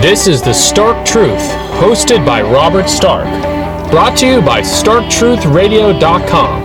[0.00, 1.42] This is The Stark Truth,
[1.80, 3.26] hosted by Robert Stark.
[3.90, 6.62] Brought to you by StarkTruthRadio.com.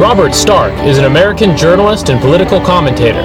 [0.00, 3.22] Robert Stark is an American journalist and political commentator.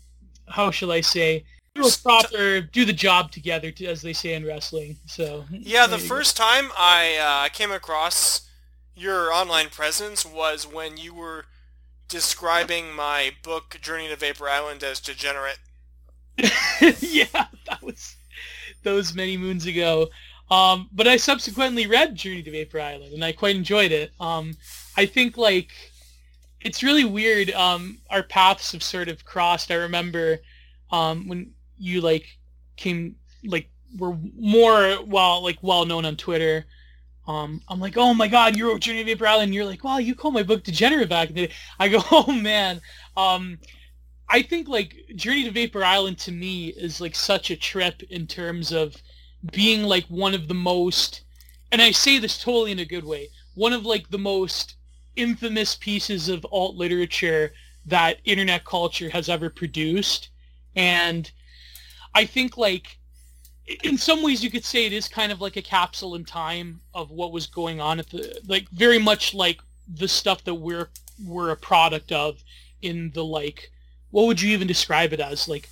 [0.49, 4.35] how shall I say do a proper do the job together to, as they say
[4.35, 4.97] in wrestling.
[5.07, 6.09] So Yeah, the you go.
[6.09, 8.49] first time I uh, came across
[8.95, 11.47] your online presence was when you were
[12.09, 15.59] describing my book Journey to Vapor Island as degenerate.
[17.01, 18.17] yeah, that was
[18.83, 20.09] those many moons ago.
[20.51, 24.13] Um, but I subsequently read Journey to Vapor Island, and I quite enjoyed it.
[24.19, 24.55] Um,
[24.97, 25.71] I think like
[26.61, 27.51] it's really weird.
[27.51, 29.71] Um, our paths have sort of crossed.
[29.71, 30.39] I remember
[30.91, 32.27] um, when you like
[32.77, 36.67] came like were more well like well known on Twitter.
[37.29, 39.45] Um, I'm like, oh my god, you wrote Journey to Vapor Island.
[39.45, 41.53] And you're like, well, you called my book Degenerate back in the day.
[41.79, 42.81] I go, oh man.
[43.17, 43.59] Um,
[44.29, 48.27] I think like Journey to Vapor Island to me is like such a trip in
[48.27, 48.97] terms of
[49.53, 51.23] being like one of the most
[51.73, 54.75] and I say this totally in a good way, one of like the most
[55.17, 57.53] infamous pieces of alt literature
[57.87, 60.31] that internet culture has ever produced.
[60.75, 61.31] And
[62.15, 62.99] I think like
[63.85, 66.81] in some ways you could say it is kind of like a capsule in time
[66.93, 70.89] of what was going on at the like very much like the stuff that we're
[71.25, 72.43] we're a product of
[72.83, 73.71] in the like
[74.11, 75.69] what would you even describe it as like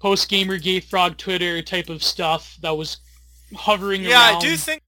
[0.00, 2.98] post gamer gay frog twitter type of stuff that was
[3.54, 4.82] hovering Yeah, around Yeah, I do think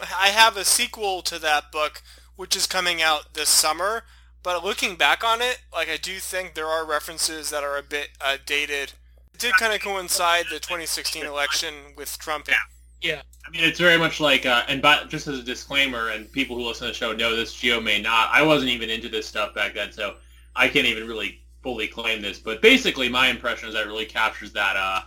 [0.00, 2.02] I have a sequel to that book,
[2.36, 4.04] which is coming out this summer.
[4.42, 7.82] But looking back on it, like I do think there are references that are a
[7.82, 8.92] bit uh, dated.
[9.34, 12.48] It did kind of coincide the 2016 election with Trump.
[12.48, 12.56] yeah
[13.02, 13.22] Yeah.
[13.46, 16.56] I mean, it's very much like, uh, and by, just as a disclaimer, and people
[16.56, 18.28] who listen to the show know this, Gio may not.
[18.30, 20.16] I wasn't even into this stuff back then, so
[20.54, 22.38] I can't even really fully claim this.
[22.38, 25.02] But basically, my impression is that it really captures that uh,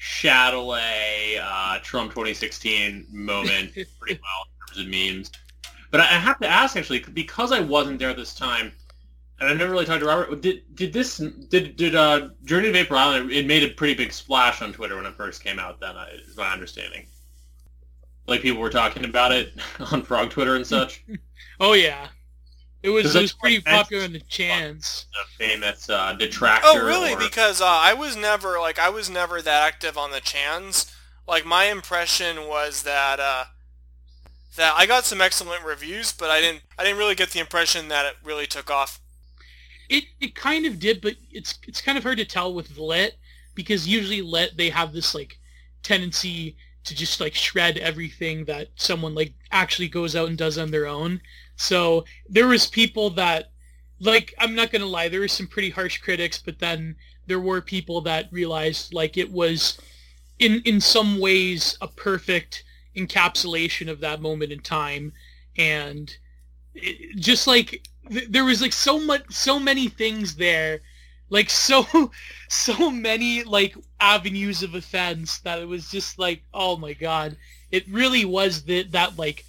[0.00, 5.30] Chatelet uh, Trump 2016 moment pretty well in terms of memes.
[5.90, 8.72] But I I have to ask, actually, because I wasn't there this time,
[9.38, 10.40] and I never really talked to Robert.
[10.40, 13.30] Did did this did did uh, Journey to Vapor Island?
[13.30, 15.80] It made a pretty big splash on Twitter when it first came out.
[15.80, 17.06] Then uh, is my understanding.
[18.26, 19.52] Like people were talking about it
[19.92, 21.04] on Frog Twitter and such.
[21.60, 22.08] oh yeah
[22.82, 26.66] it was it was pretty popular in the chans The famous uh, detractor.
[26.68, 27.14] Oh, really?
[27.14, 30.94] or- Because uh, I was never like I was never that active on the chans.
[31.26, 33.44] Like my impression was that uh,
[34.56, 37.88] that I got some excellent reviews, but I didn't I didn't really get the impression
[37.88, 39.00] that it really took off.
[39.88, 43.16] It it kind of did, but it's it's kind of hard to tell with lit
[43.54, 45.38] because usually lit they have this like
[45.82, 50.70] tendency to just like shred everything that someone like actually goes out and does on
[50.70, 51.20] their own.
[51.62, 53.52] So there was people that
[54.00, 57.60] like I'm not gonna lie, there were some pretty harsh critics, but then there were
[57.60, 59.78] people that realized like it was
[60.40, 62.64] in in some ways a perfect
[62.96, 65.12] encapsulation of that moment in time.
[65.56, 66.14] And
[66.74, 70.80] it, just like th- there was like so much so many things there
[71.30, 71.86] like so
[72.48, 77.36] so many like avenues of offense that it was just like oh my god.
[77.70, 79.44] It really was the, that like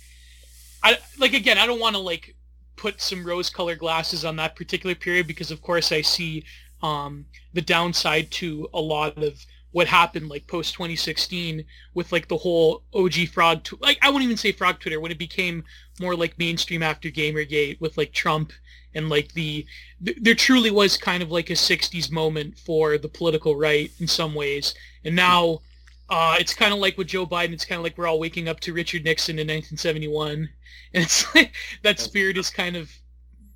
[0.84, 2.36] I like again I don't want to like
[2.76, 6.44] put some rose colored glasses on that particular period because of course I see
[6.82, 11.64] um, the downside to a lot of what happened like post 2016
[11.94, 15.12] with like the whole OG frog tw- like I wouldn't even say frog Twitter when
[15.12, 15.64] it became
[16.00, 18.52] more like mainstream after Gamergate with like Trump
[18.94, 19.66] and like the
[20.06, 24.08] th- there truly was kind of like a 60s moment for the political right in
[24.08, 24.76] some ways.
[25.04, 25.62] And now
[26.10, 28.48] uh, it's kind of like with Joe Biden it's kind of like we're all waking
[28.48, 30.32] up to Richard Nixon in 1971
[30.94, 31.54] and it's like
[31.84, 32.92] that spirit has kind of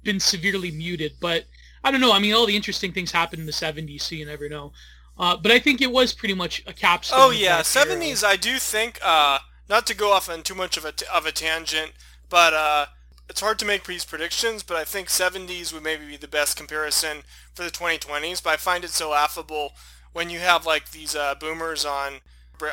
[0.04, 1.46] been severely muted but
[1.84, 4.26] I don't know I mean all the interesting things happened in the 70s so you
[4.26, 4.72] never know
[5.20, 7.20] uh, but I think it was pretty much a capstone.
[7.20, 8.24] Oh yeah, seventies.
[8.24, 9.00] I do think.
[9.04, 9.40] Uh,
[9.70, 11.94] not to go off on too much of a t- of a tangent,
[12.30, 12.86] but uh,
[13.28, 14.64] it's hard to make these predictions.
[14.64, 17.24] But I think seventies would maybe be the best comparison
[17.54, 18.44] for the 2020s.
[18.44, 19.72] But I find it so laughable
[20.14, 22.22] when you have like these uh, boomers on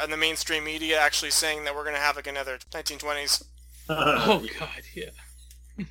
[0.03, 3.45] on the mainstream media actually saying that we're going to have like another 1920s.
[3.89, 5.85] oh God, yeah.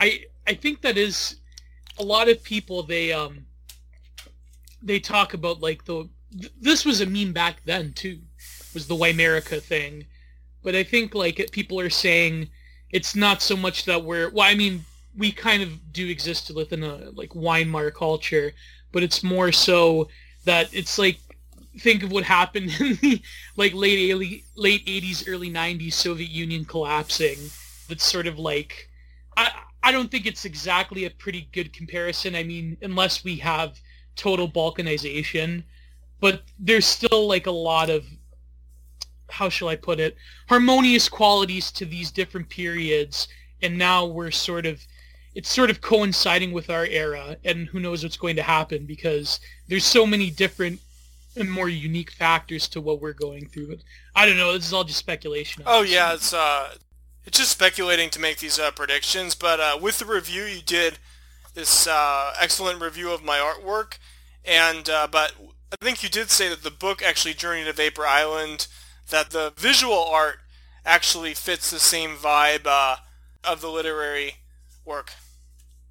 [0.00, 1.36] I I think that is
[1.98, 2.82] a lot of people.
[2.82, 3.46] They um
[4.82, 6.08] they talk about like the
[6.60, 8.18] this was a meme back then too
[8.74, 10.04] was the Weimerica thing
[10.62, 12.48] but I think like people are saying
[12.90, 14.84] it's not so much that we're well I mean
[15.16, 18.52] we kind of do exist within a like Weimar culture
[18.92, 20.08] but it's more so
[20.44, 21.18] that it's like
[21.78, 23.22] think of what happened in the
[23.56, 27.38] like late early, late 80s early 90s Soviet Union collapsing.
[27.88, 28.88] That's sort of like
[29.36, 29.50] I
[29.82, 32.34] I don't think it's exactly a pretty good comparison.
[32.34, 33.80] I mean unless we have
[34.16, 35.64] total balkanization,
[36.20, 38.04] but there's still like a lot of
[39.28, 40.16] how shall I put it
[40.48, 43.28] harmonious qualities to these different periods,
[43.62, 44.80] and now we're sort of
[45.34, 49.38] it's sort of coinciding with our era, and who knows what's going to happen because
[49.68, 50.80] there's so many different
[51.36, 53.68] and more unique factors to what we're going through.
[53.68, 53.78] But
[54.14, 54.52] I don't know.
[54.52, 55.62] This is all just speculation.
[55.66, 56.74] Oh yeah, it's uh,
[57.24, 59.34] it's just speculating to make these uh, predictions.
[59.34, 60.98] But uh, with the review you did
[61.56, 63.98] this uh, excellent review of my artwork.
[64.44, 65.32] And uh, but
[65.72, 68.68] I think you did say that the book actually Journey to Vapor Island,
[69.10, 70.36] that the visual art
[70.84, 72.96] actually fits the same vibe uh,
[73.42, 74.36] of the literary
[74.84, 75.14] work.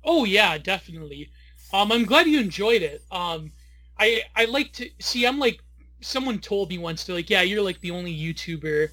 [0.03, 1.31] Oh yeah, definitely.
[1.74, 3.03] Um, I'm glad you enjoyed it.
[3.12, 3.51] Um,
[4.00, 5.25] I I like to see.
[5.25, 5.59] I'm like
[6.01, 7.03] someone told me once.
[7.03, 8.89] They're like, yeah, you're like the only YouTuber,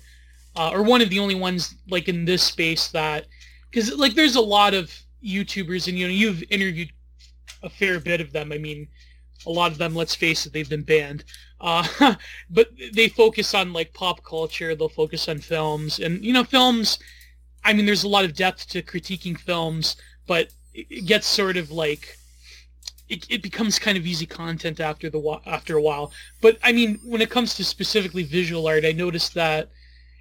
[0.56, 3.26] uh, or one of the only ones like in this space that,
[3.70, 4.93] because like there's a lot of
[5.25, 6.90] YouTubers, and you know you've interviewed
[7.62, 8.52] a fair bit of them.
[8.52, 8.88] I mean,
[9.46, 11.25] a lot of them, let's face it, they've been banned.
[11.60, 12.14] Uh,
[12.50, 14.75] but they focus on like pop culture.
[14.75, 16.98] They'll focus on films, and you know, films.
[17.64, 19.96] I mean, there's a lot of depth to critiquing films,
[20.26, 22.16] but it gets sort of like
[23.12, 26.12] it, it becomes kind of easy content after the after a while.
[26.41, 29.69] But I mean, when it comes to specifically visual art, I noticed that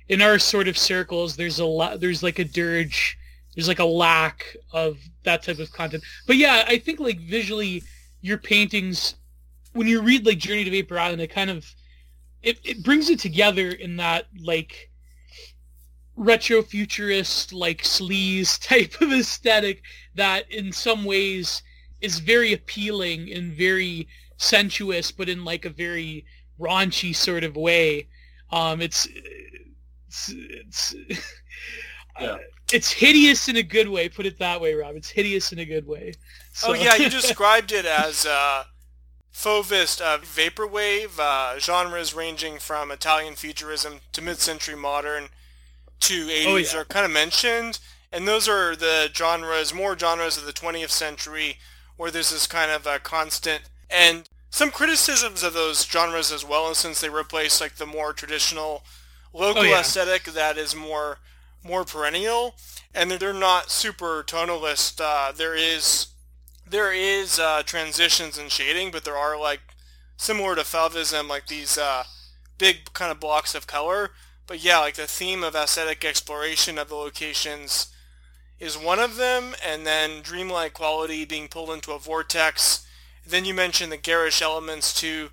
[0.09, 2.01] in our sort of circles, there's a lot.
[2.01, 3.17] There's like a dirge
[3.55, 6.03] there's like a lack of that type of content.
[6.27, 7.83] But yeah, I think like visually,
[8.21, 9.15] your paintings,
[9.73, 11.65] when you read like Journey to Vapor Island, it kind of
[12.43, 14.89] it, it brings it together in that like
[16.17, 19.81] retro futurist like sleaze type of aesthetic
[20.15, 21.61] that in some ways
[22.01, 24.07] is very appealing and very
[24.37, 26.25] sensuous, but in like a very
[26.59, 28.07] raunchy sort of way.
[28.51, 29.07] Um, it's
[30.07, 30.95] it's, it's
[32.19, 32.37] yeah
[32.73, 34.09] it's hideous in a good way.
[34.09, 34.95] Put it that way, Rob.
[34.95, 36.13] It's hideous in a good way.
[36.53, 36.69] So.
[36.69, 38.65] Oh yeah, you described it as uh,
[39.33, 45.29] Fauvist uh, vaporwave uh, genres ranging from Italian futurism to mid-century modern
[46.01, 46.77] to 80s oh, yeah.
[46.77, 47.79] are kind of mentioned,
[48.11, 51.57] and those are the genres, more genres of the 20th century,
[52.01, 56.65] where there's this kind of a constant and some criticisms of those genres as well,
[56.65, 58.81] and since they replace like the more traditional
[59.31, 59.81] local oh, yeah.
[59.81, 61.19] aesthetic that is more
[61.63, 62.55] more perennial,
[62.95, 64.99] and they're not super tonalist.
[64.99, 66.07] Uh, there is
[66.67, 69.61] there is uh, transitions and shading, but there are like
[70.17, 72.05] similar to Fauvism, like these uh,
[72.57, 74.09] big kind of blocks of color.
[74.47, 77.90] But yeah, like the theme of aesthetic exploration of the locations
[78.61, 82.85] is one of them, and then dreamlike quality being pulled into a vortex.
[83.27, 85.29] Then you mentioned the garish elements to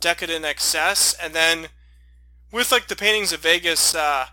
[0.00, 1.68] decadent excess, and then
[2.50, 4.26] with like the paintings of Vegas, uh,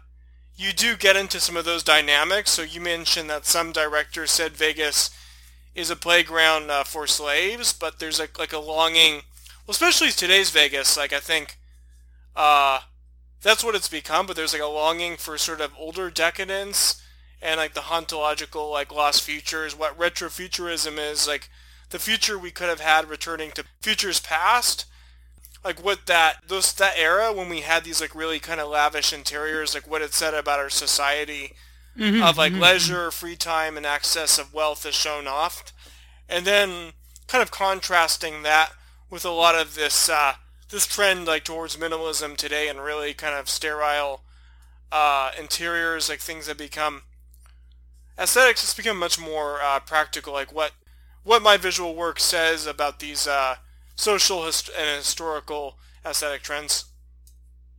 [0.55, 2.49] you do get into some of those dynamics.
[2.49, 5.11] So you mentioned that some directors said Vegas
[5.75, 9.21] is a playground uh, for slaves, but there's like like a longing,
[9.67, 10.97] well, especially today's Vegas.
[10.97, 11.59] Like I think
[12.35, 12.79] uh,
[13.43, 14.25] that's what it's become.
[14.25, 16.99] But there's like a longing for sort of older decadence
[17.41, 19.75] and like the hauntological like lost futures.
[19.77, 21.49] What retrofuturism is like
[21.89, 24.85] the future we could have had returning to futures past
[25.63, 29.11] like what that those that era when we had these like really kind of lavish
[29.13, 31.53] interiors like what it said about our society
[31.95, 35.73] Mhm, of like mhm, leisure free time and access of wealth is shown off
[36.29, 36.91] and then
[37.27, 38.71] kind of contrasting that
[39.09, 40.33] with a lot of this uh,
[40.69, 44.23] this trend like towards minimalism today and really kind of sterile
[44.91, 47.03] uh, interiors like things that become
[48.19, 50.73] aesthetics has become much more uh, practical like what
[51.23, 53.55] what my visual work says about these uh,
[53.95, 56.85] social hist- and historical aesthetic trends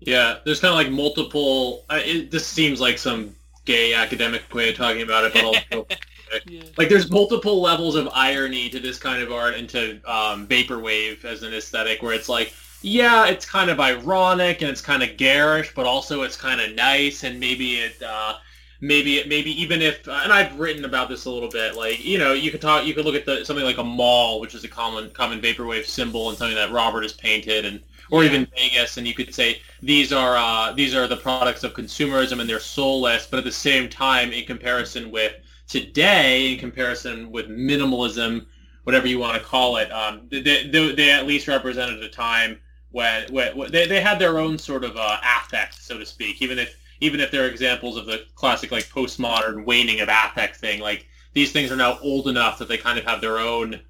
[0.01, 1.85] Yeah, there's kind of like multiple.
[1.91, 3.35] Uh, it, this seems like some
[3.67, 5.87] gay academic way of talking about it, but also
[6.45, 6.71] Yeah.
[6.79, 11.25] like there's multiple levels of irony to this kind of art and to um, vaporwave
[11.25, 15.17] as an aesthetic, where it's like, yeah, it's kind of ironic and it's kind of
[15.19, 18.03] garish, but also it's kind of nice, and maybe it.
[18.03, 18.35] Uh,
[18.83, 21.75] Maybe, maybe even if, uh, and I've written about this a little bit.
[21.75, 24.41] Like, you know, you could talk, you could look at the something like a mall,
[24.41, 28.25] which is a common, common vaporwave symbol, and something that Robert has painted, and or
[28.25, 28.31] Yeah.
[28.31, 32.41] even Vegas, and you could say these are uh, these are the products of consumerism
[32.41, 35.35] and they're soulless, but at the same time, in comparison with
[35.69, 38.47] today, in comparison with minimalism,
[38.85, 42.59] whatever you want to call it, um, they, they, they at least represented a time
[42.91, 46.43] when, when, when they, they had their own sort of uh, affect, so to speak,
[46.43, 50.81] even if even if they're examples of the classic like postmodern waning of affect thing,
[50.81, 53.81] like these things are now old enough that they kind of have their own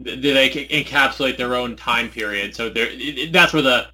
[0.00, 2.54] they encapsulate their own time period.
[2.54, 3.88] So it- that's where the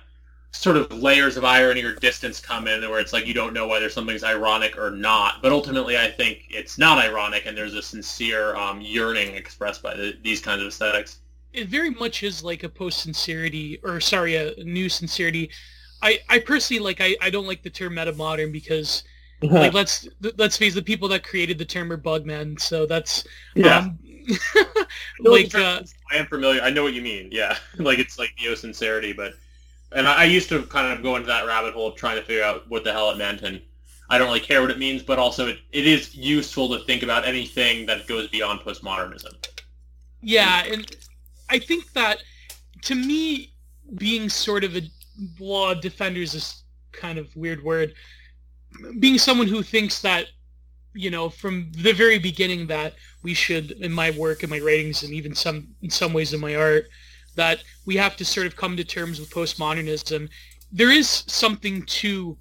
[0.52, 3.68] sort of layers of irony or distance come in, where it's like you don't know
[3.68, 5.42] whether something's ironic or not.
[5.42, 9.94] But ultimately, I think it's not ironic, and there's a sincere um, yearning expressed by
[9.94, 11.18] the, these kinds of aesthetics.
[11.52, 15.50] it very much is like a post sincerity or sorry a new sincerity
[16.02, 19.04] i i personally like i i don't like the term meta modern because
[19.42, 23.24] like let's let's face the people that created the term are bugmen so that's
[23.64, 23.98] um,
[25.20, 26.60] like uh I am familiar.
[26.60, 27.28] I know what you mean.
[27.32, 29.34] Yeah, like it's like neo sincerity, but
[29.92, 32.22] and I, I used to kind of go into that rabbit hole of trying to
[32.22, 33.62] figure out what the hell it meant, and
[34.08, 37.02] I don't really care what it means, but also it, it is useful to think
[37.02, 39.32] about anything that goes beyond postmodernism.
[40.22, 40.96] yeah and
[41.48, 42.22] i think that
[42.82, 43.52] to me
[43.96, 44.82] being sort of a
[45.38, 47.94] law defender is kind of weird word.
[48.98, 50.26] Being someone who thinks that
[50.94, 55.02] you know from the very beginning that we should in my work and my writings
[55.02, 56.88] and even some in some ways in my art
[57.36, 60.28] that we have to sort of come to terms with postmodernism
[60.72, 62.36] there is something to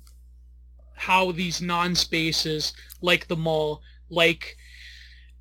[0.96, 4.58] how these non-spaces like the mall like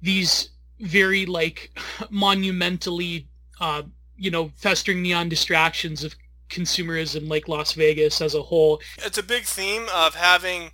[0.03, 1.71] these very like
[2.11, 3.27] monumentally
[3.61, 3.83] uh,
[4.17, 6.15] you know festering neon distractions of
[6.49, 8.81] consumerism like las vegas as a whole.
[8.99, 10.71] It's a big theme of having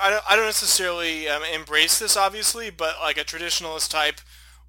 [0.00, 4.20] I don't, I don't necessarily um, embrace this obviously but like a traditionalist type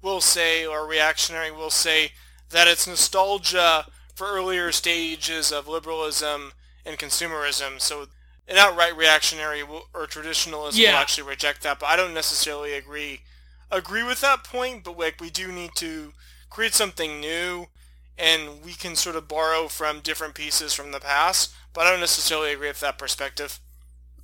[0.02, 2.12] will say or reactionary will say
[2.50, 6.52] that it's nostalgia for earlier stages of liberalism
[6.84, 7.80] and consumerism.
[7.80, 8.06] So
[8.46, 13.20] an outright reactionary will, or traditionalist will actually reject that but I don't necessarily agree
[13.70, 16.12] agree with that point but like we do need to
[16.50, 17.66] create something new
[18.16, 22.00] and we can sort of borrow from different pieces from the past but I don't
[22.00, 23.60] necessarily agree with that perspective.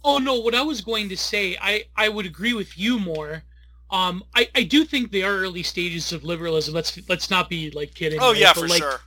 [0.02, 3.42] Oh no, what I was going to say, I, I would agree with you more.
[3.90, 6.72] Um, I, I do think they are early stages of liberalism.
[6.72, 8.20] Let's let's not be like kidding.
[8.22, 8.40] Oh right?
[8.40, 9.00] yeah, But, for like, sure.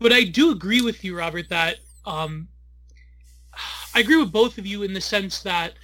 [0.00, 2.48] But I do agree with you, Robert, that um,
[3.94, 5.74] I agree with both of you in the sense that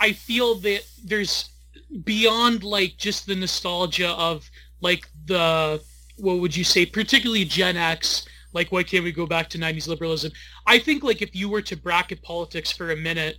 [0.00, 1.50] I feel that there's
[2.04, 5.80] beyond like just the nostalgia of like the
[6.16, 8.26] what would you say, particularly Gen X.
[8.52, 10.32] Like, why can't we go back to '90s liberalism?
[10.66, 13.38] I think like if you were to bracket politics for a minute,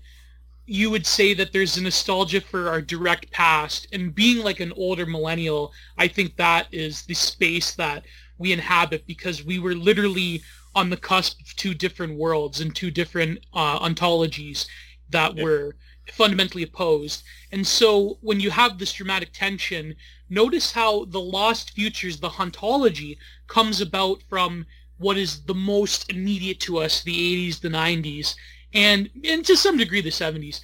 [0.65, 4.73] you would say that there's a nostalgia for our direct past and being like an
[4.73, 8.03] older millennial i think that is the space that
[8.39, 10.41] we inhabit because we were literally
[10.73, 14.65] on the cusp of two different worlds and two different uh, ontologies
[15.09, 15.43] that Yeah.
[15.43, 15.75] were
[16.11, 19.95] fundamentally opposed and so when you have this dramatic tension
[20.29, 24.65] notice how the lost futures the hauntology comes about from
[24.97, 28.35] what is the most immediate to us the 80s the 90s
[28.73, 30.59] and and to some degree the 70s.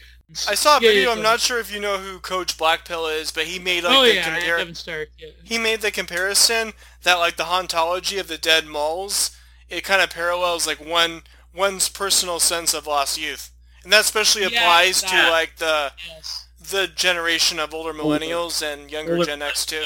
[0.48, 1.10] I saw a Yeah, video.
[1.10, 3.98] yeah, I'm not sure if you know who Coach Blackpill is, but he made like
[3.98, 5.10] oh the yeah, compar- Kevin Stark.
[5.17, 5.29] Yeah.
[5.43, 6.71] he made the comparison
[7.03, 9.31] that like the hauntology of the dead malls,
[9.69, 13.51] it kind of parallels like one one's personal sense of lost youth,
[13.84, 16.48] and that especially Yeah, applies to like the Yes.
[16.70, 19.84] the generation of older millennials and younger Older- Gen X too.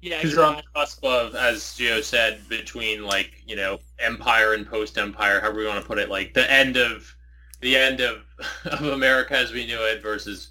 [0.00, 0.18] Yeah.
[0.18, 4.64] Because you're on the cusp of, as Gio said, between like you know empire and
[4.68, 7.12] post-empire, however you want to put it, like the end of
[7.60, 8.22] the end of
[8.66, 10.50] of America as we knew it versus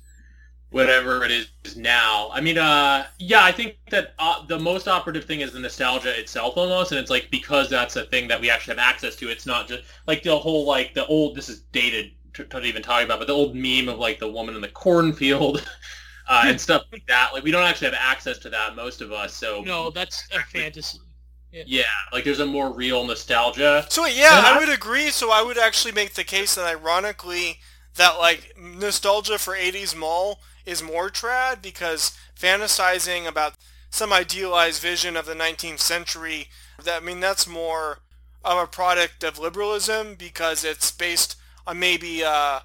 [0.69, 2.29] whatever it is now.
[2.31, 6.17] I mean, uh, yeah, I think that uh, the most operative thing is the nostalgia
[6.17, 9.29] itself almost, and it's like because that's a thing that we actually have access to.
[9.29, 11.35] It's not just like the whole like the old.
[11.35, 14.31] This is dated to, to even talk about, but the old meme of like the
[14.31, 15.67] woman in the cornfield.
[16.29, 17.29] Uh, and stuff like that.
[17.31, 19.33] Like we don't actually have access to that, most of us.
[19.33, 20.99] So no, that's a fantasy.
[21.53, 21.63] Yeah.
[21.65, 23.85] yeah, like there's a more real nostalgia.
[23.87, 25.09] So yeah, I, I would agree.
[25.09, 27.59] So I would actually make the case that ironically
[27.95, 33.53] that like nostalgia for 80s mall is more trad because fantasizing about
[33.89, 36.49] some idealized vision of the 19th century
[36.83, 37.99] that I mean that's more
[38.43, 42.59] of a product of liberalism because it's based on maybe uh,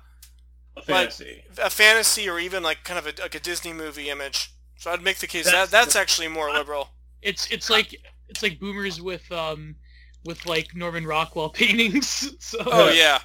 [0.77, 4.11] a fantasy, like a fantasy, or even like kind of a, like a Disney movie
[4.11, 4.53] image.
[4.77, 6.89] So I'd make the case that's, that that's actually more liberal.
[7.23, 7.95] It's it's like
[8.29, 9.77] it's like boomers with um
[10.25, 12.35] with like Norman Rockwell paintings.
[12.41, 12.59] so.
[12.67, 13.21] Oh yeah.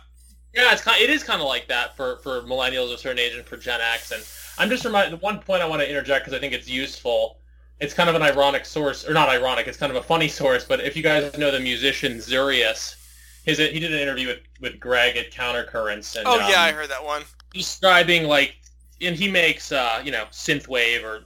[0.53, 0.97] Yeah, it's kind.
[0.97, 3.45] Of, it is kind of like that for for millennials of a certain age and
[3.45, 4.11] for Gen X.
[4.11, 4.23] And
[4.57, 7.39] I'm just reminded one point I want to interject because I think it's useful.
[7.79, 9.67] It's kind of an ironic source, or not ironic.
[9.67, 10.65] It's kind of a funny source.
[10.65, 12.95] But if you guys know the musician Xurious,
[13.43, 16.15] his he did an interview with with Greg at Countercurrents.
[16.15, 17.23] And, oh yeah, um, I heard that one.
[17.53, 18.55] Describing like,
[18.99, 21.23] and he makes uh, you know synthwave or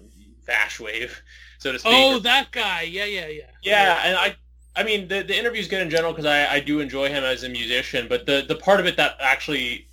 [0.48, 1.12] fashwave,
[1.60, 1.94] so to speak.
[1.94, 2.82] Oh, that guy.
[2.82, 3.44] Yeah, yeah, yeah.
[3.64, 4.36] Yeah, and I
[4.76, 7.44] I mean, the the interview's good in general because I, I do enjoy him as
[7.44, 9.88] a musician, but the the part of it that actually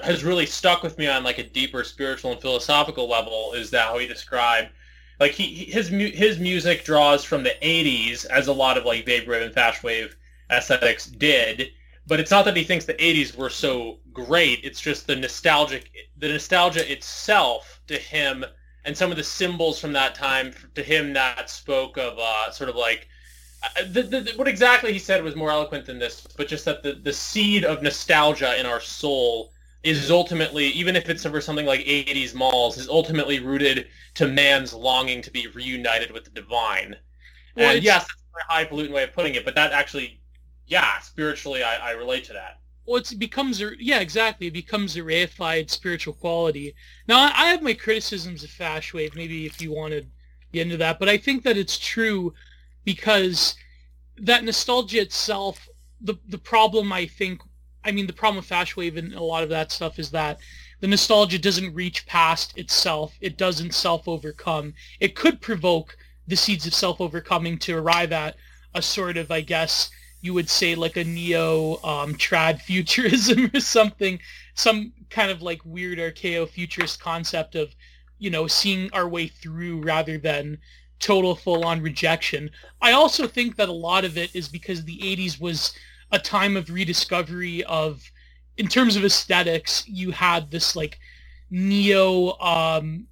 [0.00, 3.88] has really stuck with me on like a deeper spiritual and philosophical level is that
[3.88, 4.68] how he described
[5.18, 9.44] like he his his music draws from the 80s as a lot of like vaporwave
[9.44, 10.14] and fashwave
[10.50, 11.70] aesthetics did
[12.06, 15.90] but it's not that he thinks the 80s were so great it's just the nostalgic
[16.18, 18.44] the nostalgia itself to him
[18.84, 22.70] and some of the symbols from that time to him that spoke of uh, sort
[22.70, 23.08] of like
[23.90, 26.92] the, the, what exactly he said was more eloquent than this, but just that the,
[26.92, 29.52] the seed of nostalgia in our soul
[29.86, 34.74] is ultimately, even if it's for something like 80s malls, is ultimately rooted to man's
[34.74, 36.96] longing to be reunited with the divine.
[37.56, 40.20] Well, and yes, that's a very highfalutin way of putting it, but that actually,
[40.66, 42.60] yeah, spiritually, I, I relate to that.
[42.86, 44.46] Well, it becomes, yeah, exactly.
[44.46, 46.74] It becomes a reified spiritual quality.
[47.08, 50.08] Now, I have my criticisms of Fashwave, maybe if you wanted to
[50.52, 52.32] get into that, but I think that it's true
[52.84, 53.56] because
[54.18, 55.68] that nostalgia itself,
[56.00, 57.40] the the problem I think,
[57.86, 60.40] I mean, the problem with Fashwave and a lot of that stuff is that
[60.80, 63.16] the nostalgia doesn't reach past itself.
[63.20, 64.74] It doesn't self-overcome.
[64.98, 65.96] It could provoke
[66.26, 68.36] the seeds of self-overcoming to arrive at
[68.74, 73.60] a sort of, I guess, you would say like a neo um, trad futurism or
[73.60, 74.18] something,
[74.54, 77.74] some kind of like weird archaeo futurist concept of,
[78.18, 80.58] you know, seeing our way through rather than
[80.98, 82.50] total full-on rejection.
[82.82, 85.72] I also think that a lot of it is because the 80s was
[86.12, 88.02] a time of rediscovery of,
[88.56, 90.98] in terms of aesthetics, you had this like
[91.50, 93.06] neo um,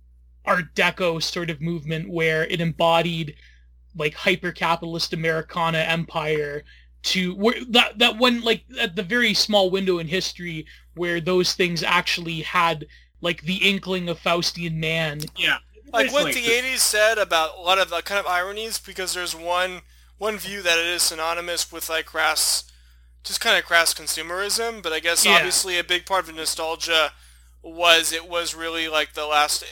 [0.45, 3.37] Art Deco sort of movement where it embodied
[3.97, 6.65] like hyper-capitalist Americana empire
[7.03, 11.55] to where that that one like at the very small window in history where those
[11.55, 12.87] things actually had
[13.21, 15.21] like the inkling of Faustian man.
[15.37, 15.59] Yeah
[15.95, 19.35] like what the '80s said about a lot of the kind of ironies, because there's
[19.35, 19.83] one
[20.19, 22.65] one view that it is synonymous with like crass,
[23.25, 24.83] just kind of crass consumerism.
[24.83, 25.33] But I guess yeah.
[25.33, 27.13] obviously a big part of nostalgia
[27.63, 29.65] was it was really like the last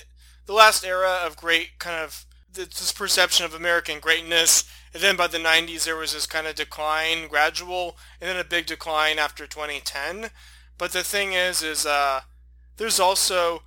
[0.47, 4.65] the last era of great kind of this perception of American greatness.
[4.93, 8.45] And then by the 90s, there was this kind of decline, gradual, and then a
[8.45, 10.31] big decline after 2010.
[10.77, 12.23] But the thing is, is uh,
[12.77, 13.63] there's also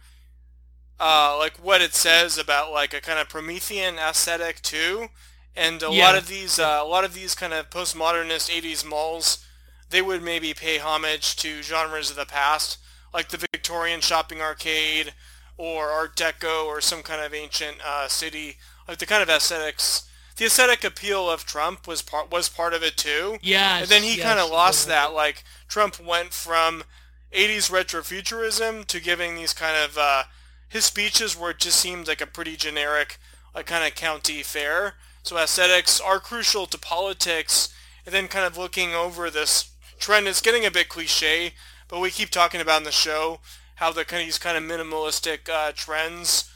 [0.99, 5.07] uh, like what it says about like a kind of Promethean aesthetic too,
[5.55, 6.05] and a yeah.
[6.05, 9.44] lot of these uh, a lot of these kind of postmodernist '80s malls,
[9.89, 12.77] they would maybe pay homage to genres of the past,
[13.13, 15.13] like the Victorian shopping arcade,
[15.57, 20.09] or Art Deco, or some kind of ancient uh, city, like the kind of aesthetics.
[20.37, 23.37] The aesthetic appeal of Trump was part was part of it too.
[23.41, 23.79] Yeah.
[23.79, 25.13] And then he yes, kind of lost that.
[25.13, 26.83] Like Trump went from
[27.31, 30.23] 80s retrofuturism to giving these kind of uh,
[30.67, 33.17] his speeches were just seemed like a pretty generic,
[33.53, 34.95] like kind of county fair.
[35.23, 37.73] So aesthetics are crucial to politics,
[38.05, 40.27] and then kind of looking over this trend.
[40.27, 41.53] It's getting a bit cliche,
[41.87, 43.39] but we keep talking about in the show
[43.75, 46.49] how the kind of these kind of minimalistic uh, trends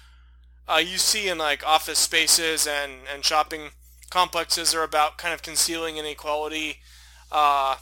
[0.68, 3.72] uh, you see in like office spaces and and shopping
[4.10, 6.78] complexes are about kind of concealing inequality.
[7.32, 7.78] Uh,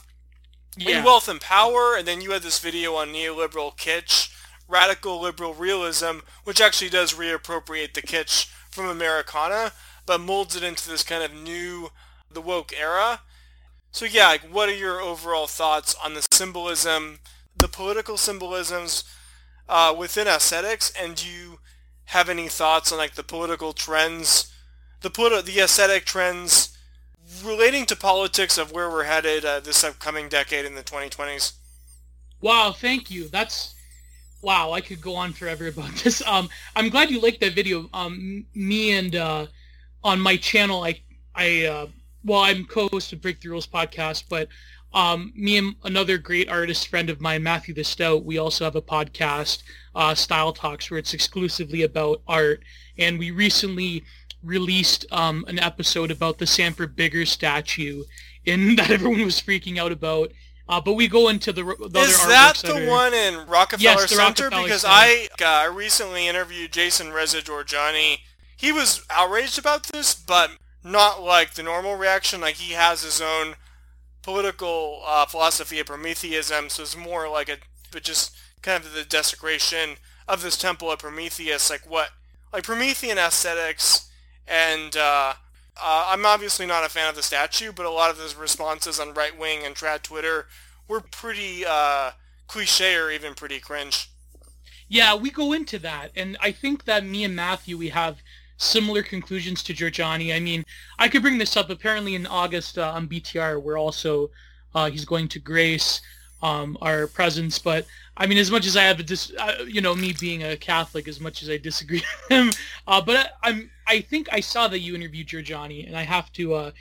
[0.77, 1.03] yeah.
[1.03, 4.29] wealth and power, and then you had this video on neoliberal kitsch,
[4.67, 9.71] radical liberal realism, which actually does reappropriate the kitsch from Americana,
[10.05, 11.89] but molds it into this kind of new,
[12.31, 13.21] the woke era.
[13.97, 17.17] So yeah, like, what are your overall thoughts on the symbolism,
[17.57, 19.03] the political symbolisms
[19.67, 21.57] uh, within aesthetics, and do you
[22.05, 24.53] have any thoughts on like the political trends,
[25.01, 26.77] the politi- the aesthetic trends
[27.43, 31.53] relating to politics of where we're headed uh, this upcoming decade in the 2020s.
[32.39, 33.27] Wow, thank you.
[33.29, 33.73] That's
[34.43, 34.73] wow.
[34.73, 36.21] I could go on forever about this.
[36.27, 37.89] Um, I'm glad you liked that video.
[37.95, 39.47] Um, me and uh,
[40.03, 41.01] on my channel, I
[41.33, 41.87] I uh,
[42.27, 44.49] well, I'm co-host of Break the Rules podcast, but
[44.93, 48.75] um, me and another great artist friend of mine, Matthew the Stout, we also have
[48.75, 49.63] a podcast,
[49.95, 52.63] uh, Style Talks, where it's exclusively about art.
[52.97, 54.03] And we recently
[54.43, 58.03] released um, an episode about the Sanford Biggers statue,
[58.45, 60.31] in that everyone was freaking out about.
[60.69, 62.89] Uh, but we go into the, the Is that the that are...
[62.89, 64.43] one in Rockefeller yes, Center?
[64.43, 64.93] Rockefeller because Center.
[64.93, 68.19] I uh, recently interviewed Jason Reza Jorjani.
[68.57, 70.51] He was outraged about this, but
[70.83, 72.41] not like the normal reaction.
[72.41, 73.55] Like he has his own
[74.21, 77.57] political uh, philosophy of Prometheism, so it's more like a,
[77.91, 79.95] but just kind of the desecration
[80.27, 82.09] of this temple of Prometheus, like what,
[82.51, 84.09] like Promethean aesthetics,
[84.45, 85.33] and uh,
[85.81, 88.99] uh, I'm obviously not a fan of the statue, but a lot of his responses
[88.99, 90.47] on right wing and trad Twitter
[90.87, 92.11] were pretty uh,
[92.47, 94.09] cliche or even pretty cringe.
[94.89, 98.17] Yeah, we go into that, and I think that me and Matthew we have
[98.57, 100.35] similar conclusions to Jorjani.
[100.35, 100.63] I mean,
[100.99, 101.69] I could bring this up.
[101.69, 104.29] Apparently, in August uh, on BTR, we're also
[104.75, 106.01] uh, he's going to grace
[106.41, 107.59] um, our presence.
[107.59, 110.43] But I mean, as much as I have a dis, uh, you know, me being
[110.43, 112.51] a Catholic, as much as I disagree with him,
[112.87, 116.31] uh, but I, am I think I saw that you interviewed Jorjani, and I have
[116.33, 116.53] to.
[116.53, 116.71] Uh,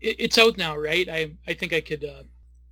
[0.00, 1.08] it, it's out now, right?
[1.08, 2.04] I I think I could.
[2.04, 2.22] Uh,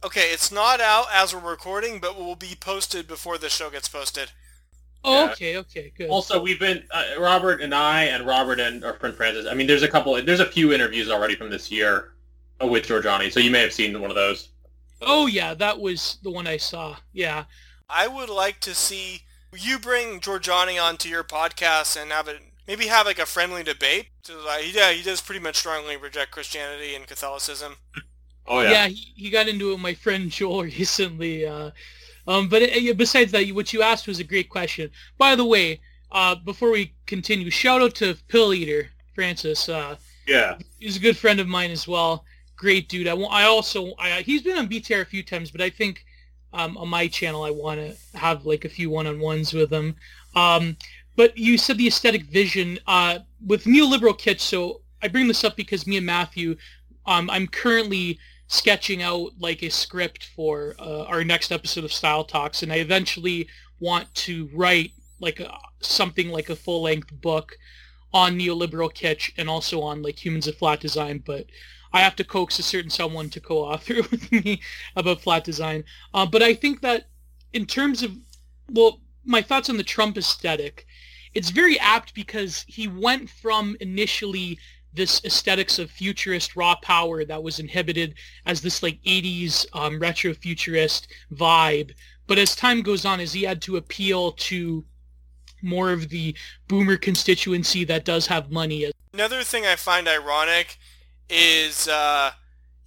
[0.05, 3.89] okay, it's not out as we're recording, but will be posted before the show gets
[3.89, 4.33] posted.
[5.05, 5.33] Oh, yeah.
[5.33, 6.11] okay, okay, good.
[6.11, 9.47] Also, we've been uh, Robert and I, and Robert and our friend Francis.
[9.47, 10.21] I mean, there's a couple.
[10.23, 12.13] There's a few interviews already from this year
[12.61, 14.49] with Jorjani, so you may have seen one of those.
[15.01, 16.97] Oh yeah, that was the one I saw.
[17.13, 17.45] Yeah.
[17.89, 19.23] I would like to see
[19.55, 24.09] you bring Jorjani onto your podcast and have it maybe have like a friendly debate.
[24.23, 27.77] So, like, yeah, he does pretty much strongly reject Christianity and Catholicism.
[28.47, 28.71] Oh yeah.
[28.71, 31.47] Yeah, he, he got into it with my friend Joel recently.
[31.47, 31.73] Uh,
[32.27, 34.91] um, but it, uh, besides that, what you asked was a great question.
[35.19, 35.81] By the way,
[36.11, 39.69] uh, before we continue, shout out to Pill Eater Francis.
[39.69, 42.25] Uh, yeah, he's a good friend of mine as well.
[42.57, 43.09] Great dude.
[43.09, 46.05] I, I also I, he's been on BTR a few times, but I think
[46.53, 49.97] um, on my channel I want to have like a few one-on-ones with him.
[50.35, 50.77] Um,
[51.17, 54.41] but you said the aesthetic vision uh, with neoliberal kitsch.
[54.41, 56.57] So I bring this up because me and Matthew,
[57.07, 58.19] um, I'm currently
[58.53, 62.77] sketching out like a script for uh, our next episode of Style Talks, and I
[62.77, 63.49] eventually
[63.81, 67.57] want to write like a, something like a full-length book
[68.13, 71.47] on neoliberal kitsch and also on like humans of flat design, but
[71.95, 74.61] I have to coax a certain someone to co-author with me
[74.97, 75.85] about flat design.
[76.13, 77.09] Uh, but I think that
[77.55, 78.15] in terms of,
[78.71, 80.87] well, my thoughts on the Trump aesthetic,
[81.33, 84.59] it's very apt because he went from initially
[84.93, 88.15] this aesthetics of futurist raw power that was inhibited
[88.47, 91.93] as this like 80s um, retro futurist vibe.
[92.27, 94.85] But as time goes on as he had to appeal to
[95.63, 96.37] more of the
[96.69, 100.77] boomer constituency that does have money another thing i find ironic
[101.31, 102.33] is uh,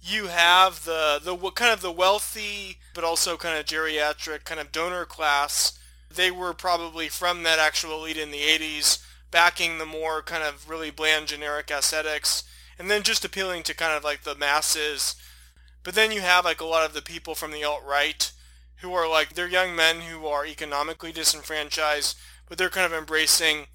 [0.00, 4.72] you have the the kind of the wealthy but also kind of geriatric kind of
[4.72, 5.78] donor class.
[6.14, 9.04] They were probably from that actual elite in the 80s
[9.36, 12.42] backing the more kind of really bland generic aesthetics
[12.78, 15.14] and then just appealing to kind of like the masses.
[15.82, 18.32] But then you have like a lot of the people from the alt-right
[18.76, 22.16] who are like, they're young men who are economically disenfranchised,
[22.48, 23.66] but they're kind of embracing.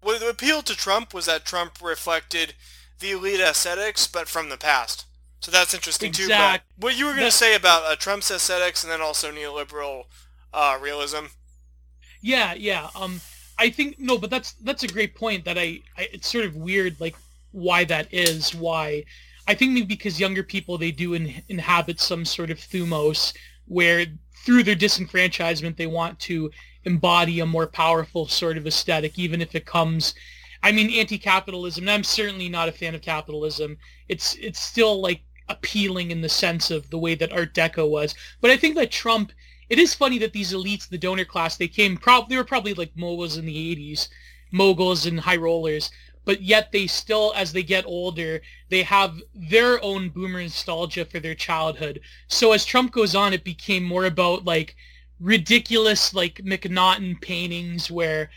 [0.00, 2.54] What appealed to Trump was that Trump reflected
[2.98, 5.06] the elite aesthetics, but from the past.
[5.38, 6.64] So that's interesting exact.
[6.66, 6.74] too.
[6.76, 10.06] But what you were going to say about uh, Trump's aesthetics and then also neoliberal
[10.52, 11.26] uh, realism.
[12.20, 12.90] Yeah, yeah.
[12.96, 13.20] Um,
[13.62, 15.44] I think no, but that's that's a great point.
[15.44, 17.14] That I, I it's sort of weird, like
[17.52, 18.54] why that is.
[18.54, 19.04] Why
[19.46, 23.32] I think maybe because younger people they do in, inhabit some sort of thumos
[23.66, 24.06] where
[24.44, 26.50] through their disenfranchisement they want to
[26.84, 30.14] embody a more powerful sort of aesthetic, even if it comes.
[30.64, 31.88] I mean, anti-capitalism.
[31.88, 33.78] I'm certainly not a fan of capitalism.
[34.08, 38.16] It's it's still like appealing in the sense of the way that Art Deco was.
[38.40, 39.30] But I think that Trump
[39.72, 42.74] it is funny that these elites, the donor class, they came prob they were probably
[42.74, 44.08] like moguls in the 80s,
[44.50, 45.90] moguls and high rollers,
[46.26, 51.20] but yet they still, as they get older, they have their own boomer nostalgia for
[51.20, 52.00] their childhood.
[52.26, 54.76] So as Trump goes on, it became more about like
[55.18, 58.28] ridiculous like McNaughton paintings where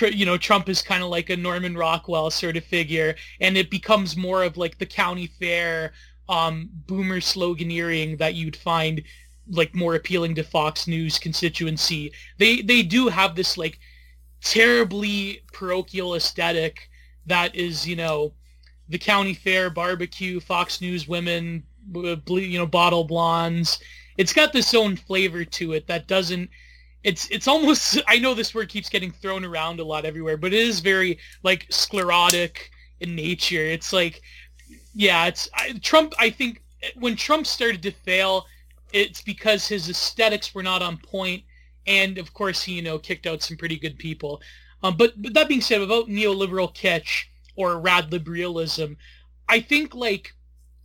[0.00, 3.68] you know Trump is kind of like a Norman Rockwell sort of figure, and it
[3.68, 5.92] becomes more of like the county fair
[6.28, 9.02] um, boomer sloganeering that you'd find
[9.50, 12.12] like more appealing to Fox News constituency.
[12.38, 13.78] They they do have this like
[14.42, 16.88] terribly parochial aesthetic
[17.26, 18.32] that is, you know,
[18.88, 23.78] the county fair barbecue, Fox News women, you know, bottle blondes.
[24.16, 26.50] It's got this own flavor to it that doesn't
[27.04, 30.52] it's it's almost I know this word keeps getting thrown around a lot everywhere, but
[30.52, 33.64] it is very like sclerotic in nature.
[33.64, 34.22] It's like
[34.94, 38.46] yeah, it's I, Trump I think eh, when Trump started to fail,
[38.94, 41.42] it's because his aesthetics were not on point
[41.86, 44.40] and of course he you know kicked out some pretty good people.
[44.82, 47.24] Um, but, but that being said, about neoliberal kitsch
[47.56, 48.96] or rad liberalism,
[49.48, 50.34] I think like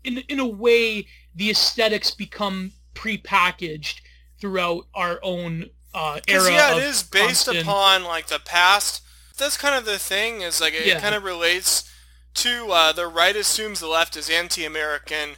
[0.03, 4.01] in in a way the aesthetics become prepackaged
[4.39, 6.51] throughout our own uh, era.
[6.51, 9.03] Yeah, it is based upon like the past.
[9.37, 10.41] That's kind of the thing.
[10.41, 10.99] Is like it yeah.
[10.99, 11.89] kind of relates
[12.35, 15.31] to uh, the right assumes the left is anti-American,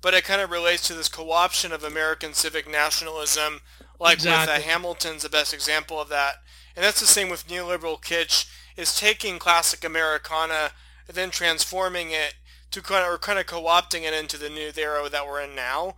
[0.00, 3.60] but it kind of relates to this co-option of American civic nationalism.
[4.00, 4.54] Like exactly.
[4.54, 6.36] with uh, Hamilton's the best example of that,
[6.76, 8.46] and that's the same with neoliberal kitsch.
[8.76, 10.70] Is taking classic Americana
[11.08, 12.34] and then transforming it
[12.70, 15.56] to kind of or kind of co-opting it into the new era that we're in
[15.56, 15.96] now.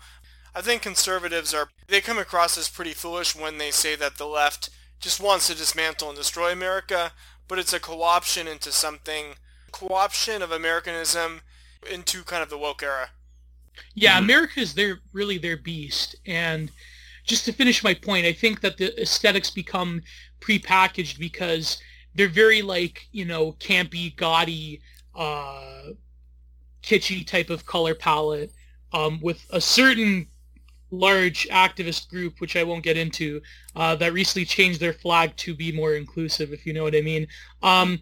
[0.54, 4.26] I think conservatives are they come across as pretty foolish when they say that the
[4.26, 7.12] left just wants to dismantle and destroy America,
[7.48, 9.34] but it's a co-option into something
[9.72, 11.42] co-option of Americanism
[11.90, 13.10] into kind of the woke era.
[13.94, 14.24] Yeah, mm-hmm.
[14.24, 16.70] America is their really their beast, and
[17.24, 20.02] just to finish my point, I think that the aesthetics become
[20.40, 21.80] prepackaged because
[22.14, 24.80] they're very like you know campy, gaudy,
[25.14, 25.90] uh,
[26.82, 28.52] kitschy type of color palette
[28.92, 30.26] um, with a certain
[30.90, 33.40] large activist group, which I won't get into,
[33.76, 37.00] uh, that recently changed their flag to be more inclusive, if you know what I
[37.00, 37.26] mean.
[37.62, 38.00] Um,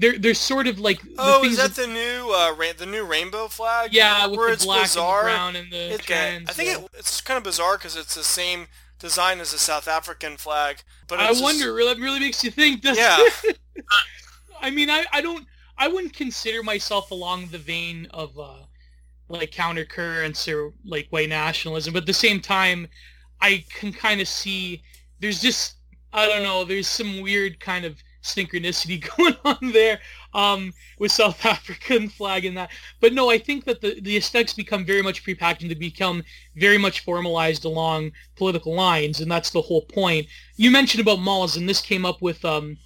[0.00, 1.00] they're they're sort of like.
[1.18, 3.92] Oh, is that, that, the new uh, ra- the new rainbow flag?
[3.92, 5.28] Yeah, with where the black bizarre.
[5.28, 6.48] and brown and the it, trans.
[6.48, 8.66] I think it, it's kind of bizarre because it's the same
[8.98, 10.82] design as the South African flag.
[11.06, 12.80] But I wonder, really, really makes you think.
[12.80, 13.52] Doesn't yeah.
[14.60, 15.46] I mean, I, I don't,
[15.78, 18.64] I wouldn't consider myself along the vein of uh,
[19.28, 22.88] like counter currents or like white nationalism, but at the same time,
[23.40, 24.82] I can kind of see
[25.18, 25.76] there's just
[26.12, 30.00] I don't know there's some weird kind of synchronicity going on there
[30.34, 32.70] um, with South African flag and that.
[33.00, 36.22] But no, I think that the, the aesthetics become very much prepackaged and they become
[36.56, 40.26] very much formalized along political lines, and that's the whole point.
[40.56, 42.76] You mentioned about malls, and this came up with um,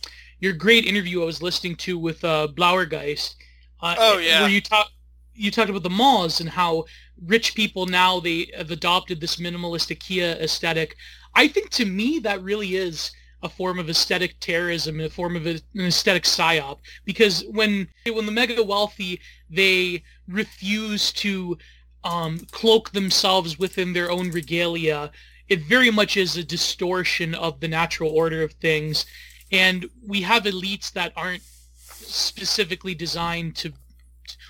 [0.41, 3.37] your great interview I was listening to with uh, Blauergeist.
[3.81, 4.91] Uh, oh yeah, where you talk
[5.35, 6.85] you talked about the malls and how
[7.27, 10.97] rich people now they have adopted this minimalist IKEA aesthetic.
[11.35, 13.11] I think to me that really is
[13.45, 16.79] a form of aesthetic terrorism, a form of an aesthetic psyop.
[17.05, 21.59] Because when when the mega wealthy they refuse to
[22.03, 25.11] um, cloak themselves within their own regalia,
[25.49, 29.07] it very much is a distortion of the natural order of things.
[29.53, 31.43] And we have elites that aren't
[31.77, 33.73] specifically designed to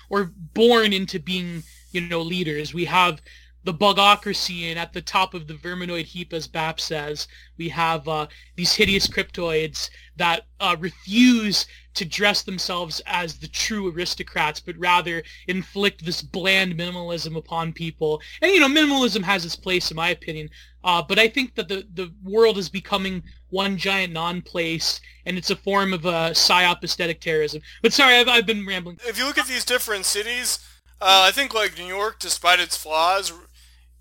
[0.09, 2.73] or born into being, you know, leaders.
[2.73, 3.21] We have
[3.65, 8.07] the bugocracy, and at the top of the verminoid heap, as Bap says, we have
[8.07, 14.77] uh, these hideous cryptoids that uh, refuse to dress themselves as the true aristocrats, but
[14.77, 18.21] rather inflict this bland minimalism upon people.
[18.41, 20.49] And you know, minimalism has its place, in my opinion.
[20.83, 25.49] Uh, but I think that the the world is becoming one giant non-place, and it's
[25.49, 27.63] a form of a psyop aesthetic terrorism.
[27.81, 28.99] But sorry, I've, I've been rambling.
[29.07, 30.59] If you look at these different cities,
[31.01, 33.33] uh, I think like New York, despite its flaws,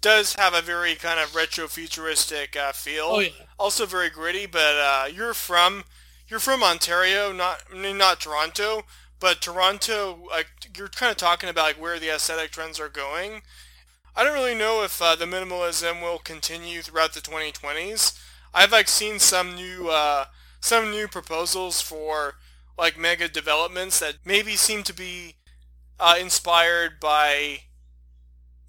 [0.04, 3.06] does have a very kind of retro-futuristic uh, feel.
[3.06, 3.30] Oh, yeah.
[3.58, 5.84] Also very gritty, but uh, you're from
[6.28, 8.82] you're from Ontario, not not Toronto,
[9.18, 10.18] but Toronto.
[10.28, 13.40] Like you're kind of talking about like where the aesthetic trends are going.
[14.14, 18.18] I don't really know if uh, the minimalism will continue throughout the 2020s.
[18.52, 20.26] I've like seen some new uh,
[20.60, 22.34] some new proposals for
[22.76, 25.36] like mega developments that maybe seem to be
[25.98, 27.60] uh, inspired by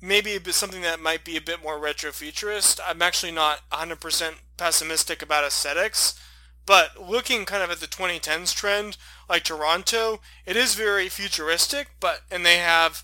[0.06, 2.80] maybe something that might be a bit more retro-futurist.
[2.86, 6.20] I'm actually not 100% pessimistic about aesthetics,
[6.66, 12.22] but looking kind of at the 2010s trend, like Toronto, it is very futuristic, but
[12.32, 13.04] and they have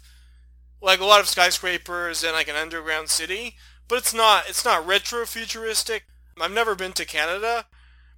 [0.81, 3.55] like a lot of skyscrapers and like an underground city,
[3.87, 6.05] but it's not it's not retro-futuristic.
[6.39, 7.65] I've never been to Canada,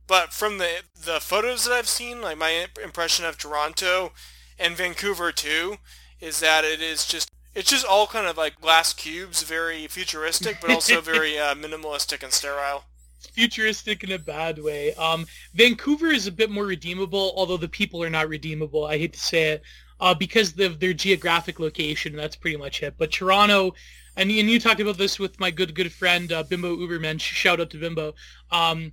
[0.08, 4.12] but from the the photos that I've seen, like my impression of Toronto
[4.60, 5.78] and Vancouver too,
[6.20, 10.60] is that it is just it's just all kind of like glass cubes, very futuristic,
[10.62, 12.86] but also very uh, minimalistic and sterile.
[13.34, 14.94] Futuristic in a bad way.
[14.96, 18.86] Um, Vancouver is a bit more redeemable, although the people are not redeemable.
[18.86, 19.64] I hate to say it,
[20.00, 22.16] uh, because of their geographic location.
[22.16, 22.96] That's pretty much it.
[22.98, 23.74] But Toronto,
[24.18, 27.22] and, and you talked about this with my good good friend uh, Bimbo Ubermensch.
[27.22, 28.14] Shout out to Bimbo.
[28.52, 28.92] Um,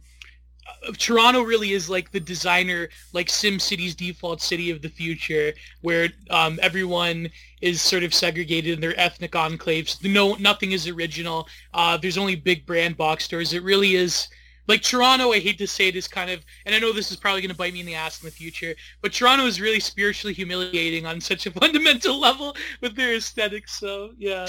[0.98, 6.58] Toronto really is like the designer, like SimCity's default city of the future, where um,
[6.62, 7.28] everyone
[7.60, 10.02] is sort of segregated in their ethnic enclaves.
[10.04, 11.48] No, nothing is original.
[11.74, 13.52] Uh, there's only big brand box stores.
[13.52, 14.28] It really is
[14.68, 15.32] like Toronto.
[15.32, 17.50] I hate to say it is kind of, and I know this is probably going
[17.50, 21.06] to bite me in the ass in the future, but Toronto is really spiritually humiliating
[21.06, 23.78] on such a fundamental level with their aesthetics.
[23.78, 24.46] So yeah.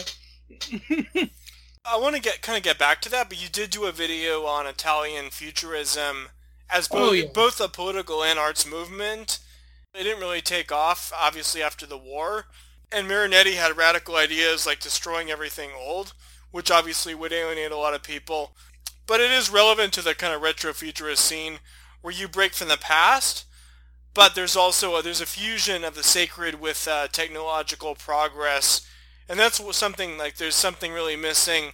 [1.86, 3.92] I want to get kind of get back to that, but you did do a
[3.92, 6.30] video on Italian futurism
[6.70, 7.26] as both Oh, yeah.
[7.34, 9.40] both a political and arts movement.
[9.94, 12.46] It didn't really take off, obviously, after the war.
[12.92, 16.14] And Marinetti had radical ideas like destroying everything old,
[16.52, 18.52] which obviously would alienate a lot of people.
[19.08, 21.60] But it is relevant to the kind of retrofuturist scene
[22.02, 23.46] where you break from the past,
[24.14, 28.88] but there's also a, there's a fusion of the sacred with uh, technological progress,
[29.32, 31.72] and that's something like there's something really missing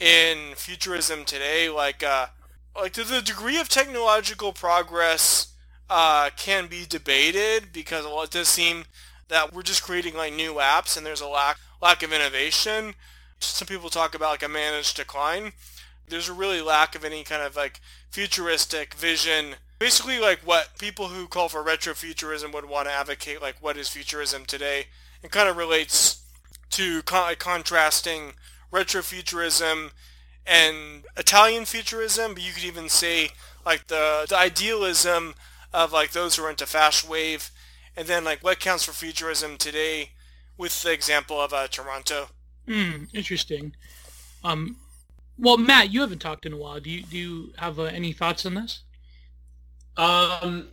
[0.00, 1.68] in futurism today.
[1.68, 2.28] Like uh,
[2.74, 5.48] like the degree of technological progress
[5.90, 8.84] uh, can be debated because well, it does seem
[9.28, 12.94] that we're just creating like new apps and there's a lack lack of innovation.
[13.40, 15.52] Some people talk about like a managed decline.
[16.08, 19.56] There's a really lack of any kind of like futuristic vision.
[19.78, 23.90] Basically, like what people who call for retrofuturism would want to advocate, like what is
[23.90, 24.86] futurism today,
[25.22, 26.22] and kind of relates
[26.70, 28.34] to con- contrasting
[28.72, 29.90] retrofuturism
[30.46, 33.30] and Italian futurism, but you could even say
[33.64, 35.34] like the, the idealism
[35.72, 37.50] of like those who are into fashwave,
[37.96, 40.10] and then like what counts for futurism today,
[40.56, 42.28] with the example of uh, Toronto.
[42.66, 43.74] Hmm, interesting.
[44.44, 44.76] Um,
[45.38, 46.80] well, Matt, you haven't talked in a while.
[46.80, 48.82] Do you do you have uh, any thoughts on this?
[49.96, 50.68] Um,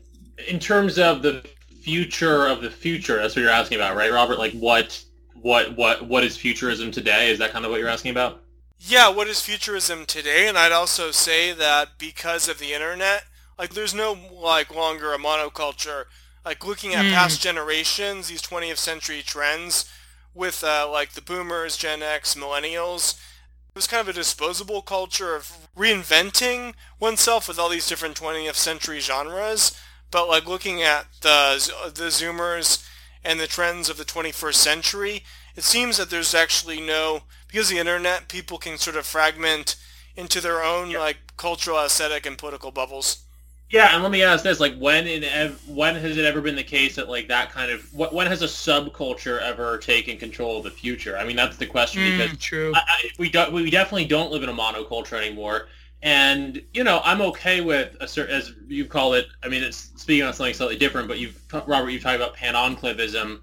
[0.47, 1.45] in terms of the
[1.81, 4.37] future of the future, that's what you're asking about, right, Robert?
[4.37, 5.03] Like what,
[5.43, 7.31] what, what, what is futurism today?
[7.31, 8.43] Is that kind of what you're asking about?
[8.79, 10.47] Yeah, what is futurism today?
[10.47, 13.23] And I'd also say that because of the internet,
[13.57, 16.05] like there's no like longer a monoculture.
[16.43, 17.09] Like looking at Hmm.
[17.09, 19.89] past generations, these 20th century trends
[20.33, 25.35] with uh, like the boomers, Gen X, millennials, it was kind of a disposable culture
[25.35, 29.79] of reinventing oneself with all these different 20th century genres.
[30.11, 32.85] But like looking at the the Zoomers
[33.23, 35.23] and the trends of the 21st century,
[35.55, 39.75] it seems that there's actually no because the internet, people can sort of fragment
[40.15, 40.97] into their own Yeah.
[40.97, 43.23] like cultural, aesthetic, and political bubbles.
[43.69, 46.55] Yeah, and let me ask this: like, when in ev- when has it ever been
[46.55, 50.57] the case that like that kind of wh- when has a subculture ever taken control
[50.57, 51.17] of the future?
[51.17, 52.75] I mean, that's the question because Hmm, true.
[52.75, 55.69] I, I, we do, we definitely don't live in a monoculture anymore.
[56.03, 59.27] And you know, I'm okay with a certain, as you call it.
[59.41, 63.41] I mean, it's speaking on something slightly different, but you've Robert, you've talked about pan-enclavism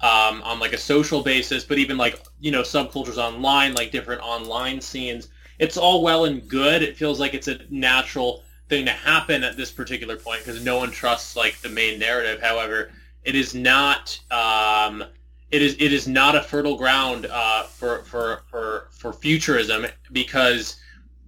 [0.00, 4.20] um, on like a social basis, but even like you know subcultures online, like different
[4.20, 5.28] online scenes.
[5.58, 6.82] It's all well and good.
[6.82, 10.76] It feels like it's a natural thing to happen at this particular point because no
[10.76, 12.42] one trusts like the main narrative.
[12.42, 12.90] However,
[13.24, 14.20] it is not.
[14.30, 15.04] Um,
[15.50, 20.76] it is it is not a fertile ground uh, for for for for futurism because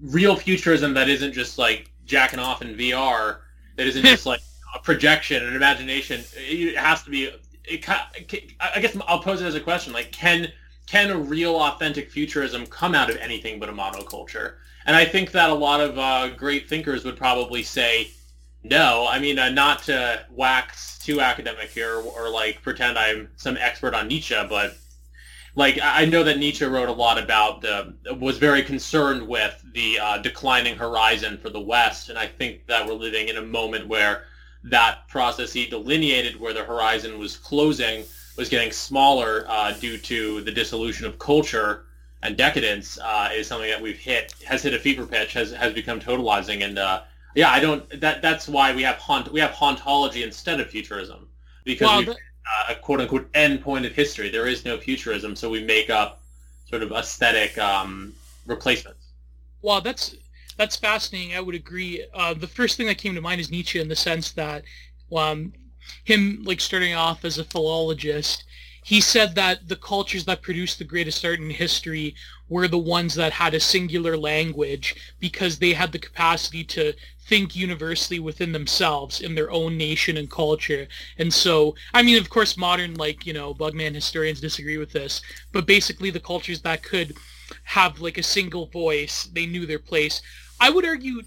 [0.01, 3.39] real futurism that isn't just like jacking off in VR,
[3.77, 4.41] that isn't just like
[4.75, 6.23] a projection and imagination.
[6.35, 7.31] It has to be.
[7.65, 7.85] It,
[8.61, 10.53] I guess I'll pose it as a question: like, can
[10.87, 14.55] can a real authentic futurism come out of anything but a monoculture?
[14.87, 18.11] And I think that a lot of uh, great thinkers would probably say
[18.63, 19.07] no.
[19.09, 23.95] I mean, uh, not to wax too academic here or, like pretend I'm some expert
[23.95, 24.77] on Nietzsche, but
[25.57, 29.99] like I know that Nietzsche wrote a lot about the was very concerned with the
[29.99, 33.89] uh, declining horizon for the West, and I think that we're living in a moment
[33.89, 34.25] where
[34.65, 38.05] that process he delineated, where the horizon was closing,
[38.37, 41.87] was getting smaller uh, due to the dissolution of culture
[42.23, 45.73] and decadence, uh, is something that we've hit has hit a fever pitch, has has
[45.73, 47.01] become totalizing, and uh,
[47.35, 47.99] yeah, I don't.
[47.99, 51.29] That that's why we have haunt we have hauntology instead of futurism
[51.65, 52.17] because Well, we've
[52.47, 54.31] uh, a quote unquote end point of history.
[54.31, 56.23] There is no futurism, so we make up
[56.69, 58.15] sort of aesthetic um,
[58.47, 59.07] replacements.
[59.63, 60.17] Well, that's
[60.57, 61.35] that's fascinating.
[61.35, 62.05] I would agree.
[62.15, 64.65] Uh, the first thing that came to mind is Nietzsche in the sense that
[65.15, 65.53] um,
[66.05, 68.45] him like starting off as a philologist,
[68.87, 72.15] he said that the cultures that produced the greatest art in history
[72.49, 76.93] were the ones that had a singular language because they had the capacity to
[77.27, 80.87] think universally within themselves in their own nation and culture.
[81.19, 85.21] And so, I mean, of course, modern like you know Bugman historians disagree with this,
[85.51, 87.13] but basically the cultures that could
[87.65, 89.25] have like a single voice.
[89.33, 90.23] They knew their place.
[90.61, 91.23] I would argue,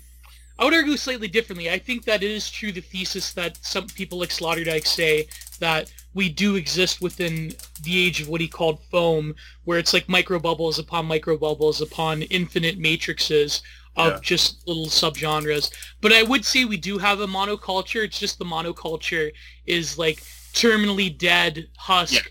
[0.58, 1.70] I would argue slightly differently.
[1.70, 5.28] I think that it is true the thesis that some people like Sloterdijk say
[5.60, 7.54] that we do exist within
[7.84, 9.36] the age of what he called foam,
[9.66, 13.62] where it's like micro bubbles upon micro bubbles upon infinite matrices
[13.96, 14.20] of Yeah.
[14.24, 15.72] just little subgenres.
[16.02, 18.04] But I would say we do have a monoculture.
[18.04, 19.32] It's just the monoculture
[19.66, 22.22] is like terminally dead husk, Yeah.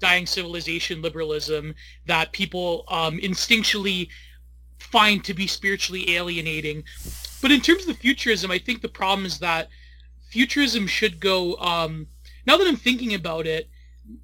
[0.00, 1.74] dying civilization liberalism
[2.06, 4.08] that people um, instinctually
[4.78, 6.84] find to be spiritually alienating.
[7.40, 9.68] But in terms of the futurism, I think the problem is that
[10.30, 11.56] futurism should go.
[11.56, 12.06] Um,
[12.48, 13.68] now that I'm thinking about it,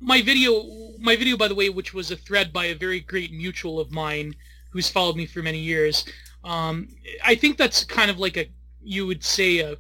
[0.01, 3.31] my video, my video, by the way, which was a thread by a very great
[3.35, 4.35] mutual of mine
[4.71, 6.07] who's followed me for many years.
[6.43, 6.89] Um,
[7.23, 8.47] I think that's kind of like a,
[8.83, 9.77] you would say a,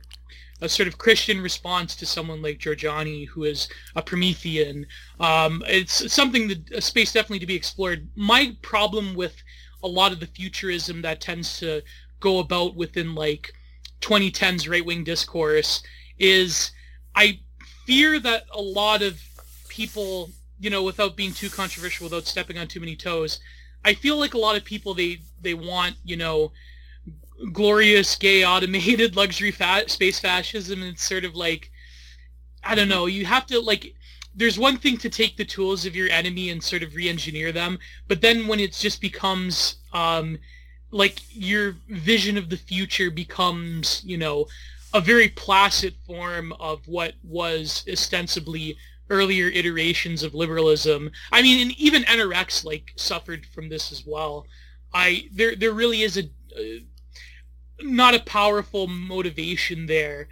[0.60, 3.66] a sort of Christian response to someone like Jorjani, who is
[3.96, 4.86] a Promethean.
[5.20, 8.06] Um, it's something that a space definitely to be explored.
[8.14, 9.34] My problem with
[9.82, 11.80] a lot of the futurism that tends to
[12.20, 13.54] go about within like
[14.02, 15.82] 2010s right-wing discourse
[16.18, 16.72] is
[17.16, 17.40] I
[17.86, 19.20] fear that a lot of
[19.68, 20.30] people,
[20.60, 23.40] you know, without being too controversial, without stepping on too many toes,
[23.84, 26.52] I feel like a lot of people they they want, you know,
[27.52, 30.82] glorious gay automated luxury fa- space fascism.
[30.82, 31.70] And it's sort of like
[32.62, 33.94] I don't know, you have to like
[34.34, 37.78] there's one thing to take the tools of your enemy and sort of re-engineer them,
[38.08, 40.38] but then when it just becomes um
[40.90, 44.46] like your vision of the future becomes, you know,
[44.94, 48.76] a very placid form of what was ostensibly
[49.10, 51.10] earlier iterations of liberalism.
[51.32, 54.46] I mean, and even NRX like suffered from this as well.
[54.94, 56.22] I there there really is a
[56.56, 56.84] uh,
[57.80, 60.28] not a powerful motivation there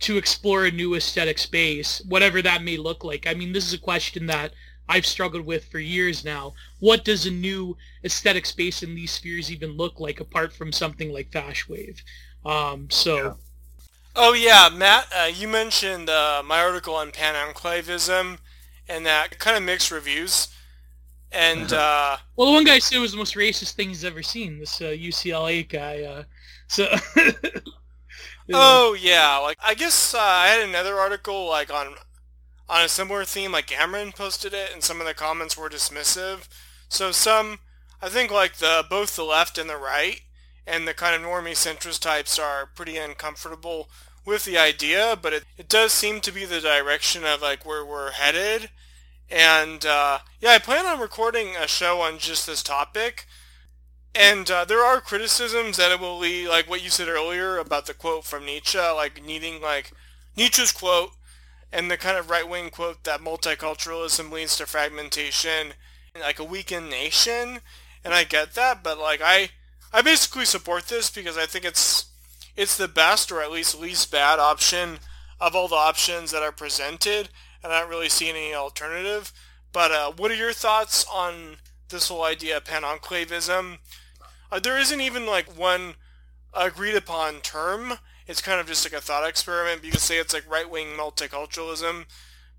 [0.00, 3.26] to explore a new aesthetic space, whatever that may look like.
[3.26, 4.52] I mean, this is a question that
[4.88, 6.52] I've struggled with for years now.
[6.80, 11.10] What does a new aesthetic space in these spheres even look like apart from something
[11.10, 12.02] like Fashwave?
[12.44, 13.16] Um, so.
[13.16, 13.32] Yeah.
[14.14, 18.38] Oh yeah, Matt, uh, you mentioned uh, my article on pan-enclavism
[18.88, 20.48] and that kind of mixed reviews.
[21.32, 24.22] And uh, Well, the one guy said it was the most racist thing he's ever
[24.22, 24.58] seen.
[24.58, 26.02] This uh, UCLA guy.
[26.02, 26.24] Uh,
[26.68, 26.88] so.
[28.52, 31.94] oh yeah, like I guess uh, I had another article like on
[32.68, 33.52] on a similar theme.
[33.52, 36.48] Like Cameron posted it, and some of the comments were dismissive.
[36.88, 37.60] So some,
[38.02, 40.22] I think, like the both the left and the right,
[40.66, 43.88] and the kind of normie centrist types are pretty uncomfortable
[44.24, 45.18] with the idea.
[45.20, 48.70] But it, it does seem to be the direction of like where we're headed.
[49.30, 53.26] And uh, yeah, I plan on recording a show on just this topic.
[54.14, 57.86] And uh, there are criticisms that it will lead, like what you said earlier about
[57.86, 59.92] the quote from Nietzsche, like needing like
[60.36, 61.12] Nietzsche's quote
[61.72, 65.72] and the kind of right-wing quote that multiculturalism leads to fragmentation,
[66.14, 67.60] and, like a weakened nation.
[68.04, 69.50] And I get that, but like I,
[69.92, 72.06] I basically support this because I think it's
[72.56, 74.98] it's the best or at least least bad option
[75.40, 77.28] of all the options that are presented,
[77.62, 79.32] and I don't really see any alternative.
[79.72, 81.56] But uh, what are your thoughts on
[81.88, 83.78] this whole idea of pan-enclavism?
[84.50, 85.94] Uh, there isn't even like one
[86.54, 87.94] agreed upon term.
[88.26, 89.84] It's kind of just like a thought experiment.
[89.84, 92.04] You could say it's like right-wing multiculturalism.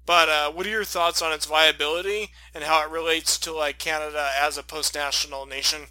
[0.05, 3.79] But uh, what are your thoughts on its viability and how it relates to like
[3.79, 5.83] Canada as a post-national nation?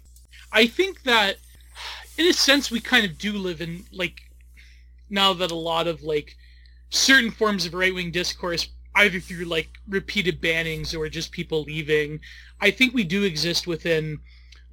[0.53, 1.37] I think that,
[2.17, 4.21] in a sense, we kind of do live in like
[5.09, 6.37] now that a lot of like
[6.91, 12.19] certain forms of right-wing discourse, either through like repeated bannings or just people leaving,
[12.61, 14.19] I think we do exist within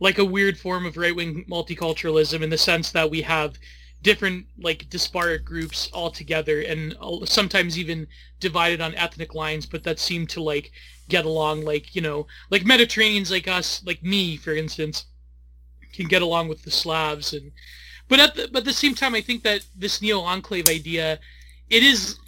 [0.00, 3.58] like a weird form of right-wing multiculturalism in the sense that we have
[4.02, 8.06] different like disparate groups all together and uh, sometimes even
[8.38, 10.72] divided on ethnic lines but that seem to like
[11.10, 15.04] get along like you know like mediterraneans like us like me for instance
[15.92, 17.52] can get along with the slavs and
[18.08, 21.18] but at the, but at the same time i think that this neo enclave idea
[21.68, 22.18] it is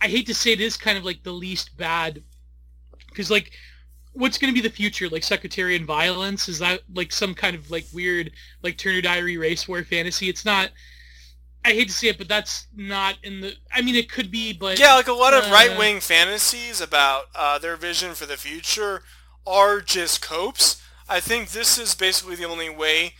[0.00, 2.22] i hate to say it is kind of like the least bad
[3.08, 3.52] because like
[4.14, 5.08] what's going to be the future?
[5.08, 6.46] Like sectarian violence?
[6.46, 8.30] Is that like some kind of like weird
[8.62, 10.28] like turner diary race war fantasy?
[10.28, 10.70] It's not
[11.64, 14.52] i hate to say it but that's not in the i mean it could be
[14.52, 18.36] but Yeah, like a lot of uh, right-wing fantasies about uh, their vision for the
[18.36, 19.02] future
[19.46, 20.81] are just copes.
[21.12, 23.12] I think this is basically the only way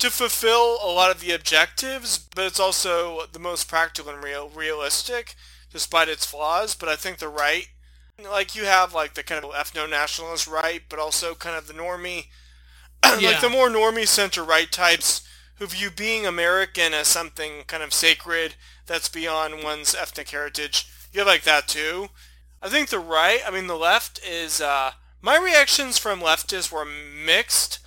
[0.00, 4.48] to fulfill a lot of the objectives, but it's also the most practical and real
[4.48, 5.36] realistic,
[5.70, 6.74] despite its flaws.
[6.74, 7.68] But I think the right,
[8.20, 12.26] like you have like the kind of ethno-nationalist right, but also kind of the normie,
[13.04, 13.28] Yeah.
[13.30, 15.22] like the more normie center right types
[15.58, 18.56] who view being American as something kind of sacred
[18.86, 20.88] that's beyond one's ethnic heritage.
[21.12, 22.08] You have like that too.
[22.60, 24.90] I think the right, I mean the left is, uh,
[25.24, 27.78] my reactions from leftists were mixed.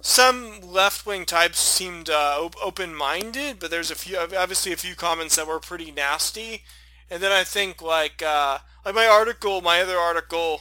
[0.00, 5.34] Some left-wing types seemed uh, op- open-minded, but there's a few, obviously a few comments
[5.34, 6.62] that were pretty nasty.
[7.10, 10.60] And then I think like, uh, like my article, my other article,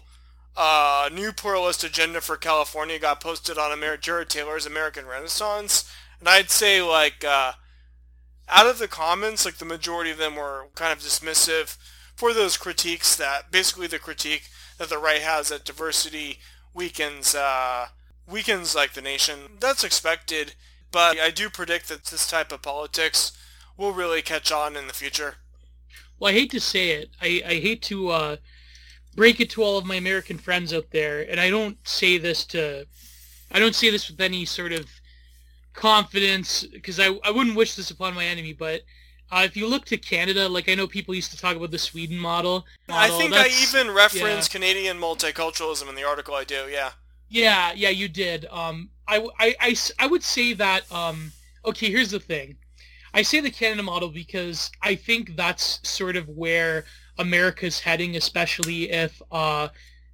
[0.58, 5.88] uh, New Pluralist Agenda for California got posted on Amer- Jared Taylor's American Renaissance.
[6.20, 7.52] And I'd say like uh,
[8.50, 11.78] out of the comments, like the majority of them were kind of dismissive
[12.16, 14.50] for those critiques that basically the critique
[14.84, 16.40] that the right has that diversity
[16.74, 17.88] weakens uh,
[18.28, 19.58] weakens like the nation.
[19.62, 20.56] That's expected,
[20.92, 23.32] but I do predict that this type of politics
[23.78, 25.36] will really catch on in the future.
[26.20, 27.12] Well, I hate to say it.
[27.22, 28.36] I, I hate to uh,
[29.16, 32.44] break it to all of my American friends out there, and I don't say this
[32.48, 32.86] to,
[33.52, 34.86] I don't say this with any sort of
[35.74, 38.82] confidence, because I, I wouldn't wish this upon my enemy, but
[39.34, 41.80] uh, if you look to Canada, like I know people used to talk about the
[41.80, 42.68] Sweden model.
[42.88, 44.52] model I think I even reference yeah.
[44.52, 46.92] Canadian multiculturalism in the article I do, yeah.
[47.30, 48.46] Yeah, yeah, you did.
[48.52, 51.32] Um, I, I, I, I would say that, um,
[51.66, 52.58] okay, here's the thing.
[53.16, 56.86] I say the Canada model because I think that's sort of where
[57.18, 59.70] America's heading, especially if uh,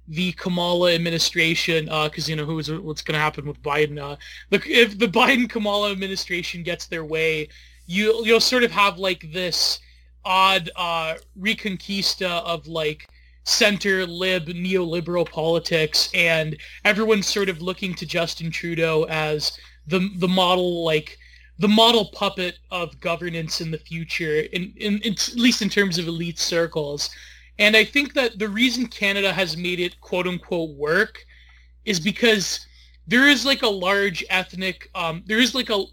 [0.08, 3.98] the Kamala administration, because uh, you know who's what's going to happen with Biden.
[3.98, 4.16] Uh,
[4.48, 7.48] the, if the Biden Kamala administration gets their way,
[7.90, 9.80] you you'll sort of have like this
[10.24, 13.08] odd uh, reconquista of like
[13.42, 20.28] center lib neoliberal politics, and everyone's sort of looking to Justin Trudeau as the the
[20.28, 21.18] model like
[21.58, 25.98] the model puppet of governance in the future, in, in, in, at least in terms
[25.98, 27.10] of elite circles.
[27.58, 31.26] And I think that the reason Canada has made it quote unquote work
[31.84, 32.66] is because
[33.06, 35.84] there is like a large ethnic, um, there is like a,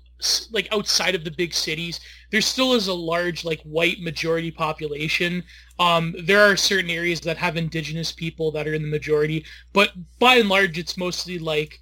[0.51, 1.99] like outside of the big cities,
[2.31, 5.43] there still is a large like white majority population.
[5.79, 9.91] Um, there are certain areas that have indigenous people that are in the majority, but
[10.19, 11.79] by and large, it's mostly like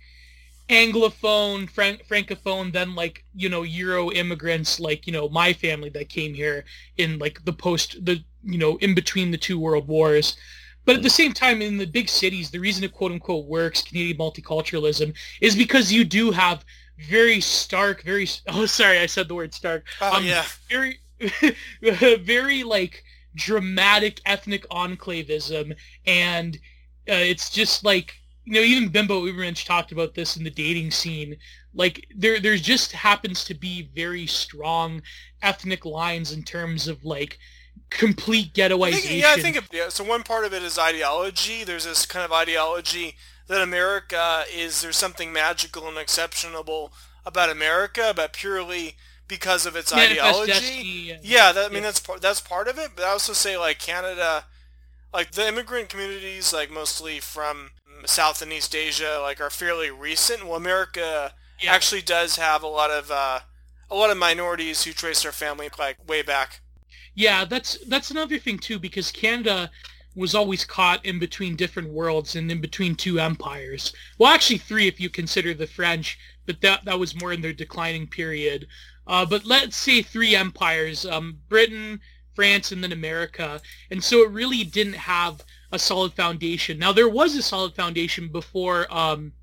[0.69, 6.09] anglophone franc- francophone then like you know euro immigrants like you know my family that
[6.09, 6.65] came here
[6.97, 10.35] in like the post the you know in between the two world wars
[10.83, 13.83] but at the same time in the big cities the reason it quote unquote works
[13.83, 16.65] canadian multiculturalism is because you do have
[17.09, 20.99] very stark very oh sorry i said the word stark oh um, yeah very
[22.21, 23.03] very like
[23.35, 25.73] dramatic ethnic enclavism
[26.05, 26.55] and
[27.07, 28.15] uh, it's just like
[28.45, 31.35] you know, even Bimbo Ubermensch talked about this in the dating scene.
[31.73, 35.01] Like there, there just happens to be very strong
[35.41, 37.39] ethnic lines in terms of like
[37.89, 38.93] complete ghettoization.
[38.93, 39.89] I think, yeah, I think yeah.
[39.89, 41.63] So one part of it is ideology.
[41.63, 43.15] There's this kind of ideology
[43.47, 46.91] that America is there's something magical and exceptional
[47.25, 48.95] about America, but purely
[49.27, 51.11] because of its ideology.
[51.11, 51.81] And, yeah, that, I mean yeah.
[51.81, 52.91] that's part that's part of it.
[52.95, 54.45] But I also say like Canada,
[55.13, 57.71] like the immigrant communities, like mostly from
[58.05, 60.45] South and East Asia like are fairly recent.
[60.45, 61.73] Well, America yeah.
[61.73, 63.39] actually does have a lot of uh,
[63.89, 66.61] a lot of minorities who trace their family like way back.
[67.13, 69.71] Yeah, that's that's another thing too because Canada
[70.15, 73.93] was always caught in between different worlds and in between two empires.
[74.17, 77.53] Well, actually three if you consider the French, but that that was more in their
[77.53, 78.67] declining period.
[79.05, 81.99] Uh, but let's say three empires: um, Britain,
[82.33, 83.61] France, and then America.
[83.91, 86.79] And so it really didn't have a solid foundation.
[86.79, 89.33] Now there was a solid foundation before um,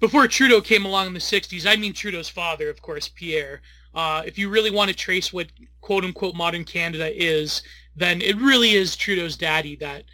[0.00, 1.66] before Trudeau came along in the 60s.
[1.66, 3.62] I mean Trudeau's father, of course, Pierre.
[3.94, 5.48] Uh, if you really want to trace what
[5.80, 7.62] quote unquote modern Canada is,
[7.96, 10.04] then it really is Trudeau's daddy that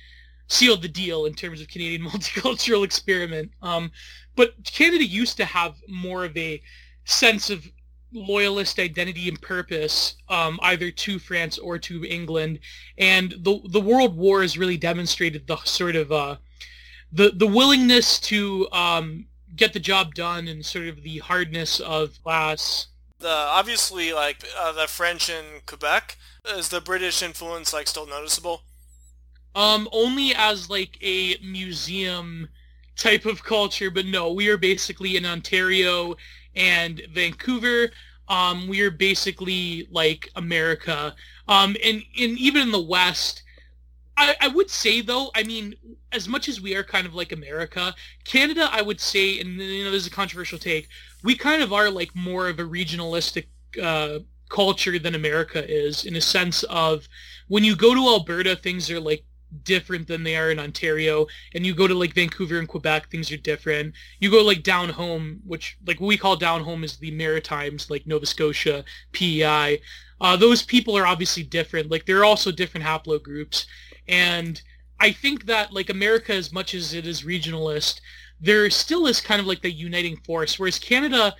[0.49, 3.53] sealed the deal in terms of Canadian multicultural experiment.
[3.63, 3.91] Um,
[4.35, 6.63] but Canada used to have more of a
[7.05, 7.67] sense of
[8.13, 12.61] loyalist identity and purpose um, either to France or to England.
[12.97, 16.37] And the the World War has really demonstrated the sort of uh,
[17.13, 19.27] the the willingness to um,
[19.57, 22.89] get the job done and sort of the hardness of class.
[23.19, 26.17] The obviously like uh, the French in Quebec
[26.57, 28.63] is the British influence like still noticeable.
[29.55, 32.49] Um, only as like a museum
[32.97, 36.17] type of culture, but no, we are basically in Ontario
[36.55, 37.91] and Vancouver.
[38.29, 41.15] Um, we are basically like America.
[41.49, 43.43] Um, and, and even in the West,
[44.17, 45.75] I, I would say though, I mean,
[46.13, 47.95] as much as we are kind of like America,
[48.25, 50.89] Canada, I would say, and you know, this is a controversial take,
[51.23, 53.47] we kind of are like more of a regionalistic
[53.83, 54.19] uh,
[54.49, 57.09] culture than America is in a sense of
[57.49, 59.25] when you go to Alberta, things are like
[59.63, 61.27] different than they are in Ontario.
[61.55, 63.95] And you go to like Vancouver and Quebec, things are different.
[64.21, 67.91] You go like down home, which like what we call down home is the Maritimes,
[67.91, 69.81] like Nova Scotia, PEI.
[70.21, 71.91] Uh, those people are obviously different.
[71.91, 73.67] Like there are also different haplogroups.
[74.07, 74.61] And
[75.01, 78.01] I think that like America, as much as it is regionalist,
[78.41, 80.59] there still is kind of like the uniting force.
[80.59, 81.35] Whereas Canada,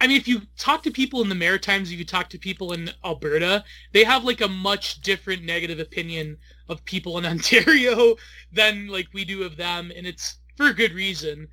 [0.00, 2.72] I mean, if you talk to people in the Maritimes, if you talk to people
[2.72, 6.38] in Alberta, they have like a much different negative opinion
[6.68, 8.16] of people in Ontario
[8.52, 11.48] than like we do of them, and it's for a good reason.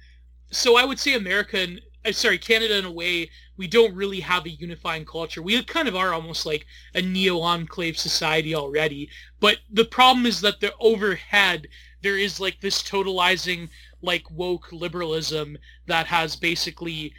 [0.52, 4.20] So I would say America and uh, sorry Canada in a way we don't really
[4.20, 5.42] have a unifying culture.
[5.42, 9.10] We kind of are almost like a neo-enclave society already.
[9.40, 11.68] But the problem is that the overhead,
[12.02, 13.70] there is like this totalizing
[14.02, 17.14] like woke liberalism that has basically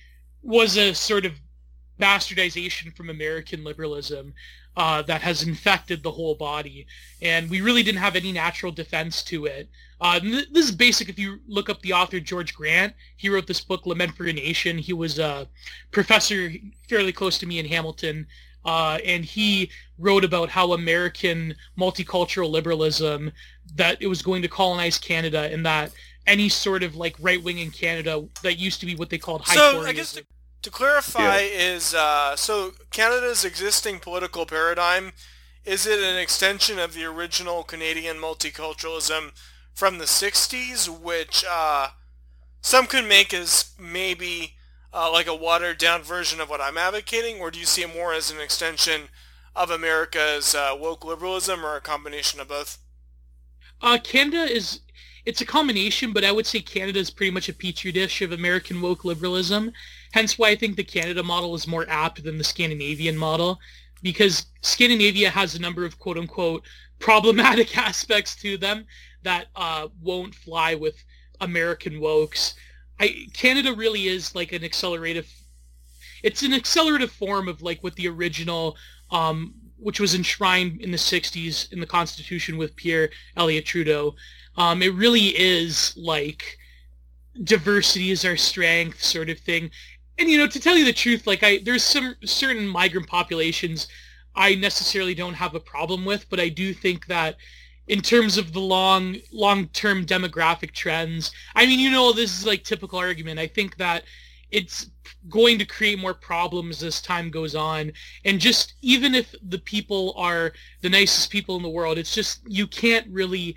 [0.47, 1.33] was a sort of
[2.01, 4.35] bastardization from American liberalism
[4.77, 6.87] uh, that has infected the whole body,
[7.23, 9.69] and we really didn't have any natural defense to it.
[10.01, 11.09] Uh, th- this is basic.
[11.09, 14.33] If you look up the author George Grant, he wrote this book Lament for a
[14.33, 14.77] Nation.
[14.77, 15.49] He was a
[15.91, 16.53] professor
[16.89, 18.27] fairly close to me in Hamilton,
[18.67, 23.33] uh, and he wrote about how American multicultural liberalism
[23.75, 25.91] that it was going to colonize Canada, and that
[26.27, 29.41] any sort of like right wing in Canada that used to be what they called
[29.43, 29.55] high.
[29.55, 30.25] So I guess to,
[30.63, 31.75] to clarify yeah.
[31.75, 35.13] is uh, so Canada's existing political paradigm
[35.65, 39.33] is it an extension of the original Canadian multiculturalism
[39.75, 41.89] from the 60s, which uh,
[42.61, 44.55] some could make as maybe
[44.95, 47.95] uh, like a watered down version of what I'm advocating, or do you see it
[47.95, 49.09] more as an extension
[49.57, 52.79] of America's uh, woke liberalism or a combination of both?
[53.83, 54.81] Uh, Canada is
[55.27, 58.31] it's a combination, but I would say Canada is pretty much a petri dish of
[58.31, 59.73] American woke liberalism.
[60.17, 63.61] Hence why I think the Canada model is more apt than the Scandinavian model,
[64.03, 66.65] because Scandinavia has a number of quote unquote
[66.99, 68.87] problematic aspects to them
[69.25, 71.05] that uh, won't fly with
[71.43, 72.55] American wokes.
[72.99, 75.31] I, Canada really is like an accelerative.
[76.23, 78.79] It's an accelerative form of like what the original
[79.11, 84.15] um, which was enshrined in the 60s in the Constitution with Pierre Elliott Trudeau.
[84.57, 86.57] Um, it really is like
[87.45, 89.71] diversity is our strength sort of thing.
[90.19, 93.89] And you know, to tell you the truth, like I there's some certain migrant populations
[94.37, 97.37] I necessarily don't have a problem with, but I do think that
[97.89, 102.63] in terms of the long long-term demographic trends, I mean, you know, this is like
[102.63, 103.39] typical argument.
[103.39, 104.05] I think that
[104.51, 104.91] it's
[105.29, 107.93] going to create more problems as time goes on.
[108.25, 110.53] And just even if the people are
[110.83, 113.57] the nicest people in the world, it's just you can't really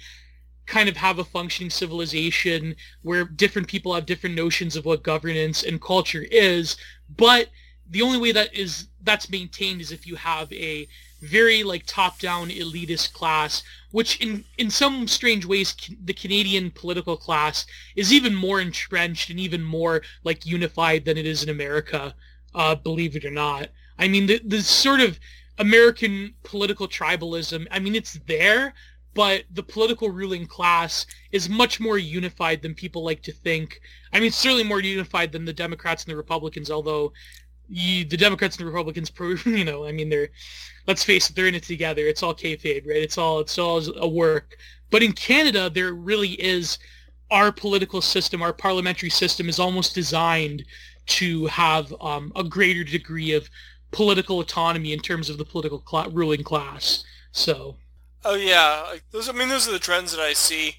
[0.69, 5.63] kind of have a functioning civilization where different people have different notions of what governance
[5.63, 6.77] and culture is.
[7.17, 7.49] But
[7.89, 10.87] the only way that is that's maintained is if you have a
[11.21, 17.65] very like top-down elitist class, which in in some strange ways the Canadian political class
[17.95, 22.13] is even more entrenched and even more like unified than it is in America.
[22.53, 23.69] Uh, believe it or not.
[23.97, 25.19] I mean, the the sort of
[25.57, 27.67] American political tribalism.
[27.69, 28.73] I mean, it's there,
[29.13, 33.81] but the political ruling class is much more unified than people like to think.
[34.13, 37.13] I mean, certainly more unified than the Democrats and the Republicans, although
[37.67, 39.11] you, the Democrats and the Republicans,
[39.45, 40.29] you know, I mean, they're,
[40.87, 42.05] let's face it, they're in it together.
[42.05, 42.97] It's all kayfabe, right?
[42.97, 44.57] It's all, it's all a work.
[44.91, 46.79] But in Canada, there really is,
[47.31, 50.65] our political system, our parliamentary system is almost designed
[51.05, 53.49] to have um, a greater degree of
[53.91, 57.03] political autonomy in terms of the political cl- ruling class.
[57.31, 57.77] So.
[58.23, 59.29] Oh yeah, those.
[59.29, 60.75] I mean, those are the trends that I see.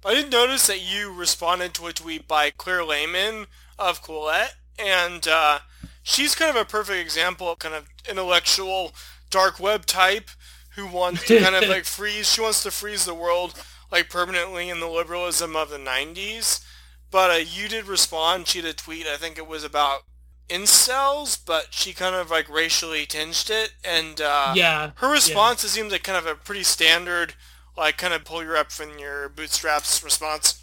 [0.00, 3.46] But I did notice that you responded to a tweet by Claire Lehmann
[3.78, 5.60] of Quillette, and uh,
[6.02, 8.92] she's kind of a perfect example of kind of intellectual
[9.30, 10.30] dark web type
[10.76, 12.30] who wants to kind of like freeze.
[12.30, 13.54] She wants to freeze the world
[13.90, 16.64] like permanently in the liberalism of the 90s.
[17.10, 18.48] But uh, you did respond.
[18.48, 19.06] She did a tweet.
[19.06, 20.02] I think it was about
[20.48, 23.72] incels, but she kind of like racially tinged it.
[23.84, 25.70] And uh, yeah, her response yeah.
[25.70, 27.34] seems like kind of a pretty standard,
[27.76, 30.62] like kind of pull your up from your bootstraps response.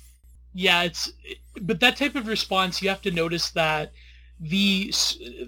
[0.53, 1.11] Yeah, it's
[1.61, 3.91] but that type of response you have to notice that
[4.41, 4.91] the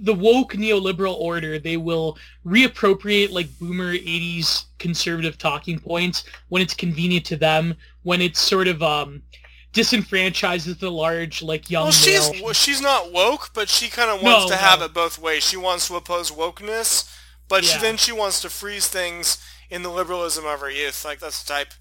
[0.01, 2.15] the woke neoliberal order they will
[2.45, 7.73] reappropriate like boomer 80s conservative talking points when it's convenient to them
[8.03, 9.23] when it's sort of um
[9.73, 12.53] disenfranchises the large like young well she's male.
[12.53, 14.67] she's not woke but she kind of wants no, to no.
[14.67, 17.11] have it both ways she wants to oppose wokeness
[17.49, 17.71] but yeah.
[17.71, 21.43] she, then she wants to freeze things in the liberalism of her youth like that's
[21.43, 21.73] the type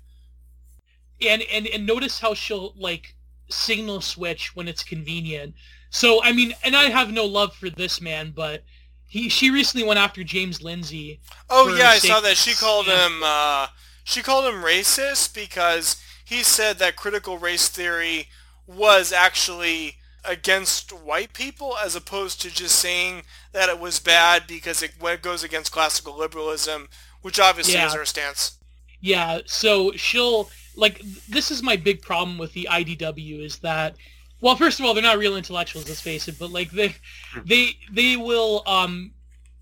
[1.21, 3.15] and and and notice how she'll like
[3.51, 5.55] signal switch when it's convenient
[5.93, 8.65] so I mean, and I have no love for this man, but
[9.07, 11.21] he she recently went after James Lindsay.
[11.51, 12.39] Oh yeah, I saw that.
[12.39, 13.67] She called him uh,
[14.03, 16.03] she called him racist because
[16.33, 18.29] he said that critical race theory
[18.67, 23.23] was actually against white people as opposed to just saying
[23.53, 26.89] that it was bad because it goes against classical liberalism,
[27.21, 27.87] which obviously yeah.
[27.87, 28.59] is her stance.
[29.01, 33.97] Yeah, so she'll like this is my big problem with the IDW is that
[34.41, 36.95] well, first of all, they're not real intellectuals, let's face it, but like they
[37.45, 39.13] they they will um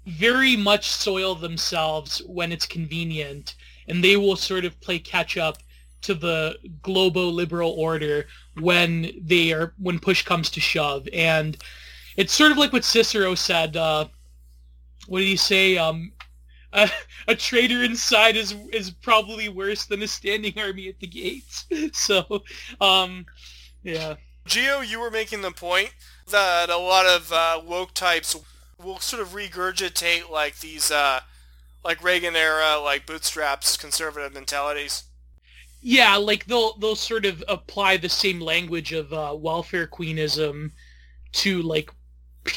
[0.07, 3.57] very much soil themselves when it's convenient,
[3.89, 5.59] and they will sort of play catch up
[6.03, 8.27] to the globo liberal order
[8.59, 11.59] when they are when push comes to shove and
[12.17, 13.77] it's sort of like what Cicero said.
[13.77, 14.07] Uh,
[15.07, 15.79] what did he say?
[15.79, 16.13] Um,
[16.73, 16.91] a,
[17.29, 21.67] a traitor inside is is probably worse than a standing army at the gates.
[21.93, 22.45] So,
[22.81, 23.27] um,
[23.83, 24.17] yeah.
[24.47, 25.95] Gio, you were making the point
[26.29, 28.37] that a lot of uh, woke types
[28.83, 31.21] will sort of regurgitate like these, uh,
[31.85, 35.05] like Reagan era, like bootstraps, conservative mentalities.
[35.83, 40.73] Yeah, like they'll they'll sort of apply the same language of uh, welfare queenism
[41.33, 41.91] to like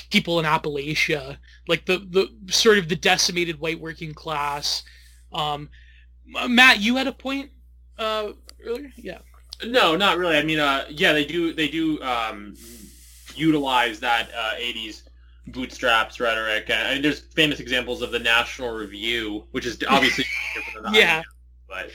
[0.10, 4.84] people in Appalachia, like the the sort of the decimated white working class.
[5.32, 5.70] Um,
[6.50, 7.52] Matt, you had a point
[7.98, 8.32] uh,
[8.66, 9.20] earlier, yeah.
[9.66, 10.38] No, not really.
[10.38, 12.56] I mean, uh, yeah, they do they do um,
[13.36, 15.04] utilize that uh, '80s
[15.48, 16.70] bootstraps rhetoric.
[16.70, 21.22] And there's famous examples of the National Review, which is obviously different than yeah,
[21.68, 21.92] but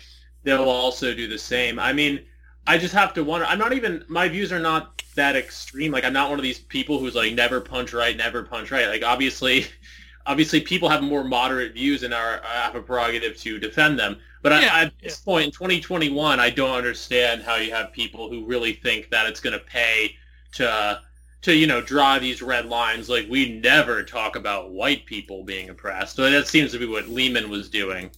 [0.48, 1.78] they'll also do the same.
[1.78, 2.24] I mean,
[2.66, 3.46] I just have to wonder.
[3.46, 4.04] I'm not even.
[4.08, 5.92] My views are not that extreme.
[5.92, 8.88] Like, I'm not one of these people who's like never punch right, never punch right.
[8.88, 9.66] Like, obviously,
[10.26, 14.18] obviously, people have more moderate views and are uh, have a prerogative to defend them.
[14.42, 18.30] But Yeah, I, at this point in 2021, I don't understand how you have people
[18.30, 20.16] who really think that it's going to pay
[20.52, 21.00] to
[21.42, 23.08] to you know draw these red lines.
[23.08, 26.16] Like, we never talk about white people being oppressed.
[26.16, 28.10] So that seems to be what Lehmann was doing.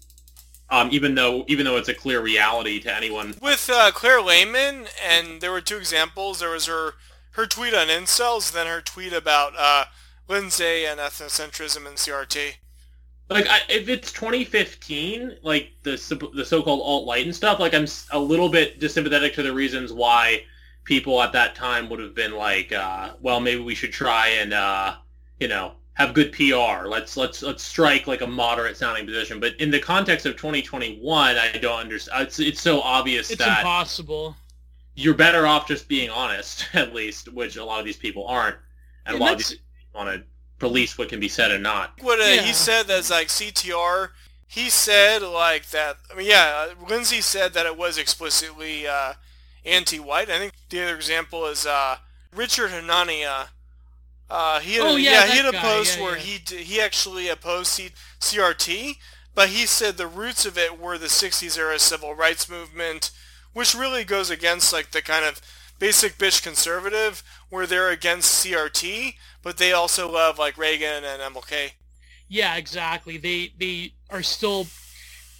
[0.73, 4.87] Um, even though even though it's a clear reality to anyone With uh, Claire Lehmann,
[5.05, 6.39] and there were two examples.
[6.41, 6.95] There was her
[7.33, 9.87] her tweet on incels, then her tweet about uh,
[10.29, 12.55] Lindsay and ethnocentrism and CRT.
[13.29, 15.93] like I, if it's 2015 like the
[16.35, 19.93] the so-called alt light and stuff like i'm a little bit dissympathetic to the reasons
[19.93, 20.43] why
[20.85, 24.53] people at that time would have been like uh, well maybe we should try and
[24.53, 24.95] uh,
[25.39, 29.55] you know have good pr let's let's let's strike like a moderate sounding position but
[29.61, 34.37] in the context of 2021 i don't understand it's, it's so obvious It's that impossible.
[34.95, 38.57] you're better off just being honest at least which a lot of these people aren't
[39.07, 40.25] and, And a lot of these people want to
[40.59, 42.43] police what can be said and not What uh, Yeah.
[42.43, 44.11] he said that's like CTR.
[44.47, 45.97] He said like that.
[46.13, 49.15] I mean, yeah, uh, Lindsay said that it was explicitly uh,
[49.65, 50.29] anti-white.
[50.29, 51.97] I think the other example is uh,
[52.35, 53.49] Richard Hanania.
[54.31, 56.17] Uh, he had, Oh, yeah, he had a guy, post yeah, where yeah.
[56.17, 58.99] he d- he actually opposed C- CRT,
[59.35, 63.11] but he said the roots of it were the 60s era civil rights movement,
[63.53, 65.41] which really goes against like the kind of
[65.81, 71.73] basic bitch conservative where they're against CRT, but they also love like Reagan and MLK.
[72.29, 73.19] Yeah, exactly.
[73.19, 74.67] They they are still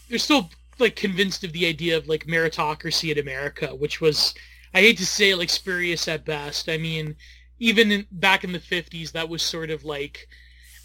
[0.09, 4.35] they're still like convinced of the idea of like meritocracy in America, which was
[4.75, 6.69] I hate to say like spurious at best.
[6.69, 7.17] I mean,
[7.61, 10.27] even in, back in the '50s, that was sort of like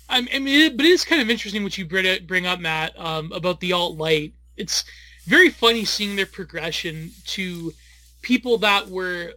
[0.08, 3.32] I mean, it, but it is kind of interesting what you bring up, Matt, um,
[3.32, 4.34] about the alt right.
[4.56, 4.86] It's
[5.26, 7.74] very funny seeing their progression to
[8.22, 9.34] people that were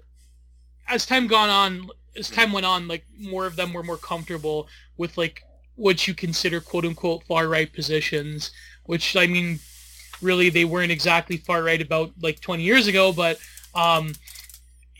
[0.88, 4.66] as time gone on as time went on like more of them were more comfortable
[4.96, 5.42] with like
[5.76, 8.50] what you consider quote unquote far right positions
[8.86, 9.58] which i mean
[10.22, 13.38] really they weren't exactly far right about like 20 years ago but
[13.74, 14.12] um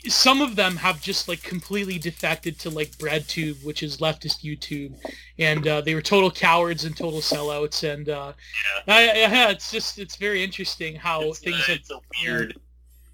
[0.06, 4.94] some of them have just like completely defected to like breadtube which is leftist youtube
[5.38, 8.32] and uh, they were total cowards and total sellouts and uh
[8.86, 12.54] I, yeah it's just it's very interesting how it's, things uh, have it's a weird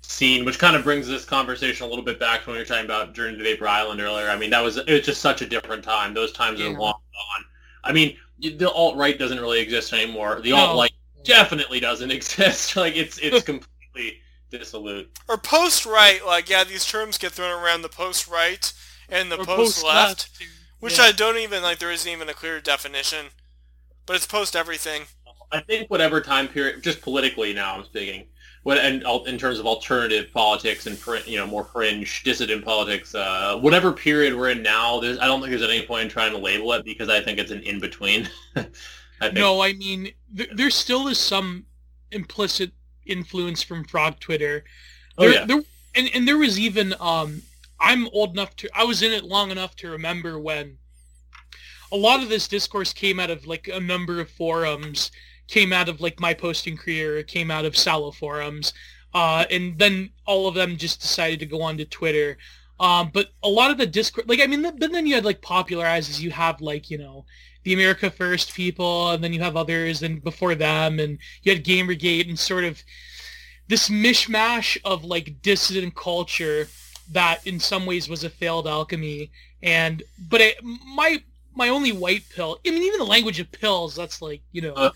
[0.02, 2.66] scene, which kind of brings this conversation a little bit back to when we were
[2.66, 4.28] talking about Journey to Vapor Island earlier.
[4.28, 6.14] I mean, that was it was just such a different time.
[6.14, 7.44] Those times are long gone.
[7.82, 10.40] I mean, the alt right doesn't really exist anymore.
[10.42, 10.56] The No.
[10.56, 10.92] alt right
[11.24, 12.76] definitely doesn't exist.
[12.76, 14.20] like it's it's completely
[14.50, 15.10] dissolute.
[15.28, 18.72] or post-right, like, yeah, these terms get thrown around the post-right
[19.08, 20.42] and the or post-left, post-left,
[20.80, 21.04] which yeah.
[21.04, 23.26] I don't even, like, there isn't even a clear definition.
[24.06, 25.04] But it's post-everything.
[25.50, 28.26] I think whatever time period, just politically now, I'm speaking.
[28.64, 33.58] What and in terms of alternative politics and you know more fringe dissident politics, uh,
[33.60, 36.38] whatever period we're in now, there's, I don't think there's any point in trying to
[36.38, 38.28] label it because I think it's an in between.
[39.20, 41.66] I No, I mean th- there still is some
[42.10, 42.72] implicit
[43.06, 44.64] influence from Frog Twitter.
[45.18, 45.44] Oh, yeah.
[45.44, 45.62] there,
[45.94, 47.42] and and there was even um,
[47.80, 50.78] I'm old enough to I was in it long enough to remember when
[51.92, 55.12] a lot of this discourse came out of like a number of forums,
[55.48, 58.72] came out of like my posting career, came out of Salo forums,
[59.14, 62.36] uh, and then all of them just decided to go on to Twitter.
[62.80, 65.40] Um, but a lot of the discourse, like I mean, but then you had like
[65.40, 66.20] popularizers.
[66.20, 67.24] You have like you know
[67.64, 71.64] the America First people, and then you have others, and before them, and you had
[71.64, 72.82] Gamergate, and sort of
[73.68, 76.68] this mishmash of like dissident culture
[77.12, 79.30] that in some ways was a failed alchemy.
[79.62, 81.22] And but it, my
[81.54, 84.74] my only white pill, I mean, even the language of pills, that's like you know,
[84.74, 84.90] Uh,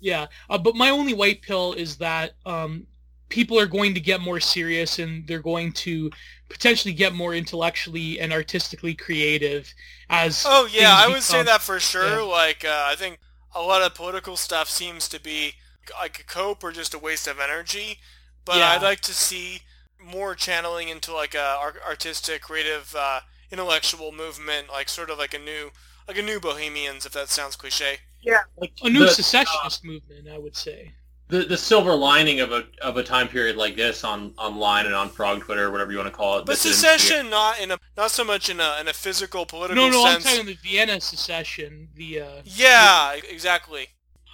[0.00, 0.26] yeah.
[0.50, 2.86] Uh, but my only white pill is that um,
[3.32, 6.10] people are going to get more serious and they're going to
[6.50, 9.72] potentially get more intellectually and artistically creative
[10.10, 12.20] as oh yeah i things would say that for sure yeah.
[12.20, 13.18] like uh, i think
[13.54, 15.52] a lot of political stuff seems to be
[15.98, 17.98] like a cope or just a waste of energy
[18.44, 18.68] but Yeah.
[18.72, 19.62] i'd like to see
[19.98, 21.58] more channeling into like a
[21.88, 23.20] artistic creative uh,
[23.50, 25.70] intellectual movement like sort of like a new
[26.06, 28.40] like a new bohemians if that sounds cliche Yeah.
[28.58, 30.92] Like a new the, secessionist movement i would say
[31.32, 34.94] the the silver lining of a of a time period like this on online and
[34.94, 36.46] on Frog Twitter, whatever you want to call it.
[36.46, 39.44] but that didn't- secession not in a not so much in a in a physical
[39.46, 43.88] political no no i'm sense talking the vienna secession the uh yeah exactly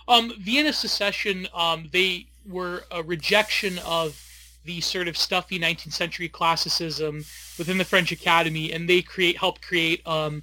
[0.08, 4.08] Um, Vienna secession, um, they were a rejection of
[4.64, 7.14] the sort of stuffy 19th century classicism
[7.58, 10.42] within the French Academy, and they create helped create um,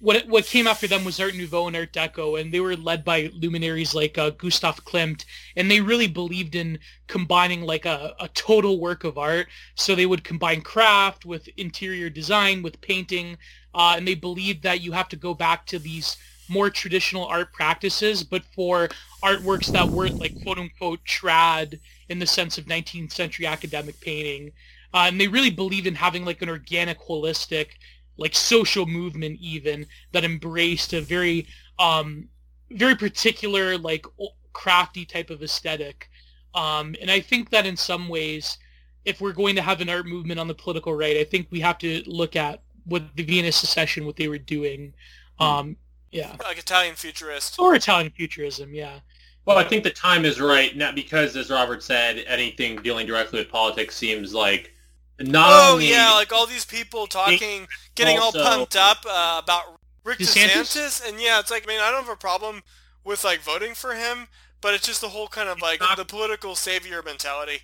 [0.00, 3.04] what what came after them was Art Nouveau and Art Deco, and they were led
[3.04, 5.24] by luminaries like uh, Gustav Klimt,
[5.56, 9.46] and they really believed in combining like a, a total work of art.
[9.74, 13.38] So they would combine craft with interior design, with painting,
[13.74, 16.16] uh, and they believed that you have to go back to these
[16.48, 18.88] more traditional art practices, but for
[19.22, 21.78] artworks that weren't like quote unquote trad
[22.08, 24.52] in the sense of 19th century academic painting.
[24.94, 27.68] Uh, and they really believed in having like an organic, holistic,
[28.16, 31.46] like social movement even that embraced a very,
[31.78, 32.28] um,
[32.70, 34.06] very particular, like
[34.52, 36.08] crafty type of aesthetic.
[36.54, 38.58] Um, and I think that in some ways,
[39.04, 41.60] if we're going to have an art movement on the political right, I think we
[41.60, 44.94] have to look at what the Vienna Secession, what they were doing.
[45.38, 45.76] Um,
[46.10, 46.34] yeah.
[46.42, 49.00] like italian futurist Or Italian futurism, yeah.
[49.44, 53.38] Well, I think the time is right, not because, as Robert said, anything dealing directly
[53.38, 54.72] with politics seems like
[55.20, 59.40] not oh only yeah like all these people talking getting also- all pumped up uh,
[59.42, 60.76] about rick DeSantis?
[60.76, 61.08] DeSantis?
[61.08, 62.62] and yeah it's like i mean i don't have a problem
[63.04, 64.28] with like voting for him
[64.60, 67.60] but it's just the whole kind of like not- the political savior mentality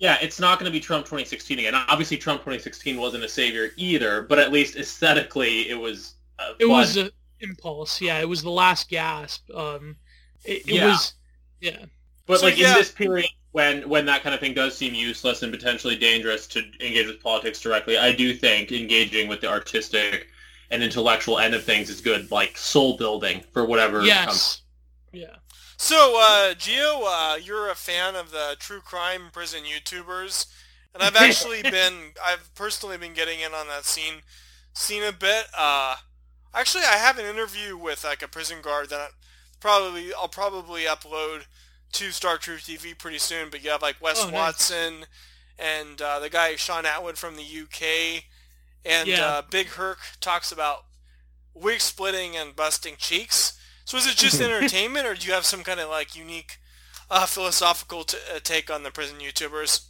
[0.00, 1.74] Yeah, it's not going to be Trump 2016 again.
[1.74, 6.14] Obviously, Trump 2016 wasn't a savior either, but at least aesthetically, it was.
[6.38, 6.70] Uh, It fun.
[6.70, 8.20] was an impulse, yeah.
[8.20, 9.50] It was the last gasp.
[9.50, 9.96] Um,
[10.44, 10.86] it, it Yeah.
[10.92, 11.14] was,
[11.60, 11.84] yeah.
[12.26, 12.70] But So, like yeah.
[12.70, 16.46] in this period, when when that kind of thing does seem useless and potentially dangerous
[16.48, 20.28] to engage with politics directly, I do think engaging with the artistic
[20.70, 23.98] and intellectual end of things is good, like soul building for whatever.
[23.98, 24.06] comes.
[24.06, 24.62] Yes.
[25.12, 25.36] Yeah.
[25.76, 30.46] so uh Gio uh you're a fan of the true crime prison youtubers
[30.94, 34.22] and i've actually been i've personally been getting in on that scene
[34.74, 35.96] scene a bit uh
[36.54, 39.08] actually i have an interview with like a prison guard that I,
[39.60, 41.46] probably i'll probably upload
[41.92, 44.32] to Stark Truth tv pretty soon but you have like wes Oh, nice.
[44.34, 45.06] watson
[45.58, 48.22] and uh, the guy Shaun Attwood from the uk
[48.84, 49.24] and Yeah.
[49.26, 50.84] uh, big herc talks about
[51.54, 55.62] wig splitting and busting cheeks so is it just entertainment or do you have some
[55.62, 56.58] kind of like unique
[57.10, 59.86] uh, philosophical t- uh, take on the prison youtubers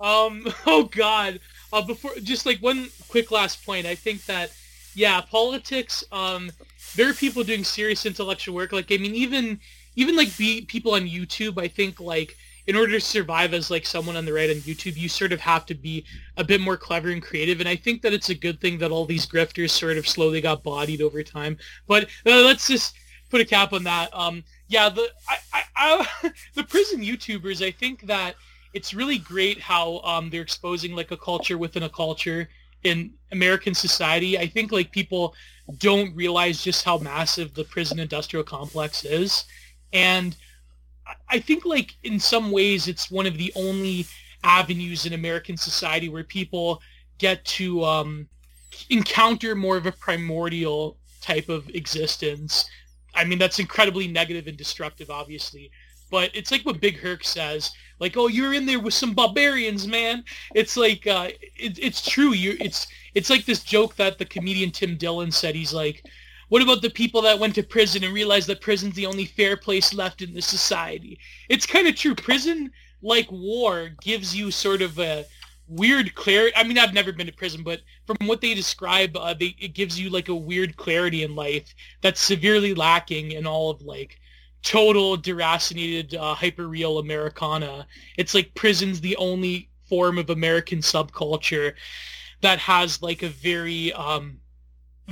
[0.00, 0.46] Um.
[0.66, 1.40] Oh God.
[1.72, 3.86] Uh, before, just like one quick last point.
[3.86, 4.50] I think that,
[4.96, 6.02] yeah, politics.
[6.10, 6.50] Um,
[6.96, 8.72] there are people doing serious intellectual work.
[8.72, 9.60] Like, I mean, even
[9.96, 11.60] even like be people on YouTube.
[11.60, 12.36] I think like
[12.66, 15.40] in order to survive as like someone on the right on YouTube, you sort of
[15.40, 16.04] have to be
[16.36, 17.60] a bit more clever and creative.
[17.60, 20.40] And I think that it's a good thing that all these grifters sort of slowly
[20.40, 21.58] got bodied over time.
[21.86, 22.94] But uh, let's just
[23.30, 24.10] put a cap on that.
[24.12, 27.64] Um, yeah, the I, I, I the prison YouTubers.
[27.64, 28.36] I think that
[28.72, 32.48] it's really great how um, they're exposing like a culture within a culture
[32.84, 34.38] in American society.
[34.38, 35.34] I think like people
[35.78, 39.44] don't realize just how massive the prison industrial complex is,
[39.92, 40.36] and
[41.28, 44.06] I- think like in some ways it's one of the only
[44.44, 46.80] avenues in American society where people
[47.18, 48.28] get to um,
[48.88, 52.68] encounter more of a primordial type of existence.
[53.14, 55.70] I mean that's incredibly negative and destructive, obviously,
[56.10, 59.86] but it's like what Big Herc says like oh you're in there with some barbarians
[59.86, 60.24] man.
[60.54, 62.32] It's like uh it, it's true.
[62.32, 65.54] You it's it's like this joke that the comedian tim dillon said.
[65.54, 66.04] He's like
[66.50, 69.56] what about the people that went to prison and realized that prison's the only fair
[69.56, 72.70] place left in the society it's kind of true prison
[73.02, 75.24] like war gives you sort of a
[75.66, 79.32] weird clarity i mean i've never been to prison but from what they describe uh,
[79.32, 83.70] they, it gives you like a weird clarity in life that's severely lacking in all
[83.70, 84.18] of like
[84.62, 87.86] total deracinated uh, hyper-real Americana.
[88.16, 91.74] It's like prison's the only form of American subculture
[92.42, 94.38] that has like a very um,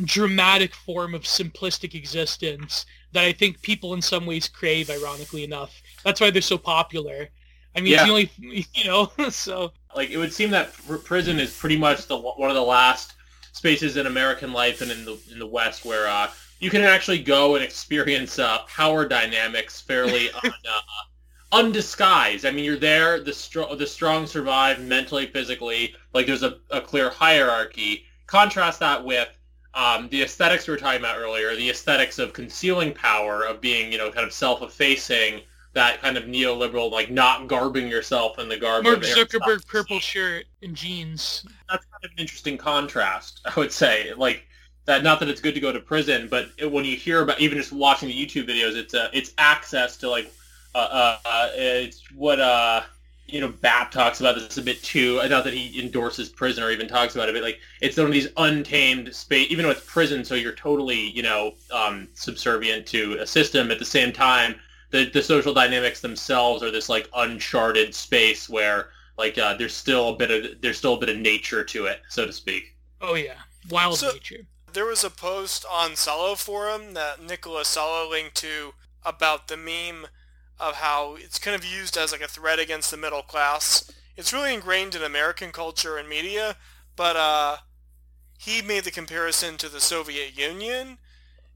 [0.05, 5.83] dramatic form of simplistic existence that I think people in some ways crave, ironically enough.
[6.05, 7.29] That's why they're so popular.
[7.77, 8.05] I mean, it's Yeah.
[8.05, 10.73] the only, you know, so Like it would seem that
[11.05, 13.15] prison is pretty much the one of the last
[13.53, 16.31] spaces in American life and in the in the West where uh,
[16.61, 20.81] you can actually go and experience uh, power dynamics fairly un, uh,
[21.53, 22.45] undisguised.
[22.47, 23.21] I mean, you're there.
[23.23, 25.95] The strong the strong survive mentally, physically.
[26.15, 28.05] Like there's a, a clear hierarchy.
[28.27, 29.29] Contrast that with
[29.75, 33.93] um, the aesthetics we were talking about earlier, the aesthetics of concealing power, of being,
[33.93, 35.43] you know, kind of self-effacing,
[35.75, 40.47] that kind of neoliberal, like not garbing yourself in the garb Mark Zuckerberg purple shirt
[40.63, 41.45] and jeans.
[41.69, 44.13] That's kind of an interesting contrast, I would say.
[44.15, 44.47] Like
[44.87, 47.41] that, not that it's good to go to prison, but it, when you hear about
[47.41, 50.33] even just watching the YouTube videos, it's uh, it's access to like
[50.75, 52.83] uh, uh, uh it's what uh
[53.29, 55.17] you know, Bap talks about this a bit too.
[55.29, 58.13] Not that he endorses prison or even talks about it, but like it's one of
[58.13, 59.51] these untamed space.
[59.51, 63.71] Even though it's prison, so you're totally, you know, um, subservient to a system.
[63.71, 64.55] At the same time,
[64.91, 70.11] the the social dynamics themselves are this like uncharted space where like uh, there's still
[70.11, 72.77] a bit of there's still a bit of nature to it, so to speak.
[73.01, 73.35] Oh yeah,
[73.71, 74.47] wild So- nature.
[74.71, 80.07] There was a post on Salo forum that Nicholas Salo linked to about the meme
[80.61, 83.91] of how it's kind of used as like a threat against the middle class.
[84.17, 86.57] It's really ingrained in American culture and media,
[86.97, 87.59] but uh,
[88.39, 90.99] he made the comparison to the Soviet Union,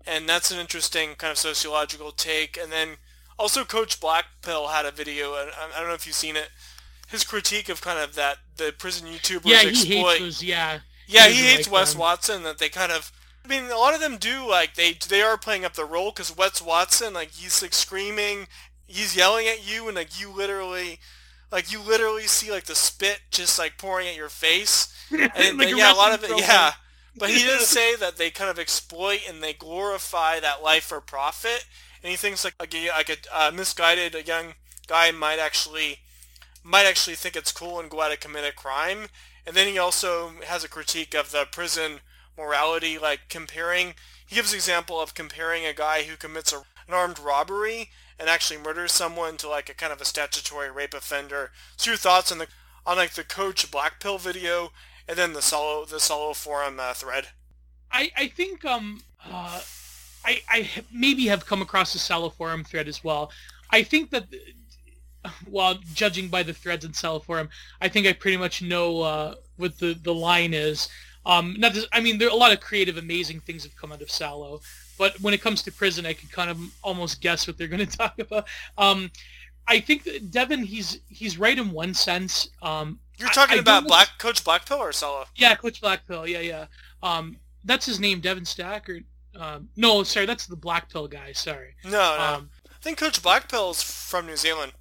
[0.06, 2.58] and that's an interesting kind of sociological take.
[2.60, 2.96] And then
[3.38, 6.50] also Coach Blackpill had a video, and I don't know if you've seen it,
[7.08, 10.18] his critique of kind of that the prison YouTubers Yeah, he exploit.
[10.18, 10.42] hates those.
[10.42, 12.00] Yeah, Yeah, He he hates like Wes them.
[12.00, 12.42] Watson.
[12.42, 13.12] That they kind of,
[13.44, 16.10] I mean, a lot of them do like they they are playing up the role
[16.10, 18.46] because Wes Watson, like he's like screaming,
[18.92, 21.00] he's yelling at you, and like you literally,
[21.50, 25.74] like you literally see like the spit just like pouring at your face, and Like
[25.74, 26.72] yeah, a lot of it, yeah.
[27.16, 31.00] But he does say that they kind of exploit and they glorify that life for
[31.00, 31.66] profit,
[32.02, 34.54] and he thinks like like a, like a uh, misguided a young
[34.86, 35.98] guy might actually
[36.62, 39.08] might actually think it's cool and go out and commit a crime.
[39.46, 42.00] And then he also has a critique of the prison
[42.38, 43.94] morality, like comparing.
[44.26, 47.90] He gives an example of comparing a guy who commits a, an armed robbery
[48.22, 51.50] and actually murders someone to like a kind of a statutory rape offender.
[51.76, 52.46] So your thoughts on the
[52.86, 54.70] on like the Coach Black Pill video
[55.08, 57.30] and then the Salo the Salo forum uh, thread.
[57.90, 59.60] I I think um uh,
[60.24, 63.32] I I maybe have come across the Salo forum thread as well.
[63.70, 64.26] I think that
[65.50, 67.48] well, judging by the threads in Salo forum,
[67.80, 70.88] I think I pretty much know uh, what the the line is.
[71.26, 74.02] Um, not just, I mean, there a lot of creative, amazing things have come out
[74.02, 74.60] of Salo,
[74.98, 77.86] but when it comes to prison, I can kind of almost guess what they're going
[77.86, 78.46] to talk about.
[78.78, 79.10] Um,
[79.68, 82.48] I think that Devin, he's he's right in one sense.
[82.62, 85.24] Um, You're talking I about don't- Black Coach Blackpill or Salo?
[85.36, 86.28] yeah, Coach Blackpill.
[86.28, 86.66] Yeah, yeah.
[87.02, 89.00] Um, that's his name, Devon Stack, or
[89.38, 91.32] um, no, sorry, that's the Blackpill guy.
[91.32, 91.74] Sorry.
[91.84, 92.24] No, no.
[92.38, 94.72] Um, I think Coach Blackpill's from New Zealand.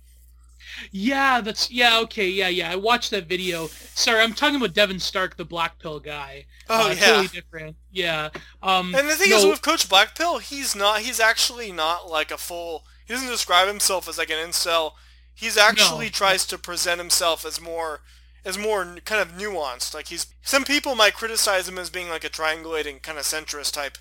[0.92, 2.00] Yeah, that's yeah.
[2.00, 2.72] Okay, yeah, yeah.
[2.72, 3.68] I watched that video.
[3.94, 6.46] Sorry, I'm talking about Devin Stark, the black pill guy.
[6.70, 6.96] Oh Uh, yeah.
[7.06, 7.76] totally different.
[7.92, 8.30] Yeah.
[8.64, 11.02] Um, And the thing no, is with Coach Black Pill, he's not.
[11.02, 12.86] He's actually not like a full.
[13.06, 14.94] He doesn't describe himself as like an incel.
[15.34, 16.12] He's actually No.
[16.12, 18.02] tries to present himself as more,
[18.46, 19.94] as more kind of nuanced.
[19.94, 20.28] Like he's.
[20.42, 23.98] Some people might criticize him as being like a triangulating kind of centrist type.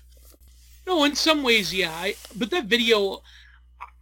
[0.87, 1.91] No, in some ways, yeah.
[1.91, 3.21] I, but that video,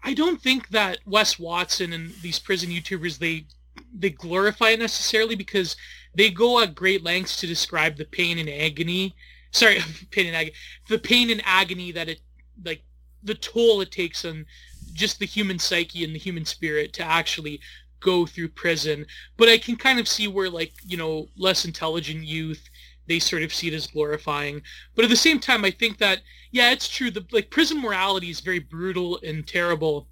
[0.04, 3.46] I don't think that Wes Watson and these prison YouTubers they
[3.94, 5.76] they glorify it necessarily because
[6.14, 9.16] they go at great lengths to describe the pain and agony.
[9.52, 9.80] Sorry,
[10.12, 10.56] pain and agony.
[10.88, 12.20] The pain and agony that it
[12.64, 12.84] like
[13.24, 14.46] the toll it takes on
[14.94, 17.60] just the human psyche and the human spirit to actually
[18.00, 19.06] go through prison.
[19.38, 22.69] But I can kind of see where like you know less intelligent youth
[23.10, 24.62] they sort of see it as glorifying.
[24.96, 27.12] But at the same time, I think that yeah, it's true.
[27.12, 30.08] The like prison morality is very brutal and terrible.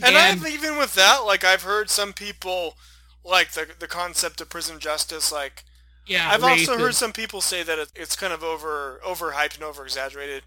[0.00, 2.76] And, I've even with that, like I've heard some people
[3.24, 5.32] like the the concept of prison justice.
[5.32, 5.64] Like
[6.06, 9.56] yeah, I've also and- heard some people say that it, it's kind of over overhyped
[9.56, 10.44] and over exaggerated.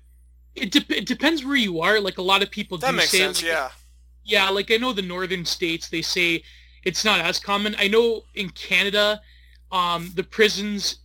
[0.56, 2.00] it, de- it depends where you are.
[2.00, 3.42] Like a lot of people That do makes say, sense.
[3.42, 3.70] like, Yeah.
[4.24, 6.44] Yeah, like I know the northern states, they say
[6.84, 7.76] it's not as common.
[7.80, 9.20] I know in Canada,
[9.72, 10.98] um, the prisons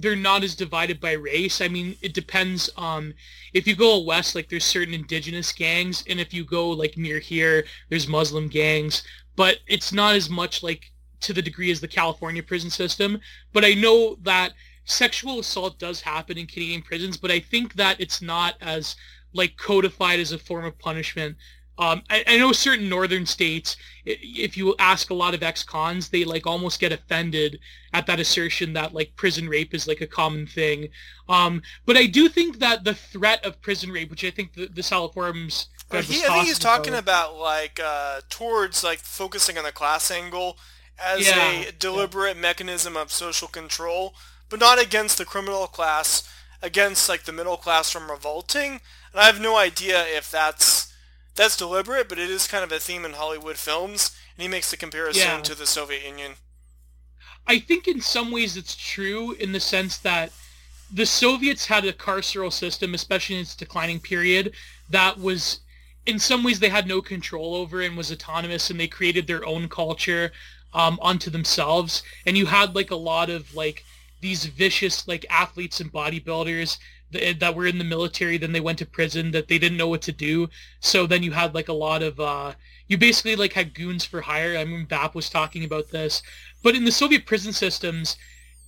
[0.00, 1.60] they're not as divided by race.
[1.60, 2.70] I mean, it depends.
[2.76, 3.14] Um,
[3.52, 7.18] if you go west, like there's certain indigenous gangs, and if you go like near
[7.18, 9.02] here, there's Muslim gangs.
[9.36, 10.90] But it's not as much like
[11.20, 13.20] to the degree as the California prison system.
[13.52, 18.00] But I know that sexual assault does happen in Canadian prisons, but I think that
[18.00, 18.96] it's not as
[19.32, 21.36] like codified as a form of punishment
[21.80, 26.24] um, I, I know certain northern states, if you ask a lot of ex-cons, they
[26.24, 27.58] like almost get offended
[27.92, 30.88] at that assertion that like prison rape is like a common thing.
[31.28, 34.66] Um, but I do think that the threat of prison rape, which I think the,
[34.68, 39.58] the Salo Forums But he, I think he's talking about like uh, towards like focusing
[39.58, 40.56] on the class angle
[41.02, 44.14] as Yeah, a deliberate mechanism of social control,
[44.48, 46.22] but not against the criminal class,
[46.62, 48.80] against like the middle class from revolting.
[49.12, 50.79] And I have no idea if that's
[51.34, 54.70] that's deliberate, but it is kind of a theme in Hollywood films, and he makes
[54.70, 55.40] the comparison Yeah.
[55.40, 56.36] to the Soviet Union.
[57.46, 60.32] I think in some ways it's true in the sense that
[60.92, 64.54] the Soviets had a carceral system, especially in its declining period,
[64.90, 65.60] that was
[66.06, 69.44] in some ways they had no control over and was autonomous and they created their
[69.46, 70.32] own culture
[70.74, 72.02] um, onto themselves.
[72.26, 73.84] And you had like a lot of like
[74.20, 76.78] these vicious like athletes and bodybuilders
[77.12, 79.88] that, that were in the military, then they went to prison that they didn't know
[79.88, 80.48] what to do.
[80.80, 82.54] So then you had like a lot of uh,
[82.88, 84.56] you basically like had goons for hire.
[84.56, 86.22] I mean, Bap was talking about this,
[86.62, 88.16] but in the Soviet prison systems,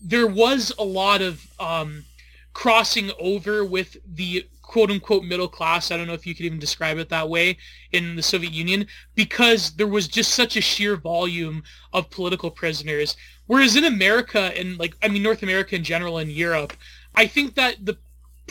[0.00, 2.04] there was a lot of um,
[2.52, 5.90] crossing over with the quote unquote middle class.
[5.90, 7.58] I don't know if you could even describe it that way
[7.92, 11.62] in the Soviet Union because there was just such a sheer volume
[11.92, 13.16] of political prisoners.
[13.46, 16.72] Whereas in America and like, I mean, North America in general and Europe,
[17.14, 17.98] I think that the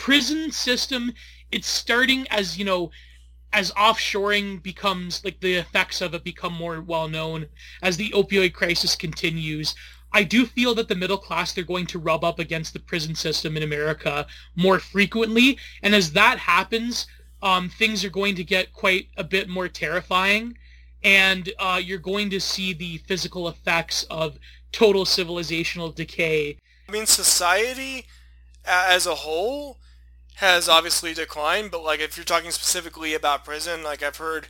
[0.01, 1.13] prison system,
[1.51, 2.89] it's starting as, you know,
[3.53, 7.45] as offshoring becomes like the effects of it become more well known
[7.83, 9.75] as the opioid crisis continues.
[10.11, 13.15] I do feel that the middle class they're going to rub up against the prison
[13.15, 14.27] system in america
[14.57, 17.07] more frequently and as that happens
[17.41, 20.57] um, things are going to get quite a bit more terrifying
[21.03, 24.37] and uh, you're going to see the physical effects of
[24.71, 26.57] total civilizational decay.
[26.87, 28.05] I mean, society
[28.65, 29.79] as a whole
[30.41, 34.47] has obviously declined, but like if you're talking specifically about prison, like I've heard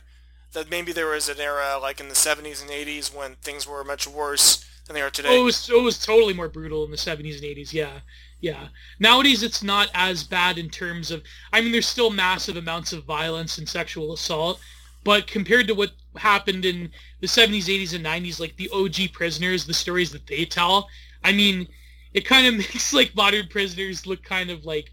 [0.54, 3.84] that maybe there was an era like in the 70s and 80s when things were
[3.84, 5.28] much worse than they are today.
[5.30, 7.74] Oh, it was, it was totally more brutal in the 70s and 80s.
[7.74, 8.00] Yeah,
[8.40, 8.68] yeah.
[9.00, 11.22] Nowadays, it's not as bad in terms of.
[11.52, 14.60] I mean, there's still massive amounts of violence and sexual assault,
[15.04, 16.90] but compared to what happened in
[17.20, 20.88] the 70s, 80s, and 90s, like the OG prisoners, the stories that they tell,
[21.22, 21.68] I mean,
[22.14, 24.90] it kind of makes like modern prisoners look kind of like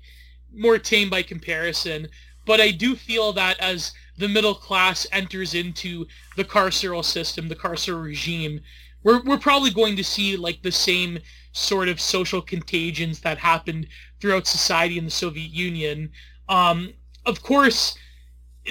[0.53, 2.07] more tame by comparison.
[2.45, 7.55] But I do feel that as the middle class enters into the carceral system, the
[7.55, 8.61] carceral regime,
[9.03, 11.19] we're we're probably going to see like the same
[11.51, 13.87] sort of social contagions that happened
[14.19, 16.11] throughout society in the Soviet Union.
[16.47, 16.93] Um,
[17.25, 17.97] of course,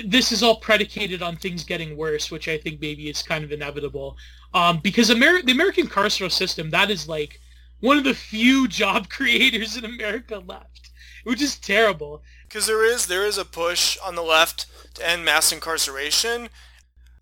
[0.04, 3.52] this is all predicated on things getting worse, which I think maybe is kind of
[3.52, 4.16] inevitable.
[4.54, 7.40] Um, because the American carceral system, that is like
[7.80, 10.87] one of the few job creators in America left,
[11.28, 12.22] which is terrible.
[12.48, 16.48] because there is there is a push on the left to end mass incarceration.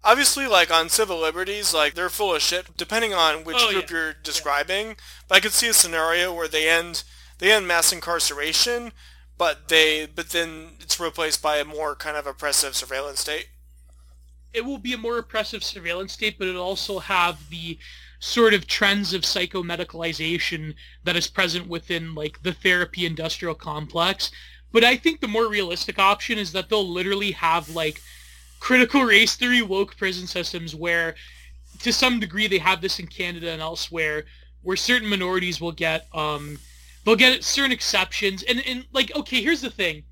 [0.05, 2.77] Obviously, like on civil liberties, like they're full of shit.
[2.77, 3.97] Depending on which Oh, group yeah.
[3.97, 4.97] you're describing,
[5.29, 7.03] but I could see a scenario where they end
[7.39, 8.93] they end mass incarceration,
[9.37, 13.49] but they but then it's replaced by a more kind of oppressive surveillance state.
[14.53, 17.77] it will be a more oppressive surveillance state, but it'll also have the
[18.27, 20.75] sort of trends of psychomedicalization
[21.05, 24.33] that is present within like the therapy industrial complex.
[24.73, 28.03] But I think the more realistic option is that they'll literally have like
[28.59, 31.15] critical race theory woke prison systems where
[31.83, 34.25] to some degree they have this in Canada and elsewhere
[34.63, 36.59] where certain minorities will get um
[37.05, 38.43] they'll get certain exceptions.
[38.43, 40.03] And and like okay here's the thing.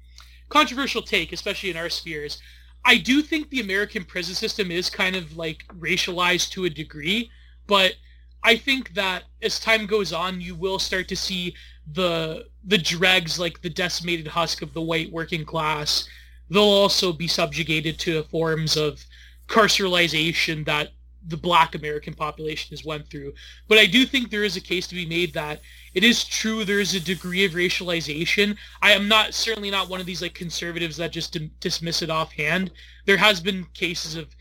[0.51, 2.41] Controversial take especially in our spheres.
[2.85, 7.31] I do think the American prison system is kind of like racialized to a degree,
[7.67, 7.95] but
[8.43, 11.55] I think that as time goes on, you will start to see
[11.93, 16.09] the the dregs, like the decimated husk of the white working class.
[16.51, 19.05] They'll also be subjugated to forms of
[19.49, 20.91] carceralization that
[21.27, 23.33] the black American population has went through.
[23.67, 25.61] But I do think there is a case to be made that
[25.95, 28.57] it is true there is a degree of racialization.
[28.83, 32.73] I am not certainly not one of these like conservatives that just dismiss it offhand.
[33.07, 34.35] There has been cases of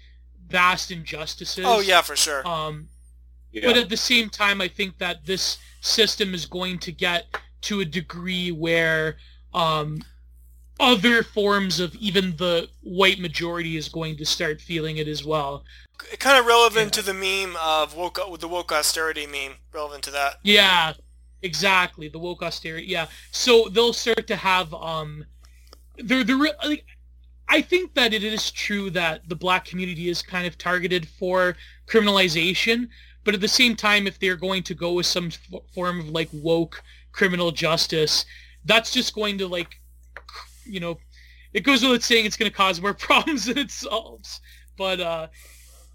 [0.47, 1.65] vast injustices.
[1.65, 2.45] Oh yeah, for sure.
[2.45, 2.89] Um,
[3.53, 3.67] Yeah.
[3.67, 7.25] but at the same time, I think that this system is going to get
[7.61, 9.17] to a degree where
[9.53, 10.01] um,
[10.79, 15.63] other forms of even the white majority is going to start feeling it as well.
[16.19, 17.01] kind of relevant yeah.
[17.01, 19.53] to the meme of woke the woke austerity meme.
[19.71, 20.39] Relevant to that.
[20.43, 20.93] Yeah,
[21.41, 22.09] exactly.
[22.09, 22.87] The woke austerity.
[22.87, 23.07] Yeah.
[23.31, 25.25] So they'll start to have um,
[25.97, 26.85] they're they're like,
[27.47, 31.55] I think that it is true that the black community is kind of targeted for
[31.87, 32.89] criminalization,
[33.23, 36.09] but at the same time, if they're going to go with some f- form of
[36.09, 38.25] like woke criminal justice,
[38.65, 39.79] that's just going to like,
[40.65, 40.97] you know,
[41.53, 44.41] it goes without saying it's going to cause more problems than it solves.
[44.77, 45.27] But uh,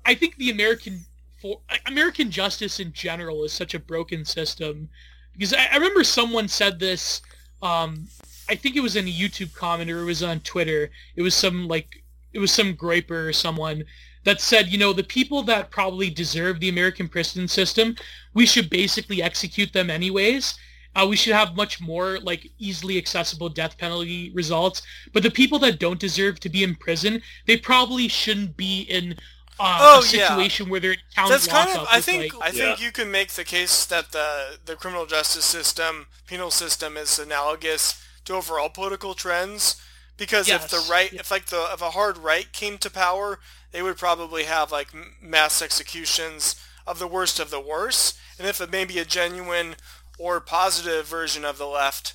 [0.04, 1.04] I think the American
[1.40, 4.88] for American justice in general is such a broken system
[5.32, 7.22] because I, I remember someone said this.
[7.62, 8.08] Um,
[8.48, 10.90] I think it was in a YouTube comment or it was on Twitter.
[11.16, 12.02] It was some like
[12.32, 13.84] it was some griper or someone
[14.28, 17.96] that said, you know, the people that probably deserve the American prison system,
[18.34, 20.54] we should basically execute them anyways.
[20.94, 24.82] Uh, we should have much more like easily accessible death penalty results.
[25.14, 29.12] But the people that don't deserve to be in prison, they probably shouldn't be in
[29.60, 31.86] uh, Oh, a situation where they're in town That's kind of.
[31.90, 32.34] I think.
[32.34, 32.84] like- I think Yeah.
[32.86, 34.28] you can make the case that the
[34.68, 37.84] the criminal justice system, penal system, is analogous
[38.26, 39.76] to overall political trends.
[40.16, 41.20] Because if the right, Yeah.
[41.22, 43.28] if like the if a hard right came to power,
[43.72, 44.88] they would probably have like
[45.22, 48.16] mass executions of the worst of the worst.
[48.38, 49.76] And if it maybe a genuine
[50.18, 52.14] or positive version of the left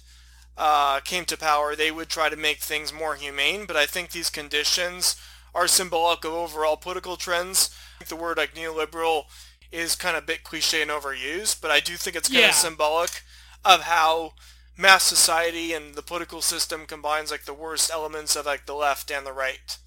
[0.57, 3.65] uh, came to power, they would try to make things more humane.
[3.65, 5.15] But I think these conditions
[5.55, 7.69] are symbolic of overall political trends.
[7.95, 9.25] I think the word like neoliberal
[9.71, 12.49] is kind of a bit cliche and overused, but I do think it's kind Yeah.
[12.49, 13.21] of symbolic
[13.65, 14.33] of how
[14.77, 19.11] mass society and the political system combines like the worst elements of like the left
[19.11, 19.77] and the right.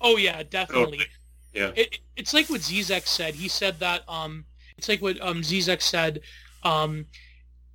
[0.00, 1.00] Oh yeah, definitely.
[1.52, 1.72] Yeah.
[1.74, 3.34] It, it's like what Zizek said.
[3.34, 4.44] He said that um,
[4.76, 6.20] it's like what um Zizek said.
[6.62, 7.06] Um,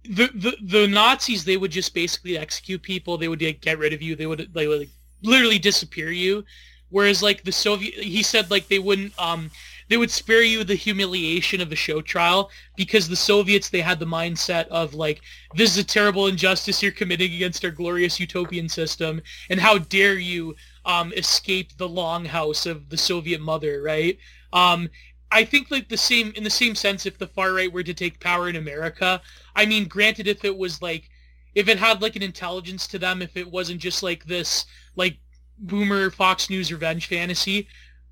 [0.03, 3.18] the, the the Nazis they would just basically execute people.
[3.18, 4.15] They would like, get rid of you.
[4.15, 4.89] They would they would
[5.22, 6.43] literally disappear you.
[6.89, 9.49] Whereas like the Soviet, he said like they wouldn't um
[9.89, 13.99] they would spare you the humiliation of the show trial because the Soviets they had
[13.99, 15.22] the mindset of like
[15.56, 20.18] this is a terrible injustice you're committing against our glorious utopian system and how dare
[20.18, 20.56] you
[20.86, 24.18] um, escape the longhouse of the Soviet mother, right?
[24.53, 24.90] Um,
[25.32, 27.94] I think like the same in the same sense, if the far right were to
[27.94, 29.22] take power in America,
[29.56, 31.10] I mean, granted, if it was like,
[31.56, 35.18] if it had like an intelligence to them, if it wasn't just like this like
[35.58, 37.68] boomer Fox News revenge fantasy,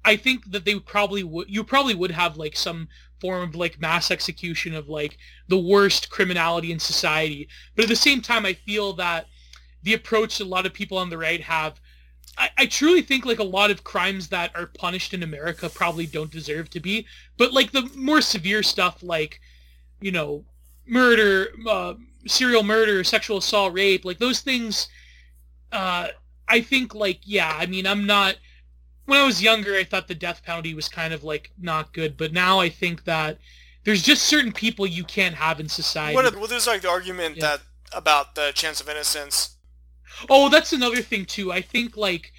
[0.06, 2.88] I think that they probably would you probably would have like some
[3.20, 5.18] form of like mass execution of like
[5.50, 7.50] the worst criminality in society.
[7.76, 9.26] But at the same time, I feel that
[9.84, 11.82] the approach a lot of people on the right have
[12.40, 16.06] I, I truly think like a lot of crimes that are punished in America probably
[16.06, 17.06] don't deserve to be.
[17.38, 19.42] But like the more severe stuff like,
[20.00, 20.46] you know,
[20.88, 21.96] murder, uh,
[22.26, 24.88] serial murder, sexual assault, rape, like those things,
[25.72, 26.08] uh,
[26.48, 28.38] I think like, yeah, I mean, I'm not,
[29.06, 32.16] when I was younger, I thought the death penalty was kind of like not good.
[32.16, 33.38] But now I think that
[33.84, 36.16] there's just certain people you can't have in society.
[36.16, 36.36] What?
[36.36, 37.42] Well, there's like the argument Yeah.
[37.42, 37.62] that
[37.92, 39.58] about the chance of innocence.
[40.30, 41.52] Oh, that's another thing too.
[41.52, 42.32] I think like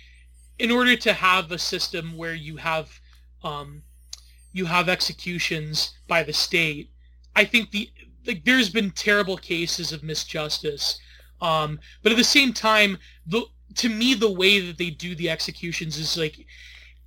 [0.58, 3.00] in order to have a system where you have
[3.42, 3.82] um
[4.52, 6.90] you have executions by the state,
[7.36, 7.90] I think the
[8.26, 10.96] like there's been terrible cases of misjustice.
[11.40, 15.30] Um but at the same time, the to me the way that they do the
[15.30, 16.46] executions is like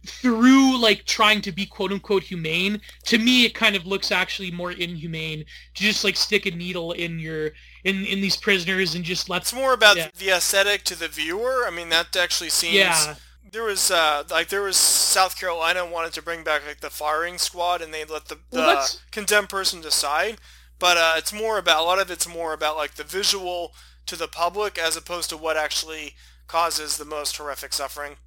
[0.05, 4.51] through like trying to be quote unquote humane to me it kind of looks actually
[4.51, 7.51] more inhumane to just like stick a needle in your
[7.83, 10.09] in in these prisoners and just let It's more about Yeah.
[10.17, 11.65] the aesthetic to the viewer.
[11.67, 12.73] I mean, that actually seems.
[12.75, 13.15] yeah
[13.51, 17.37] There was uh, like there was South Carolina wanted to bring back like the firing
[17.37, 20.39] squad, and they let the, the Well, condemned person decide.
[20.79, 23.73] But uh, it's more about a lot of it's more about like the visual
[24.07, 26.15] to the public as opposed to what actually
[26.47, 28.17] causes the most horrific suffering.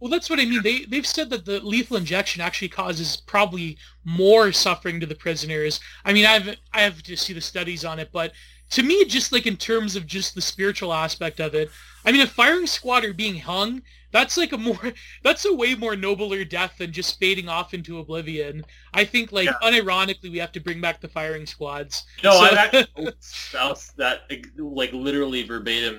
[0.00, 0.62] Well, that's what I mean.
[0.62, 5.78] They they've said that the lethal injection actually causes probably more suffering to the prisoners.
[6.04, 8.32] I mean, I've I have to see the studies on it, but
[8.70, 11.70] to me, just like in terms of just the spiritual aspect of it,
[12.04, 13.82] I mean, a firing squad or being hung,
[14.12, 14.78] that's like a more
[15.22, 18.64] that's a way more nobler death than just fading off into oblivion.
[18.94, 19.54] I think like Yeah.
[19.62, 22.04] unironically, we have to bring back the firing squads.
[22.24, 24.22] No, So- I've actually spouse that
[24.56, 25.98] like literally verbatim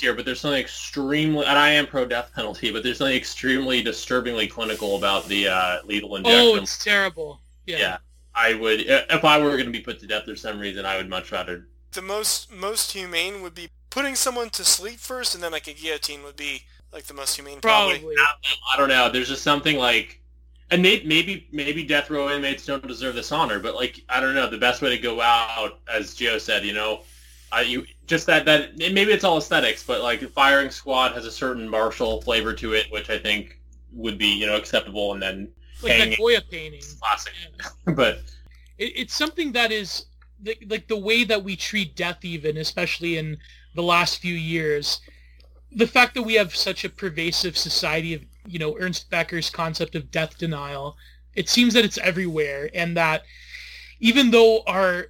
[0.00, 3.82] here, but there's something extremely, and I am pro death penalty, but there's something extremely
[3.82, 6.40] disturbingly clinical about the uh, lethal injection.
[6.40, 7.40] Oh, it's terrible.
[7.66, 7.78] Yeah.
[7.78, 7.96] yeah,
[8.34, 10.96] I would if I were going to be put to death for some reason, I
[10.98, 11.68] would much rather.
[11.94, 15.72] The most most humane would be putting someone to sleep first, and then like a
[15.72, 17.60] guillotine would be like the most humane.
[17.60, 17.98] Probably.
[17.98, 18.16] Probably.
[18.72, 19.10] I don't know.
[19.10, 20.20] There's just something like,
[20.70, 24.34] and may, maybe maybe death row inmates don't deserve this honor, but like I don't
[24.34, 24.48] know.
[24.48, 27.02] The best way to go out, as Gio said, you know,
[27.52, 31.30] I you just that that maybe it's all aesthetics, but like firing squad has a
[31.30, 33.60] certain martial flavor to it, which I think
[33.92, 35.48] would be you know acceptable, and then
[35.82, 36.16] Like that hanging.
[36.18, 36.82] Goya painting.
[37.00, 37.32] classic.
[37.86, 37.94] Yeah.
[37.94, 38.22] but
[38.78, 40.06] it, it's something that is
[40.44, 43.38] like, like the way that we treat death even especially in
[43.74, 45.00] the last few years
[45.72, 49.94] the fact that we have such a pervasive society of you know ernest becker's concept
[49.94, 50.96] of death denial
[51.34, 53.22] it seems that it's everywhere and that
[54.00, 55.06] even though our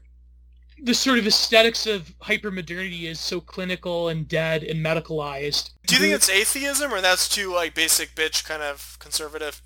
[0.83, 6.01] the sort of aesthetics of hypermodernity is so clinical and dead and medicalized Do you
[6.01, 9.63] think it's atheism, or that's too like basic bitch kind of conservative?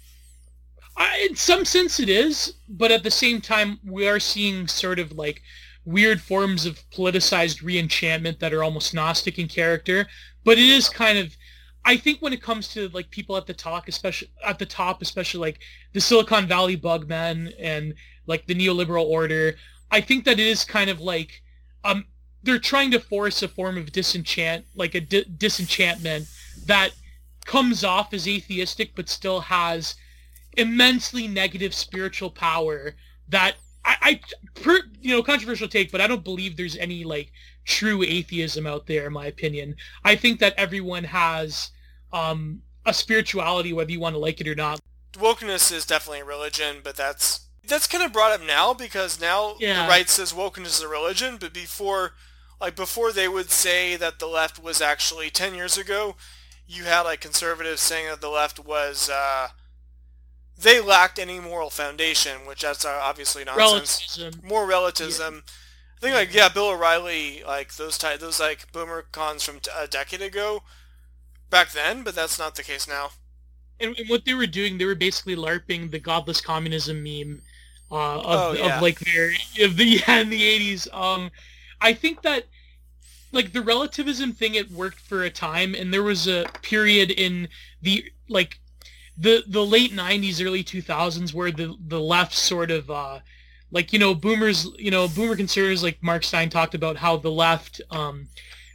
[0.98, 4.98] I, in some sense it is, but at the same time we are seeing sort
[4.98, 5.42] of like
[5.84, 10.06] weird forms of politicized reenchantment that are almost Gnostic in character.
[10.44, 11.36] But it is kind of,
[11.84, 15.00] I think when it comes to like people at the top, especially at the top,
[15.00, 15.60] especially like
[15.92, 17.94] the Silicon Valley bug bugmen and
[18.26, 19.54] like the neoliberal order,
[19.90, 21.42] I think that it is kind of like
[21.84, 22.04] um
[22.42, 26.26] they're trying to force a form of disenchant, like a di- disenchantment
[26.66, 26.90] that
[27.46, 29.94] comes off as atheistic but still has
[30.58, 32.94] immensely negative spiritual power
[33.28, 33.54] that
[33.84, 34.20] I, I
[34.60, 37.32] per, you know, controversial take, but I don't believe there's any like
[37.64, 39.76] true atheism out there, in my opinion.
[40.04, 41.70] I think that everyone has
[42.12, 44.80] um, a spirituality, whether you want to like it or not.
[45.14, 49.54] Wokeness is definitely a religion, but that's that's kind of brought up now because now
[49.58, 49.82] Yeah.
[49.84, 52.12] the right says wokeness is a religion, but before,
[52.60, 56.16] like before, they would say that the left was actually ten years ago.
[56.66, 59.48] You had like conservatives saying that the left was uh,
[60.60, 64.18] they lacked any moral foundation, which that's uh, obviously nonsense.
[64.18, 64.48] Relativism.
[64.48, 65.42] More relativism.
[65.96, 69.70] I think like yeah, Bill O'Reilly, like those type, those like boomer cons from t-
[69.76, 70.62] a decade ago,
[71.50, 73.10] back then, but that's not the case now.
[73.80, 77.40] And, and what they were doing, they were basically larping the godless communism meme
[77.90, 78.76] uh, of, Oh, yeah.
[78.76, 79.30] of like their
[79.60, 80.88] of the yeah, in the eighties.
[80.92, 81.30] Um,
[81.80, 82.46] I think that
[83.30, 87.48] like the relativism thing, it worked for a time, and there was a period in
[87.82, 88.58] the like
[89.18, 93.20] the the late '90s, early 2000s, where the the left sort of uh,
[93.70, 97.30] like you know boomers, you know boomer conservatives like Mark Steyn talked about how the
[97.30, 98.28] left um,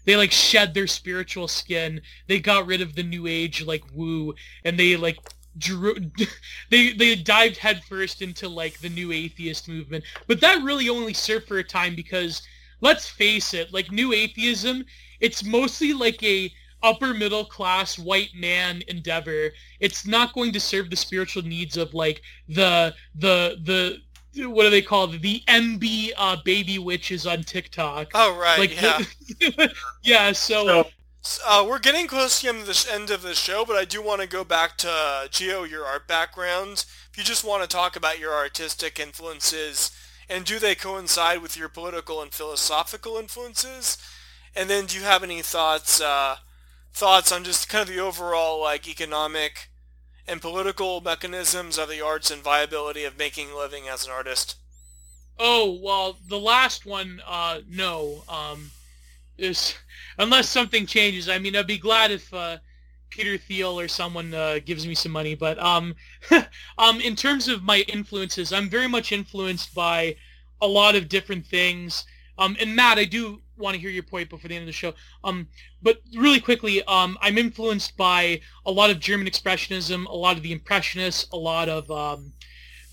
[0.05, 2.01] they like shed their spiritual skin.
[2.27, 5.17] They got rid of the new age like woo, and they like
[5.57, 5.95] drew
[6.69, 10.03] they they dived headfirst into like the new atheist movement.
[10.27, 12.41] But that really only served for a time because
[12.81, 14.85] let's face it, like new atheism,
[15.21, 16.51] it's mostly like a
[16.83, 19.49] upper middle class white man endeavor.
[19.79, 24.01] It's not going to serve the spiritual needs of like the the the
[24.47, 25.21] what do they call it?
[25.21, 28.11] The MB uh, baby witches on TikTok.
[28.13, 29.67] Oh right, Like yeah.
[30.03, 30.87] yeah, so, So
[31.45, 33.85] Uh, we're getting close to the end of this end of the show, but I
[33.85, 36.85] do want to go back to uh, Gio, your art background.
[37.11, 39.91] If you just want to talk about your artistic influences,
[40.27, 43.97] and do they coincide with your political and philosophical influences?
[44.55, 46.37] And then, do you have any thoughts uh,
[46.93, 49.69] thoughts on just kind of the overall like economic
[50.27, 54.55] and political mechanisms of the arts and viability of making a living as an artist?
[55.39, 58.23] Oh well, the last one, uh, no.
[58.29, 58.71] Um,
[59.37, 59.75] is
[60.17, 61.27] unless something changes.
[61.27, 62.57] I mean, I'd be glad if uh,
[63.13, 65.35] Peter Thiel or someone uh, gives me some money.
[65.35, 65.95] But um,
[66.77, 70.15] um, in terms of my influences, I'm very much influenced by
[70.61, 72.05] a lot of different things.
[72.39, 74.73] Um, and Matt, I do want to hear your point before the end of the
[74.73, 74.93] show.
[75.23, 75.47] Um,
[75.81, 80.43] but really quickly, um, I'm influenced by a lot of German expressionism, a lot of
[80.43, 82.31] the Impressionists, a lot of um,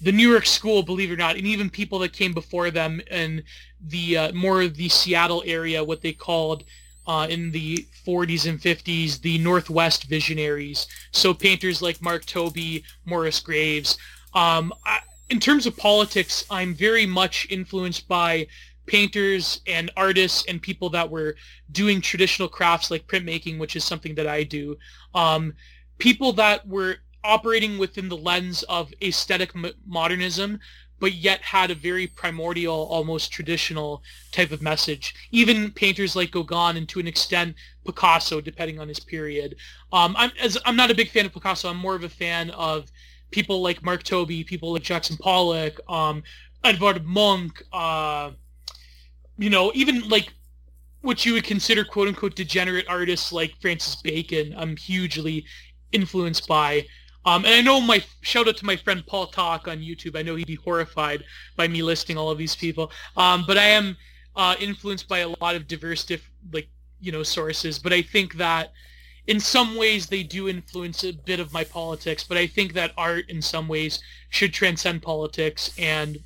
[0.01, 3.01] the New York School, believe it or not, and even people that came before them
[3.11, 3.43] in
[3.89, 6.65] the uh, more of the Seattle area, what they called
[7.07, 10.87] uh, in the 40s and 50s the Northwest Visionaries.
[11.13, 13.99] So painters like Mark Tobey, Morris Graves.
[14.35, 15.01] Um, I,
[15.31, 18.49] in terms of politics, I'm very much influenced by
[18.91, 21.37] painters and artists and people that were
[21.71, 24.77] doing traditional crafts like printmaking, which is something that I do.
[25.15, 25.55] Um,
[25.99, 29.53] people that were operating within the lens of aesthetic
[29.87, 30.59] modernism,
[30.99, 34.03] but yet had a very primordial, almost traditional
[34.33, 35.15] type of message.
[35.31, 37.55] Even painters like Gauguin and to an extent
[37.87, 39.55] Picasso, depending on his period.
[39.93, 41.71] Um, I'm, as, I'm not a big fan of Picasso.
[41.71, 42.91] I'm more of a fan of
[43.31, 46.25] people like Mark Tobey, people like Jackson Pollock, um,
[46.65, 48.33] Edvard Munch, uh,
[49.41, 50.33] you know, even like
[51.01, 54.55] what you would consider quote unquote degenerate artists like Francis Bacon.
[54.57, 55.47] I'm hugely
[55.93, 56.87] influenced by.
[57.25, 60.17] Um, and I know my shout out to my friend Paul Talk on YouTube.
[60.17, 61.25] I know he'd be horrified
[61.57, 62.93] by me listing all of these people.
[63.17, 63.97] Um, but I am
[64.37, 66.69] uh, influenced by a lot of diverse, diff- like
[67.01, 67.79] you know, sources.
[67.79, 68.73] But I think that
[69.27, 72.25] in some ways they do influence a bit of my politics.
[72.25, 75.73] But I think that art, in some ways, should transcend politics.
[75.79, 76.19] And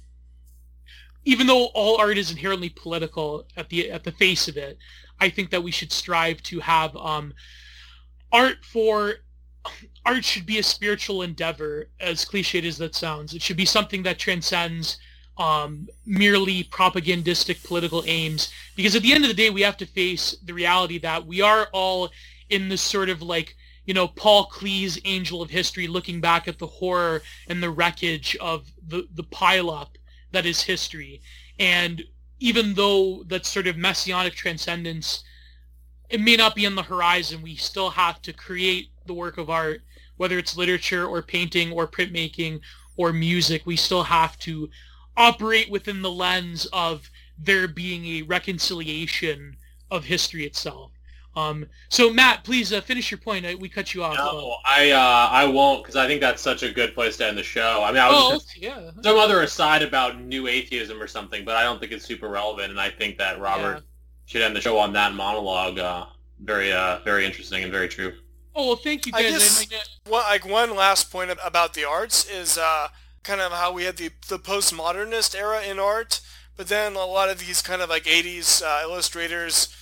[1.24, 4.78] even though all art is inherently political at the at the face of it,
[5.20, 7.34] I think that we should strive to have um,
[8.32, 9.14] art for
[10.04, 13.34] art should be a spiritual endeavor, as cliched as that sounds.
[13.34, 14.98] It should be something that transcends
[15.38, 18.52] um, merely propagandistic political aims.
[18.76, 21.40] Because at the end of the day, we have to face the reality that we
[21.40, 22.10] are all
[22.50, 23.56] in this sort of like,
[23.86, 28.36] you know, Paul Klee's Angel of History, looking back at the horror and the wreckage
[28.36, 29.88] of the, the pileup
[30.34, 31.22] that is history.
[31.58, 32.04] And
[32.40, 35.24] even though that sort of messianic transcendence,
[36.10, 39.48] it may not be on the horizon, we still have to create the work of
[39.48, 39.82] art,
[40.16, 42.60] whether it's literature or painting or printmaking
[42.96, 43.62] or music.
[43.64, 44.68] We still have to
[45.16, 49.56] operate within the lens of there being a reconciliation
[49.90, 50.90] of history itself.
[51.36, 53.44] Um, so Matt, please uh, finish your point.
[53.44, 54.16] I, we cut you off.
[54.16, 57.36] No, I uh, I won't because I think that's such a good place to end
[57.36, 57.82] the show.
[57.84, 58.90] I mean, I was oh, just yeah.
[59.02, 62.70] some other aside about new atheism or something, but I don't think it's super relevant,
[62.70, 63.82] and I think that Robert
[64.26, 65.78] should end the show on that monologue.
[65.78, 66.06] Uh,
[66.40, 68.12] very, uh, very interesting and very true.
[68.54, 69.66] Oh well, thank you I guys.
[69.66, 69.66] guess
[70.06, 72.88] I- one, like one last point about the arts is uh,
[73.22, 76.20] kind of how we had the the postmodernist era in art,
[76.56, 79.74] but then a lot of these kind of like '80s uh, illustrators.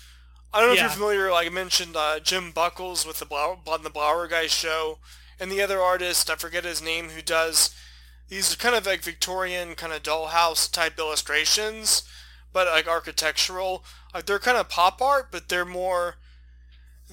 [0.53, 1.31] I don't know if you're familiar.
[1.31, 4.99] Like I mentioned, uh, Jim Buckles with the Blower, on the Blower Guy show,
[5.41, 7.74] and the other artist I forget his name who does
[8.29, 12.03] these kind of like Victorian kind of dollhouse type illustrations,
[12.53, 13.85] but like architectural.
[14.15, 16.16] Like they're kind of pop art, but they're more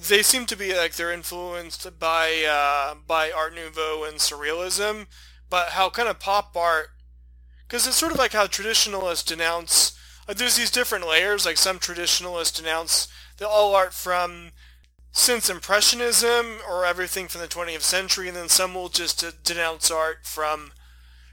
[0.08, 5.06] they seem to be like they're influenced by uh, by Art Nouveau and Surrealism,
[5.48, 6.90] but how kind of pop art,
[7.66, 9.98] because it's sort of like how traditionalists denounce.
[10.26, 11.44] Like there's these different layers.
[11.44, 13.08] Like some traditionalists denounce
[13.40, 14.52] the all art from
[15.10, 19.90] since Impressionism or everything from the 20th century, and then some will just uh, denounce
[19.90, 20.70] art from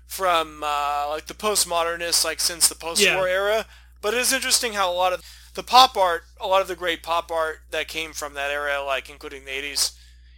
[0.08, 3.34] from uh, like the postmodernists, like since the post-war Yeah.
[3.34, 3.66] era.
[4.02, 5.22] But it is interesting how a lot of
[5.54, 8.82] the pop art, a lot of the great pop art that came from that era,
[8.84, 9.92] like including the 80s,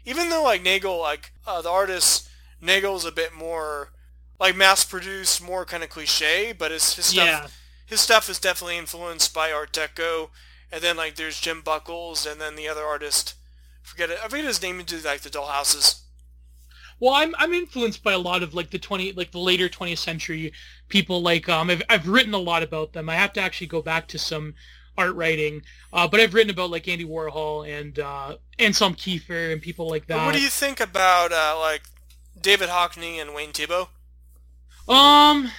[0.06, 2.28] even though like Nagel, like uh, the artist
[2.62, 3.92] Nagel's a bit more
[4.40, 7.48] like mass-produced, more kind of cliche, but his his stuff yeah.
[7.86, 10.30] his stuff is definitely influenced by Art Deco.
[10.72, 13.36] And then like there's Jim Buckles, and then the other artist,
[13.82, 14.80] forget it, I forget his name.
[14.80, 16.02] Into like the dollhouses.
[17.00, 20.00] Well, I'm I'm influenced by a lot of like the twenty like the later 20th
[20.00, 20.52] century
[20.90, 21.22] people.
[21.22, 23.10] Like um, I've I've written a lot about them.
[23.10, 24.54] I have to actually go back to some
[24.98, 25.62] art writing,
[25.94, 30.08] uh, but I've written about like Andy Warhol and uh, Anselm Kiefer and people like
[30.08, 30.26] that.
[30.26, 31.84] what do you think about uh, like
[32.40, 33.88] David Hockney and Wayne Thiebaud?
[34.90, 35.52] Um,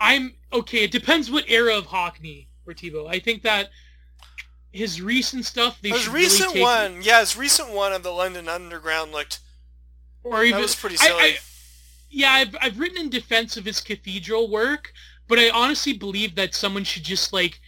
[0.00, 0.84] I'm okay.
[0.84, 3.08] It depends what era of Hockney or Thiebaud.
[3.08, 3.70] I think that
[4.76, 8.48] his recent stuff they His recent really one, yeah, his recent one of the London
[8.48, 9.40] Underground looked
[10.22, 11.22] or even that was pretty I- silly.
[11.22, 11.38] I-
[12.08, 14.92] yeah, I've I've written in defense of his cathedral work,
[15.28, 17.60] but I honestly believe that someone should just like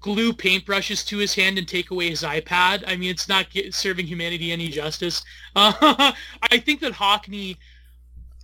[0.00, 2.84] glue paintbrushes to his hand and take away his iPad.
[2.86, 5.22] I mean, it's not get, serving humanity any justice.
[5.56, 6.12] Uh,
[6.50, 7.56] I think that Hockney,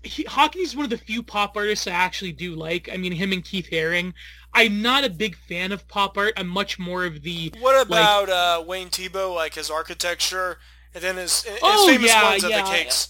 [0.06, 2.88] he, Hockney's one of the few pop artists I actually do like.
[2.92, 4.12] I mean, him and Keith Haring.
[4.52, 6.34] I'm not a big fan of pop art.
[6.36, 10.58] I'm much more of the what about uh, Wayne Thiebaud, like his architecture,
[10.94, 13.08] and then his his Oh, famous yeah, ones of the cakes?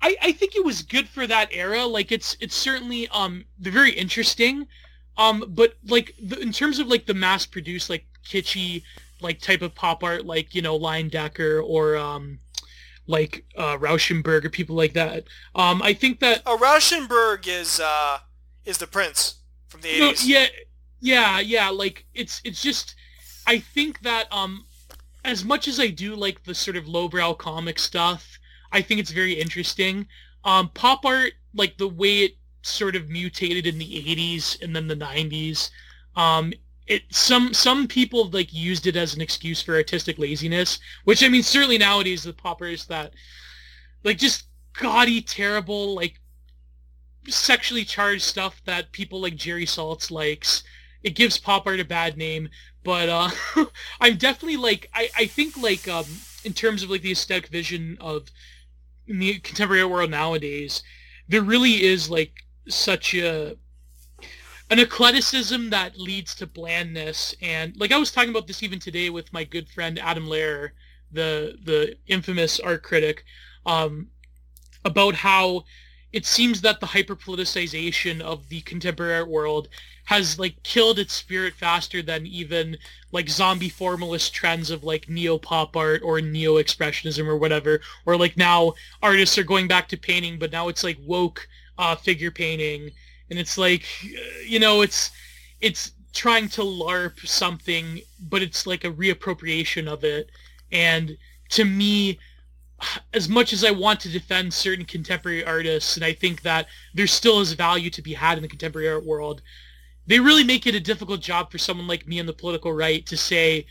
[0.00, 1.84] I, I think it was good for that era.
[1.84, 4.66] Like it's it's certainly um very interesting,
[5.16, 8.82] um but like the, in terms of like the mass produced like kitschy
[9.20, 12.38] like type of pop art like you know Lion Decker or um
[13.08, 15.24] like uh Rauschenberg or people like that.
[15.56, 18.18] Um I think that Oh, Rauschenberg is uh,
[18.64, 19.36] is the Prince
[19.68, 20.26] from the no, 80s.
[20.26, 20.46] yeah
[21.00, 22.94] yeah yeah like it's it's just
[23.46, 24.64] I think that um
[25.24, 28.38] as much as I do like the sort of lowbrow comic stuff,
[28.72, 30.06] I think it's very interesting.
[30.44, 32.32] Um, pop art, like the way it
[32.62, 35.70] sort of mutated in the 80s and then the 90s,
[36.16, 36.52] um,
[36.88, 41.28] it some some people like used it as an excuse for artistic laziness, which I
[41.28, 43.12] mean certainly nowadays the pop artists that
[44.04, 46.20] like just gaudy, terrible, like
[47.28, 50.62] sexually charged stuff that people like Jerry Saltz likes.
[51.02, 52.48] It gives pop art a bad name,
[52.82, 53.30] but uh,
[54.00, 56.06] I'm definitely like I, I think like um
[56.44, 58.30] in terms of like the aesthetic vision of
[59.06, 60.82] the contemporary world nowadays,
[61.28, 62.32] there really is like
[62.66, 63.56] such a
[64.70, 67.34] an eclecticism that leads to blandness.
[67.40, 70.70] And like I was talking about this even today with my good friend Adam Lehrer,
[71.10, 73.24] the the infamous art critic,
[73.64, 74.08] um,
[74.84, 75.64] about how
[76.12, 79.68] it seems that the hyperpoliticization of the contemporary art world
[80.04, 82.78] has like killed its spirit faster than even
[83.12, 87.80] like zombie formalist trends of like neo pop art or neo expressionism or whatever.
[88.06, 91.46] Or like now artists are going back to painting but now it's like woke
[91.78, 92.90] uh, figure painting
[93.30, 95.10] and it's like uh, you know it's
[95.60, 100.30] it's trying to larp something but it's like a reappropriation of it
[100.72, 101.16] and
[101.48, 102.18] to me
[103.12, 107.06] as much as I want to defend certain contemporary artists, and I think that there
[107.06, 109.42] still is value to be had in the contemporary art world,
[110.06, 113.04] they really make it a difficult job for someone like me on the political right
[113.06, 113.66] to say,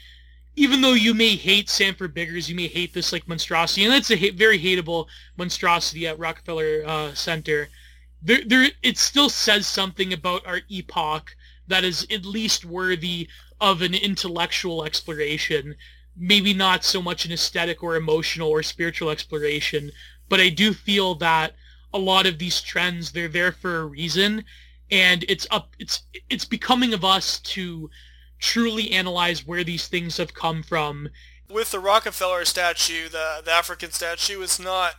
[0.55, 4.11] even though you may hate Sanford Biggers, you may hate this like monstrosity, and that's
[4.11, 5.07] a ha- very hateable
[5.37, 7.69] monstrosity at Rockefeller uh, Center.
[8.21, 11.35] There, there, it still says something about our epoch
[11.67, 13.27] that is at least worthy
[13.59, 15.75] of an intellectual exploration
[16.17, 19.91] maybe not so much an aesthetic or emotional or spiritual exploration,
[20.29, 21.53] but I do feel that
[21.93, 24.43] a lot of these trends they're there for a reason,
[24.91, 27.89] and it's up it's it's becoming of us to
[28.39, 31.09] truly analyze where these things have come from.
[31.49, 34.95] With the Rockefeller statue, the the African statue, it's not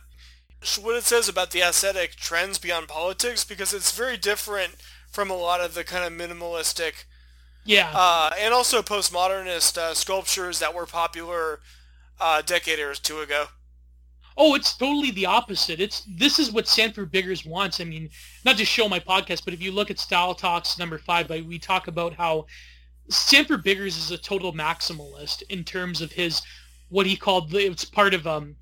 [0.81, 4.75] what it says about the aesthetic trends beyond politics because it's very different
[5.11, 7.05] from a lot of the kind of minimalistic
[7.65, 7.91] Yeah.
[7.93, 11.61] Uh, and also postmodernist uh, sculptures that were popular
[12.19, 13.47] uh, a decade or two ago.
[14.37, 15.79] Oh, it's totally the opposite.
[15.81, 17.79] It's this is what Sanford Biggers wants.
[17.81, 18.09] I mean,
[18.45, 21.59] not to show my podcast, but if you look at Style Talks number five, we
[21.59, 22.45] talk about how
[23.09, 26.41] Sanford Biggers is a total maximalist in terms of his
[26.89, 28.55] what he called the, it's part of um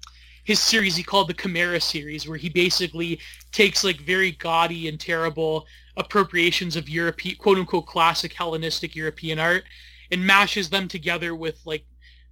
[0.48, 3.20] his series he called the Chimera series, where he basically
[3.52, 5.68] takes like very gaudy and terrible
[5.98, 9.66] appropriations of European quote unquote classic Hellenistic European art
[10.10, 11.86] and mashes them together with like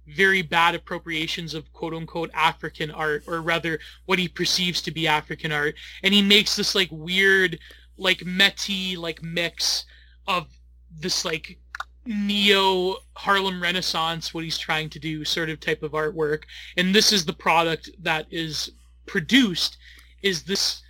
[0.06, 5.06] very bad appropriations of quote unquote African art, or rather what he perceives to be
[5.06, 5.74] African art.
[6.02, 7.58] And he makes this like weird,
[7.98, 9.84] like Métis like mix
[10.26, 10.46] of
[10.90, 11.58] this like
[12.06, 16.44] neo Harlem Renaissance, what he's trying to do, sort of type of artwork.
[16.76, 18.70] And this is the product that is
[19.06, 19.76] produced,
[20.22, 20.82] is this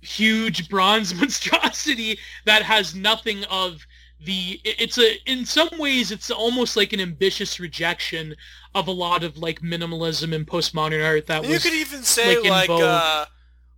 [0.00, 3.86] huge bronze monstrosity that has nothing of
[4.24, 8.34] the it's a in some ways it's almost like an ambitious rejection
[8.74, 12.36] of a lot of like minimalism and postmodern art that you was could even say
[12.48, 13.26] like, like uh,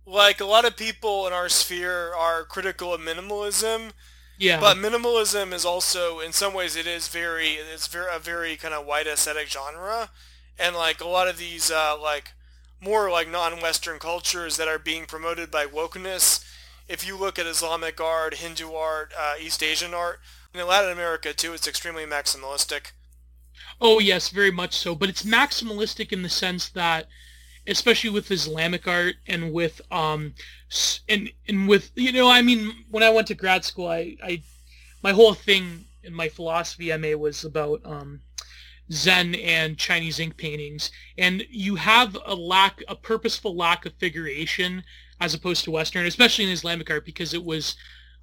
[0.05, 3.91] like a lot of people in our sphere are critical of minimalism
[4.37, 8.55] yeah but minimalism is also in some ways it is very it's very a very
[8.55, 10.09] kind of white aesthetic genre
[10.59, 12.33] and like a lot of these uh, like
[12.81, 16.43] more like non-western cultures that are being promoted by wokeness
[16.87, 20.19] if you look at Islamic art, Hindu art, uh, East Asian art,
[20.53, 22.91] in Latin America too, it's extremely maximalistic.
[23.81, 24.95] Oh yes, very much so.
[24.95, 27.07] But it's maximalistic in the sense that,
[27.67, 30.33] especially with Islamic art and with um,
[31.07, 34.41] and and with you know, I mean, when I went to grad school, I, I
[35.03, 38.21] my whole thing in my philosophy MA was about um,
[38.91, 44.83] Zen and Chinese ink paintings, and you have a lack, a purposeful lack of figuration
[45.19, 47.75] as opposed to Western, especially in Islamic art, because it was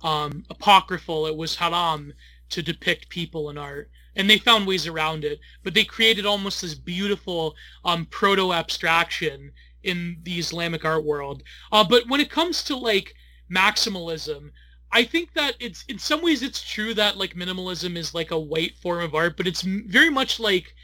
[0.03, 2.13] um, apocryphal, it was haram
[2.51, 3.91] to depict people in art.
[4.15, 7.55] And they found ways around it, but they created almost this beautiful
[7.85, 9.53] um, proto-abstraction
[9.83, 11.43] in the Islamic art world.
[11.71, 13.15] Uh, but when it comes to like
[13.51, 14.51] maximalism,
[14.91, 18.39] I think that it's in some ways it's true that like minimalism is like a
[18.39, 20.75] white form of art, but it's very much like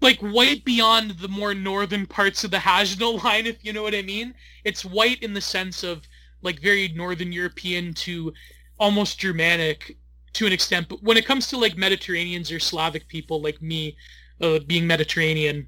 [0.00, 3.94] like white beyond the more northern parts of the Hajnal line, if you know what
[3.94, 4.34] I mean.
[4.64, 6.06] It's white in the sense of
[6.42, 8.32] like very northern European to
[8.78, 9.96] almost Germanic
[10.34, 10.88] to an extent.
[10.88, 13.96] But when it comes to like Mediterraneans or Slavic people like me,
[14.40, 15.66] uh, being Mediterranean,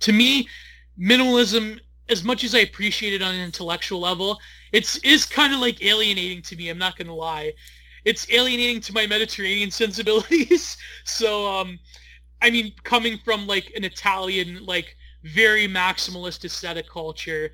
[0.00, 0.48] to me,
[0.98, 4.38] minimalism, as much as I appreciate it on an intellectual level,
[4.72, 6.68] it's is kind of like alienating to me.
[6.68, 7.52] I'm not gonna lie,
[8.04, 10.76] it's alienating to my Mediterranean sensibilities.
[11.04, 11.78] so um,
[12.42, 17.50] I mean, coming from like an Italian, like very maximalist aesthetic culture,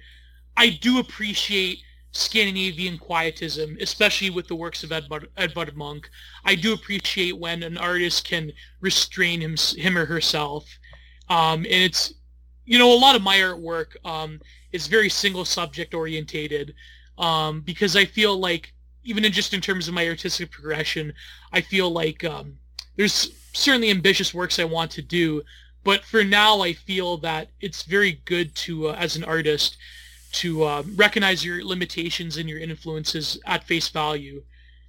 [0.56, 1.78] I do appreciate
[2.12, 6.06] Scandinavian quietism, especially with the works of Edvard, Edvard Munch.
[6.44, 10.66] I do appreciate when an artist can restrain him, him or herself.
[11.28, 12.12] Um, and it's,
[12.70, 14.40] you know, a lot of my artwork um,
[14.70, 16.72] is very single subject orientated
[17.18, 18.72] um, because I feel like,
[19.02, 21.12] even in just in terms of my artistic progression,
[21.52, 22.56] I feel like um,
[22.94, 25.42] there's certainly ambitious works I want to do,
[25.82, 29.76] but for now I feel that it's very good to, uh, as an artist,
[30.34, 34.44] to uh, recognize your limitations and your influences at face value.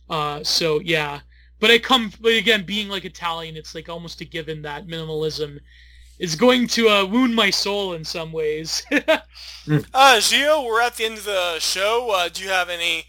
[0.08, 1.22] Uh, so yeah,
[1.60, 5.58] but I come, but again, being like Italian, it's like almost a given that minimalism
[6.22, 8.84] is going to uh, wound my soul in some ways.
[8.92, 9.20] uh,
[9.66, 12.12] Gio, we're at the end of the show.
[12.16, 13.06] Uh, do you have any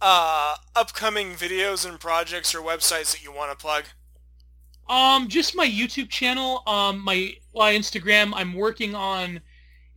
[0.00, 3.84] uh, upcoming videos and projects or websites that you want to plug?
[4.88, 8.32] Um, just my YouTube channel, um, my, my Instagram.
[8.34, 9.40] I'm working on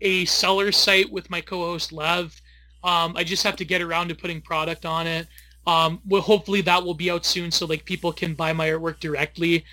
[0.01, 2.41] a seller site with my co-host Lev.
[2.83, 5.27] Um, I just have to get around to putting product on it.
[5.65, 8.99] Um, well, hopefully that will be out soon, so like people can buy my artwork
[8.99, 9.63] directly.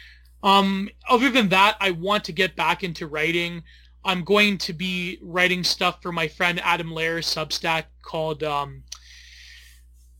[0.44, 3.62] Um, other than that, I want to get back into writing.
[4.04, 8.82] I'm going to be writing stuff for my friend Adam Lehrer's Substack called um,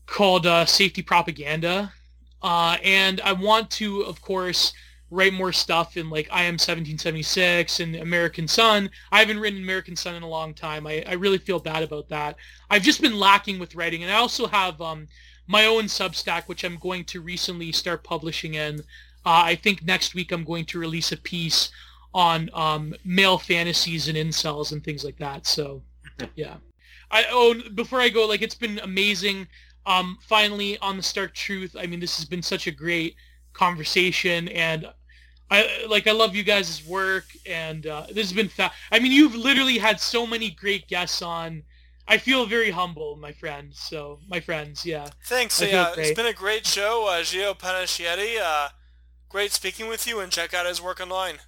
[0.07, 1.93] called uh, Safety Propaganda,
[2.41, 4.73] uh, and I want to, of course,
[5.11, 8.89] write more stuff in like I Am 1776 and American Sun.
[9.11, 10.87] I haven't written American Sun in a long time.
[10.87, 12.35] I, I really feel bad about that.
[12.71, 15.07] I've just been lacking with writing, and I also have um,
[15.45, 18.81] my own Substack, which I'm going to recently start publishing in.
[19.25, 21.71] Uh, I think next week I'm going to release a piece
[22.13, 25.45] on um, male fantasies and incels and things like that.
[25.45, 25.81] So,
[26.35, 26.55] yeah.
[27.11, 29.47] I oh before I go, like it's been amazing.
[29.87, 31.75] Um, finally on the Stark Truth.
[31.79, 33.15] I mean, this has been such a great
[33.53, 34.87] conversation and
[35.51, 39.11] I like I love you guys' work and uh, this has been fa- I mean
[39.11, 41.63] you've literally had so many great guests on
[42.07, 43.71] I feel very humble, my friend.
[43.73, 45.07] So my friends, yeah.
[45.25, 45.59] Thanks.
[45.61, 46.15] I feel Yeah, it's great.
[46.15, 48.39] been a great show, uh, Gio Pennacchietti.
[49.29, 51.39] Great speaking with you, and check out his work online.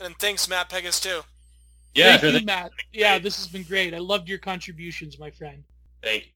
[0.00, 1.22] And thanks, Matt Pegas, too.
[1.94, 2.44] Yeah, Thank you, thing.
[2.46, 2.72] Matt.
[2.92, 3.94] Yeah, this has been great.
[3.94, 5.64] I loved your contributions, my friend.
[6.02, 6.30] Thank you.